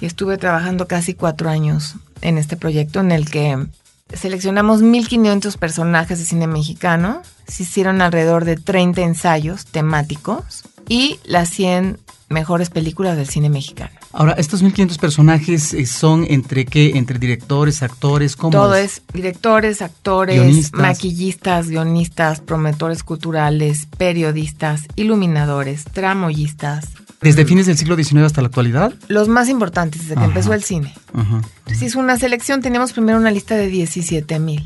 y 0.00 0.06
estuve 0.06 0.38
trabajando 0.38 0.86
casi 0.86 1.14
cuatro 1.14 1.50
años 1.50 1.96
en 2.20 2.38
este 2.38 2.56
proyecto 2.56 3.00
en 3.00 3.10
el 3.10 3.28
que 3.28 3.66
seleccionamos 4.14 4.82
1.500 4.82 5.56
personajes 5.58 6.18
de 6.18 6.24
cine 6.24 6.46
mexicano, 6.46 7.22
se 7.46 7.62
hicieron 7.64 8.00
alrededor 8.02 8.44
de 8.44 8.56
30 8.56 9.02
ensayos 9.02 9.66
temáticos 9.66 10.62
y 10.88 11.18
las 11.24 11.48
100 11.50 11.98
mejores 12.30 12.70
películas 12.70 13.16
del 13.16 13.28
cine 13.28 13.48
mexicano. 13.50 13.92
Ahora, 14.12 14.32
estos 14.32 14.62
1500 14.62 14.98
personajes 14.98 15.74
eh, 15.74 15.86
son 15.86 16.24
entre 16.28 16.64
qué? 16.64 16.92
Entre 16.96 17.18
directores, 17.18 17.82
actores, 17.82 18.34
¿cómo 18.36 18.50
Todo 18.52 18.74
es, 18.74 19.02
directores, 19.12 19.82
actores, 19.82 20.40
Guionistas. 20.40 20.80
maquillistas, 20.80 21.68
guionistas, 21.68 22.40
promotores 22.40 23.02
culturales, 23.02 23.86
periodistas, 23.98 24.82
iluminadores, 24.96 25.84
tramoyistas. 25.84 26.86
Desde 27.20 27.44
fines 27.46 27.66
del 27.66 27.78
siglo 27.78 27.96
XIX 27.96 28.22
hasta 28.24 28.42
la 28.42 28.48
actualidad. 28.48 28.92
Los 29.08 29.28
más 29.28 29.48
importantes 29.48 30.02
desde 30.02 30.14
que 30.14 30.20
Ajá. 30.20 30.28
empezó 30.28 30.52
el 30.52 30.62
cine. 30.62 30.94
Ajá. 31.14 31.40
Entonces 31.74 31.90
hizo 31.90 31.98
una 31.98 32.16
selección, 32.16 32.62
teníamos 32.62 32.92
primero 32.92 33.18
una 33.18 33.32
lista 33.32 33.56
de 33.56 33.66
17 33.66 34.38
mil. 34.38 34.64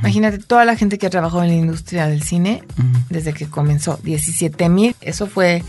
Imagínate 0.00 0.38
toda 0.38 0.64
la 0.64 0.76
gente 0.76 0.96
que 0.96 1.06
ha 1.06 1.10
trabajado 1.10 1.42
en 1.42 1.50
la 1.50 1.56
industria 1.56 2.06
del 2.06 2.22
cine 2.22 2.62
desde 3.10 3.34
que 3.34 3.46
comenzó. 3.50 4.00
17 4.02 4.70
mil, 4.70 4.96
eso 5.02 5.26
fue 5.26 5.62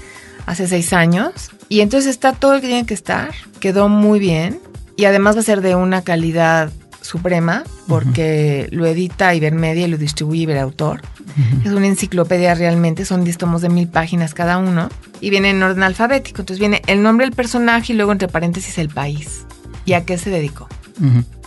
hace 0.45 0.69
seis 0.69 0.93
años. 0.93 1.51
Y 1.67 1.82
entonces 1.82 2.09
está 2.09 2.32
todo 2.32 2.55
el 2.55 2.61
que 2.61 2.67
tiene 2.67 2.86
que 2.86 2.93
estar. 2.93 3.34
Quedó 3.59 3.89
muy 3.89 4.19
bien. 4.19 4.61
Y 4.95 5.03
además 5.03 5.36
va 5.36 5.41
a 5.41 5.43
ser 5.43 5.59
de 5.59 5.75
una 5.75 6.01
calidad 6.01 6.71
suprema 7.01 7.65
porque 7.89 8.69
lo 8.71 8.86
edita 8.86 9.36
Ibermedia 9.36 9.86
y 9.86 9.89
lo 9.89 9.97
distribuye 9.97 10.43
Iberautor. 10.43 11.01
Es 11.65 11.71
una 11.73 11.88
enciclopedia 11.88 12.55
realmente, 12.55 13.03
son 13.03 13.25
10 13.25 13.38
tomos 13.38 13.61
de 13.61 13.67
mil 13.67 13.89
páginas 13.89 14.34
cada 14.34 14.57
uno 14.57 14.88
y 15.19 15.30
viene 15.30 15.49
en 15.49 15.61
orden 15.61 15.84
alfabético. 15.84 16.41
Entonces 16.41 16.59
viene 16.59 16.82
el 16.88 17.03
nombre 17.03 17.25
del 17.25 17.36
personaje 17.36 17.91
y 17.91 17.97
luego 17.97 18.13
entre 18.13 18.30
paréntesis 18.30 18.77
el 18.77 18.88
país 18.88 19.45
y 19.90 19.94
a 19.94 20.06
qué 20.06 20.18
se 20.20 20.30
dedicó. 20.30 20.68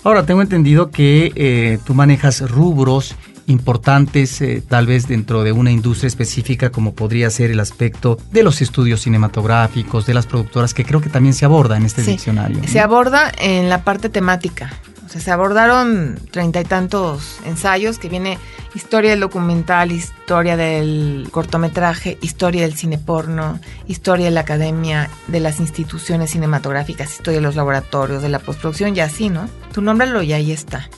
Ahora, 0.03 0.27
tengo 0.27 0.43
entendido 0.43 0.91
que 0.91 1.31
eh, 1.37 1.79
tú 1.85 1.95
manejas 1.95 2.41
rubros 2.51 3.15
importantes, 3.47 4.41
eh, 4.41 4.63
tal 4.67 4.87
vez 4.87 5.07
dentro 5.07 5.45
de 5.45 5.53
una 5.53 5.71
industria 5.71 6.09
específica, 6.09 6.71
como 6.71 6.95
podría 6.95 7.31
ser 7.31 7.51
el 7.53 7.61
aspecto 7.61 8.19
de 8.33 8.43
los 8.43 8.61
estudios 8.63 9.03
cinematográficos, 9.03 10.07
de 10.07 10.15
las 10.15 10.27
productoras, 10.27 10.75
que 10.75 10.85
creo 10.85 11.01
que 11.01 11.09
también 11.09 11.35
se 11.35 11.45
aborda 11.45 11.77
en 11.77 11.85
este 11.85 12.03
Sí, 12.03 12.13
diccionario. 12.13 12.59
¿no? 12.59 12.67
Se 12.69 12.81
aborda 12.81 13.31
en 13.39 13.69
la 13.69 13.85
parte 13.85 14.09
temática. 14.09 14.73
O 15.13 15.15
sea, 15.15 15.21
se 15.21 15.31
abordaron 15.31 16.19
treinta 16.31 16.59
y 16.63 16.65
tantos 16.65 17.37
ensayos 17.45 17.99
que 17.99 18.09
viene 18.09 18.39
historia 18.75 19.11
del 19.11 19.21
documental, 19.21 19.93
historia 19.93 20.57
del 20.57 21.29
cortometraje, 21.31 22.17
historia 22.23 22.63
del 22.63 22.73
cine 22.73 22.97
porno, 22.97 23.61
historia 23.87 24.25
de 24.25 24.31
la 24.31 24.41
academia, 24.41 25.11
de 25.27 25.41
las 25.41 25.61
instituciones 25.61 26.31
cinematográficas, 26.31 27.13
historia 27.13 27.41
de 27.41 27.47
los 27.47 27.57
laboratorios, 27.57 28.23
de 28.23 28.31
la 28.31 28.39
postproducción 28.39 28.97
y 28.97 29.01
así, 29.01 29.29
¿no? 29.29 29.51
Tu 29.75 29.83
nómbralo 29.83 30.23
y 30.23 30.33
ahí 30.33 30.51
está. 30.51 30.89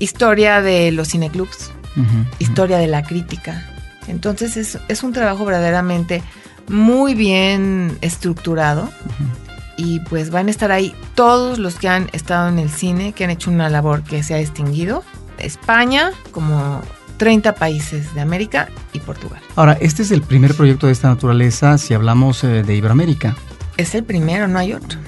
Historia 0.00 0.60
de 0.60 0.90
los 0.90 1.10
cineclubs, 1.10 1.70
historia 2.40 2.78
de 2.78 2.88
la 2.88 3.04
crítica. 3.04 3.70
Entonces 4.08 4.56
es, 4.56 4.80
es 4.88 5.04
un 5.04 5.12
trabajo 5.12 5.44
verdaderamente 5.44 6.24
muy 6.66 7.14
bien 7.14 7.98
estructurado 8.00 8.90
y 9.78 10.00
pues 10.00 10.30
van 10.30 10.48
a 10.48 10.50
estar 10.50 10.70
ahí 10.72 10.94
todos 11.14 11.58
los 11.58 11.76
que 11.76 11.88
han 11.88 12.10
estado 12.12 12.48
en 12.48 12.58
el 12.58 12.68
cine, 12.68 13.12
que 13.12 13.24
han 13.24 13.30
hecho 13.30 13.50
una 13.50 13.70
labor 13.70 14.02
que 14.02 14.22
se 14.22 14.34
ha 14.34 14.36
distinguido. 14.36 15.04
España, 15.38 16.10
como 16.32 16.82
30 17.16 17.54
países 17.54 18.12
de 18.12 18.20
América 18.20 18.68
y 18.92 18.98
Portugal. 18.98 19.40
Ahora, 19.54 19.78
este 19.80 20.02
es 20.02 20.10
el 20.10 20.22
primer 20.22 20.54
proyecto 20.54 20.88
de 20.88 20.92
esta 20.92 21.08
naturaleza 21.08 21.78
si 21.78 21.94
hablamos 21.94 22.42
eh, 22.42 22.64
de 22.64 22.74
Iberoamérica. 22.74 23.36
Es 23.78 23.94
el 23.94 24.04
primero, 24.04 24.46
no 24.48 24.58
hay 24.58 24.74
otro. 24.74 24.98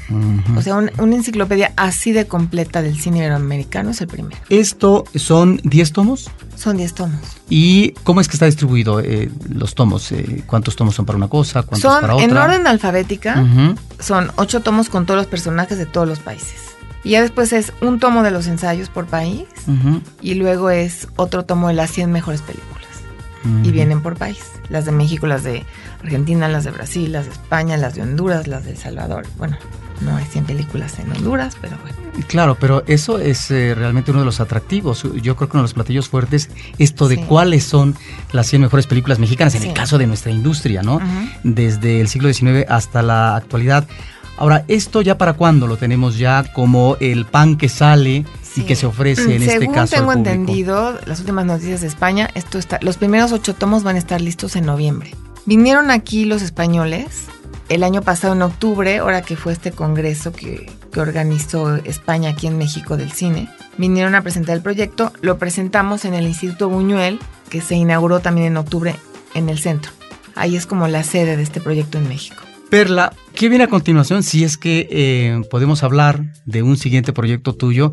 O 0.56 0.62
sea, 0.62 0.76
un- 0.76 0.90
una 0.98 1.16
enciclopedia 1.16 1.72
así 1.76 2.12
de 2.12 2.26
completa 2.26 2.80
del 2.82 2.98
cine 2.98 3.18
iberoamericano 3.18 3.90
es 3.90 4.00
el 4.00 4.06
primero. 4.06 4.36
Esto 4.48 5.04
son 5.14 5.60
10 5.64 5.92
tomos. 5.92 6.30
Son 6.56 6.76
10 6.76 6.94
tomos. 6.94 7.20
¿Y 7.48 7.90
cómo 8.04 8.20
es 8.20 8.28
que 8.28 8.34
está 8.34 8.46
distribuido 8.46 9.00
eh, 9.00 9.28
los 9.48 9.74
tomos? 9.74 10.10
Eh, 10.12 10.44
¿Cuántos 10.46 10.76
tomos 10.76 10.94
son 10.94 11.04
para 11.04 11.16
una 11.18 11.28
cosa? 11.28 11.62
¿Cuántos 11.64 11.90
Son 11.92 12.00
para 12.00 12.14
otra? 12.14 12.24
en 12.26 12.36
orden 12.36 12.66
alfabética. 12.66 13.44
Son 13.98 14.30
ocho 14.36 14.60
tomos 14.60 14.88
con 14.88 15.04
todos 15.04 15.18
los 15.18 15.26
personajes 15.26 15.76
de 15.76 15.86
todos 15.86 16.06
los 16.08 16.20
países. 16.20 16.54
Y 17.02 17.10
ya 17.10 17.22
después 17.22 17.52
es 17.52 17.72
un 17.80 17.98
tomo 17.98 18.22
de 18.22 18.30
los 18.30 18.46
ensayos 18.46 18.88
por 18.88 19.06
país 19.06 19.44
y 20.22 20.34
luego 20.34 20.70
es 20.70 21.08
otro 21.16 21.44
tomo 21.44 21.68
de 21.68 21.74
las 21.74 21.90
100 21.90 22.12
mejores 22.12 22.42
películas. 22.42 22.84
Y 23.64 23.70
vienen 23.70 24.02
por 24.02 24.16
país. 24.16 24.38
Las 24.68 24.84
de 24.84 24.92
México, 24.92 25.26
las 25.26 25.44
de 25.44 25.64
Argentina, 26.02 26.46
las 26.48 26.64
de 26.64 26.70
Brasil, 26.72 27.10
las 27.12 27.24
de 27.26 27.32
España, 27.32 27.76
las 27.78 27.94
de 27.94 28.02
Honduras, 28.02 28.46
las 28.46 28.64
de 28.64 28.72
El 28.72 28.76
Salvador. 28.76 29.26
Bueno, 29.38 29.56
no 30.02 30.14
hay 30.16 30.24
100 30.26 30.44
películas 30.44 30.98
en 30.98 31.10
Honduras, 31.10 31.56
pero 31.60 31.76
bueno. 31.82 31.96
Claro, 32.26 32.56
pero 32.60 32.82
eso 32.86 33.18
es 33.18 33.50
eh, 33.50 33.74
realmente 33.74 34.10
uno 34.10 34.20
de 34.20 34.26
los 34.26 34.40
atractivos. 34.40 35.02
Yo 35.22 35.36
creo 35.36 35.48
que 35.48 35.56
uno 35.56 35.62
de 35.62 35.68
los 35.68 35.74
platillos 35.74 36.08
fuertes, 36.08 36.50
esto 36.78 37.08
de 37.08 37.16
Sí. 37.16 37.22
cuáles 37.26 37.64
son 37.64 37.94
las 38.32 38.46
100 38.46 38.60
mejores 38.62 38.86
películas 38.86 39.18
mexicanas, 39.18 39.54
en 39.54 39.62
Sí. 39.62 39.68
el 39.68 39.74
caso 39.74 39.96
de 39.96 40.06
nuestra 40.06 40.30
industria, 40.30 40.82
¿no? 40.82 41.00
Desde 41.42 42.00
el 42.02 42.08
siglo 42.08 42.28
XIX 42.32 42.66
hasta 42.68 43.00
la 43.02 43.36
actualidad. 43.36 43.88
Ahora, 44.36 44.64
¿esto 44.68 45.02
ya 45.02 45.18
para 45.18 45.34
cuándo 45.34 45.66
lo 45.66 45.76
tenemos 45.76 46.16
ya 46.18 46.44
como 46.52 46.96
el 47.00 47.26
pan 47.26 47.56
que 47.56 47.68
sale 47.68 48.24
y 48.56 48.62
que 48.62 48.76
se 48.76 48.86
ofrece 48.86 49.22
en 49.22 49.42
Según 49.42 49.48
este 49.48 49.68
caso 49.68 49.96
tengo 49.96 50.10
al 50.10 50.18
público? 50.18 50.34
entendido, 50.34 50.98
las 51.06 51.20
últimas 51.20 51.44
noticias 51.44 51.80
de 51.80 51.86
España, 51.86 52.28
esto 52.34 52.58
está, 52.58 52.78
los 52.82 52.96
primeros 52.96 53.32
ocho 53.32 53.54
tomos 53.54 53.82
van 53.82 53.96
a 53.96 53.98
estar 53.98 54.20
listos 54.20 54.56
en 54.56 54.66
noviembre. 54.66 55.14
Vinieron 55.46 55.90
aquí 55.90 56.24
los 56.24 56.42
españoles 56.42 57.26
el 57.68 57.82
año 57.84 58.02
pasado 58.02 58.34
en 58.34 58.42
octubre, 58.42 58.98
ahora 58.98 59.22
que 59.22 59.36
fue 59.36 59.52
este 59.52 59.70
congreso 59.70 60.32
que, 60.32 60.70
que 60.92 61.00
organizó 61.00 61.76
España 61.76 62.30
aquí 62.30 62.46
en 62.46 62.58
México 62.58 62.96
del 62.96 63.12
cine. 63.12 63.48
Vinieron 63.78 64.14
a 64.14 64.22
presentar 64.22 64.56
el 64.56 64.62
proyecto, 64.62 65.12
lo 65.20 65.38
presentamos 65.38 66.04
en 66.04 66.14
el 66.14 66.26
Instituto 66.26 66.68
Buñuel, 66.68 67.18
que 67.48 67.60
se 67.60 67.76
inauguró 67.76 68.20
también 68.20 68.48
en 68.48 68.56
octubre 68.56 68.96
en 69.34 69.48
el 69.48 69.58
centro. 69.58 69.92
Ahí 70.34 70.56
es 70.56 70.66
como 70.66 70.88
la 70.88 71.02
sede 71.02 71.36
de 71.36 71.42
este 71.42 71.60
proyecto 71.60 71.98
en 71.98 72.08
México. 72.08 72.42
Perla, 72.70 73.12
¿qué 73.34 73.48
viene 73.48 73.64
a 73.64 73.68
continuación 73.68 74.22
si 74.22 74.44
es 74.44 74.56
que 74.56 74.86
eh, 74.92 75.42
podemos 75.50 75.82
hablar 75.82 76.32
de 76.46 76.62
un 76.62 76.76
siguiente 76.76 77.12
proyecto 77.12 77.56
tuyo? 77.56 77.92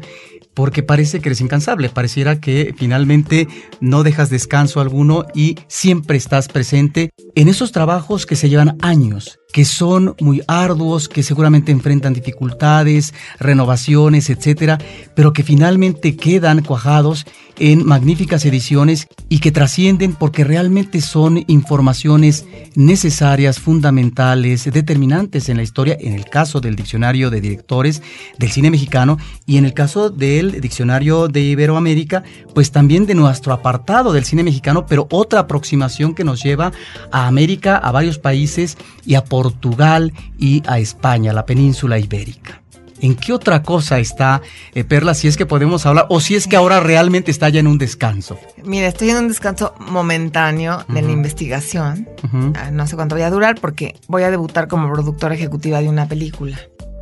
Porque 0.54 0.84
parece 0.84 1.20
que 1.20 1.30
eres 1.30 1.42
incansable, 1.42 1.90
pareciera 1.90 2.40
que 2.40 2.76
finalmente 2.78 3.48
no 3.80 4.04
dejas 4.04 4.30
descanso 4.30 4.80
alguno 4.80 5.26
y 5.34 5.56
siempre 5.68 6.16
estás 6.16 6.48
presente 6.48 7.10
en 7.34 7.48
esos 7.48 7.72
trabajos 7.72 8.28
que 8.28 8.36
se 8.36 8.50
llevan 8.50 8.78
años, 8.82 9.40
que 9.58 9.66
son 9.66 10.16
muy 10.20 10.44
arduos, 10.46 11.10
que 11.10 11.24
seguramente 11.24 11.72
enfrentan 11.72 12.14
dificultades, 12.14 13.16
renovaciones, 13.40 14.30
etcétera, 14.30 14.78
pero 15.16 15.34
que 15.34 15.42
finalmente 15.42 16.16
quedan 16.16 16.62
cuajados 16.62 17.26
en 17.58 17.84
magníficas 17.84 18.46
ediciones 18.46 19.08
y 19.30 19.40
que 19.40 19.52
trascienden 19.52 20.14
porque 20.14 20.44
realmente 20.44 21.02
son 21.02 21.44
informaciones 21.48 22.46
necesarias, 22.76 23.60
fundamentales, 23.60 24.72
determinantes 24.72 25.50
en 25.50 25.58
la 25.58 25.64
historia, 25.64 25.98
en 26.00 26.14
el 26.14 26.26
caso 26.26 26.62
del 26.62 26.76
diccionario 26.76 27.32
de 27.32 27.42
directores 27.42 28.04
del 28.38 28.52
cine 28.52 28.70
mexicano 28.70 29.18
y 29.48 29.58
en 29.58 29.66
el 29.66 29.74
caso 29.74 30.12
del 30.12 30.62
diccionario 30.62 31.30
de 31.30 31.42
Iberoamérica, 31.42 32.24
pues 32.54 32.72
también 32.72 33.08
de 33.08 33.16
nuestro 33.16 33.54
apartado 33.54 34.14
del 34.14 34.24
cine 34.24 34.44
mexicano, 34.44 34.86
pero 34.86 35.08
otra 35.10 35.40
aproximación 35.40 36.14
que 36.14 36.24
nos 36.24 36.44
lleva 36.44 36.72
a 37.12 37.26
América, 37.26 37.78
a 37.78 37.92
varios 37.92 38.20
países 38.20 38.78
y 39.04 39.16
a 39.16 39.24
Portugal 39.52 40.12
y 40.38 40.62
a 40.68 40.80
España, 40.80 41.32
la 41.34 41.46
península 41.46 41.98
ibérica. 42.00 42.62
¿En 43.00 43.16
qué 43.16 43.32
otra 43.32 43.62
cosa 43.62 44.00
está 44.00 44.42
eh, 44.74 44.84
Perla, 44.84 45.14
si 45.14 45.28
es 45.28 45.38
que 45.38 45.46
podemos 45.46 45.86
hablar, 45.86 46.08
o 46.10 46.20
si 46.20 46.36
es 46.36 46.48
que 46.48 46.56
ahora 46.56 46.80
realmente 46.80 47.30
está 47.30 47.48
ya 47.50 47.60
en 47.60 47.68
un 47.68 47.78
descanso? 47.78 48.40
Mira, 48.66 48.88
estoy 48.88 49.12
en 49.12 49.18
un 49.18 49.28
descanso 49.28 49.74
momentáneo 49.80 50.84
de 50.88 51.02
la 51.02 51.08
Ujú. 51.08 51.12
investigación. 51.18 52.10
Ujú. 52.24 52.54
Ah, 52.56 52.72
No 52.72 52.88
sé 52.88 52.96
cuánto 52.96 53.14
voy 53.16 53.22
a 53.24 53.30
durar 53.30 53.56
porque 53.62 53.96
voy 54.08 54.24
a 54.24 54.32
debutar 54.32 54.68
como 54.68 54.92
productora 54.92 55.36
ejecutiva 55.36 55.80
de 55.80 55.90
una 55.90 56.08
película. 56.08 56.58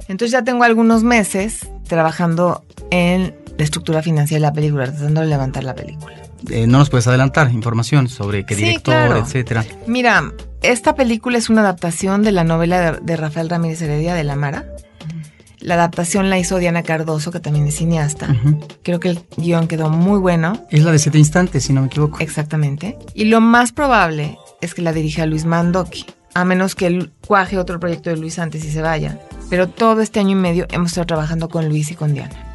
Entonces 0.09 0.31
ya 0.31 0.43
tengo 0.43 0.63
algunos 0.65 1.03
meses 1.03 1.67
trabajando 1.87 2.63
en 2.91 3.33
la 3.57 3.63
estructura 3.63 4.03
financiera 4.03 4.39
de 4.39 4.47
la 4.49 4.53
película, 4.53 4.85
tratando 4.91 5.21
de 5.21 5.27
levantar 5.27 5.63
la 5.63 5.75
película. 5.75 6.13
Eh, 6.49 6.67
no 6.67 6.77
nos 6.79 6.89
puedes 6.89 7.07
adelantar 7.07 7.49
información 7.51 8.09
sobre 8.09 8.45
qué 8.45 8.53
Sí, 8.55 8.65
director, 8.65 8.93
claro. 8.93 9.17
etcétera. 9.25 9.65
Mira, 9.87 10.31
esta 10.72 10.95
película 10.95 11.38
es 11.38 11.49
una 11.49 11.61
adaptación 11.61 12.24
de 12.24 12.32
la 12.32 12.43
novela 12.43 12.91
de, 12.93 12.99
de 13.01 13.18
Rafael 13.18 13.49
Ramírez 13.49 13.82
Heredia 13.82 14.13
de 14.13 14.24
La 14.24 14.36
Mara. 14.36 14.66
La 15.59 15.76
adaptación 15.76 16.30
la 16.30 16.38
hizo 16.38 16.59
Diana 16.59 16.84
Cardoso, 16.84 17.32
que 17.32 17.39
también 17.39 17.66
es 17.66 17.78
cineasta. 17.78 18.36
Creo 18.84 18.99
que 18.99 19.09
el 19.09 19.20
guion 19.38 19.68
quedó 19.68 19.89
muy 19.89 20.20
bueno. 20.20 20.63
Es 20.70 20.84
la 20.84 20.91
de 20.91 20.99
siete 20.99 21.18
instantes, 21.18 21.63
si 21.63 21.74
no 21.74 21.82
me 21.82 21.88
equivoco. 21.88 22.20
Exactamente. 22.20 22.97
Y 23.16 23.26
lo 23.26 23.41
más 23.41 23.72
probable 23.72 24.38
es 24.61 24.76
que 24.76 24.84
la 24.84 24.93
dirija 24.93 25.26
Luis 25.26 25.45
Mandoki, 25.45 26.05
a 26.36 26.45
menos 26.45 26.76
que 26.76 26.86
él 26.86 27.11
cuaje 27.26 27.57
otro 27.57 27.80
proyecto 27.80 28.11
de 28.11 28.18
Luis 28.18 28.38
antes 28.38 28.63
y 28.63 28.72
se 28.72 28.82
vaya. 28.82 29.20
Pero 29.49 29.68
todo 29.68 30.01
este 30.01 30.20
año 30.20 30.32
y 30.32 30.36
medio 30.36 30.68
hemos 30.70 30.89
estado 30.89 31.07
trabajando 31.07 31.49
con 31.49 31.68
Luis 31.68 31.89
y 31.89 31.95
con 31.95 32.13
Diana. 32.13 32.51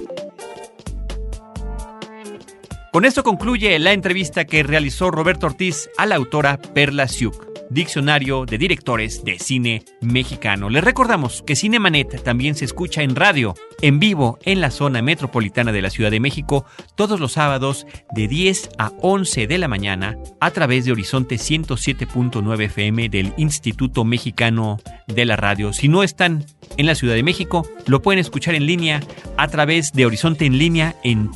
Con 2.92 3.06
esto 3.06 3.24
concluye 3.24 3.78
la 3.78 3.94
entrevista 3.94 4.46
que 4.46 4.64
realizó 4.64 5.12
Roberto 5.12 5.46
Ortiz 5.46 5.90
a 5.98 6.08
la 6.08 6.16
autora 6.16 6.58
Perla 6.58 7.08
Siuk, 7.08 7.49
diccionario 7.70 8.46
de 8.46 8.58
directores 8.58 9.24
de 9.24 9.40
cine 9.40 9.84
mexicano. 10.02 10.70
Les 10.70 10.84
recordamos 10.84 11.44
que 11.44 11.56
Cinemanet 11.56 12.24
también 12.24 12.56
se 12.56 12.66
escucha 12.66 13.04
en 13.04 13.16
radio, 13.16 13.56
en 13.82 14.00
vivo 14.00 14.40
en 14.44 14.62
la 14.62 14.72
zona 14.72 15.02
metropolitana 15.02 15.72
de 15.72 15.82
la 15.82 15.90
Ciudad 15.90 16.12
de 16.12 16.20
México, 16.20 16.66
todos 16.96 17.20
los 17.20 17.34
sábados 17.34 17.86
de 18.16 18.28
10 18.28 18.70
a 18.78 18.92
11 19.02 19.48
de 19.48 19.58
la 19.58 19.68
mañana 19.68 20.18
a 20.40 20.52
través 20.52 20.86
de 20.86 20.92
Horizonte 20.92 21.36
107.9 21.36 22.64
FM 22.66 23.10
del 23.10 23.34
Instituto 23.38 24.04
Mexicano 24.04 24.80
de 25.08 25.26
la 25.26 25.36
Radio. 25.36 25.74
Si 25.74 25.88
no 25.88 26.04
están 26.04 26.46
en 26.78 26.86
la 26.86 26.96
Ciudad 26.96 27.16
de 27.16 27.24
México, 27.24 27.68
lo 27.88 28.02
pueden 28.02 28.20
escuchar 28.20 28.56
en 28.56 28.66
línea 28.66 29.02
a 29.38 29.48
través 29.48 29.94
de 29.94 30.06
Horizonte 30.06 30.46
en 30.46 30.58
línea 30.58 30.96
en 31.04 31.32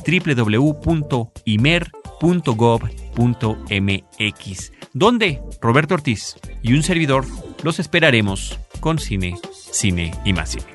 www.imer.gov.mx, 3.16 4.72
donde 4.92 5.40
Roberto 5.60 5.94
Ortiz 5.94 6.36
y 6.62 6.74
un 6.74 6.82
servidor 6.82 7.24
los 7.62 7.78
esperaremos 7.78 8.58
con 8.80 8.98
cine, 8.98 9.36
cine 9.52 10.12
y 10.24 10.32
más 10.32 10.50
cine. 10.50 10.66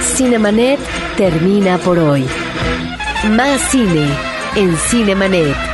Cinemanet 0.00 0.78
termina 1.16 1.78
por 1.78 1.98
hoy. 1.98 2.24
Más 3.30 3.60
cine 3.70 4.08
en 4.54 4.76
Cinemanet. 4.76 5.73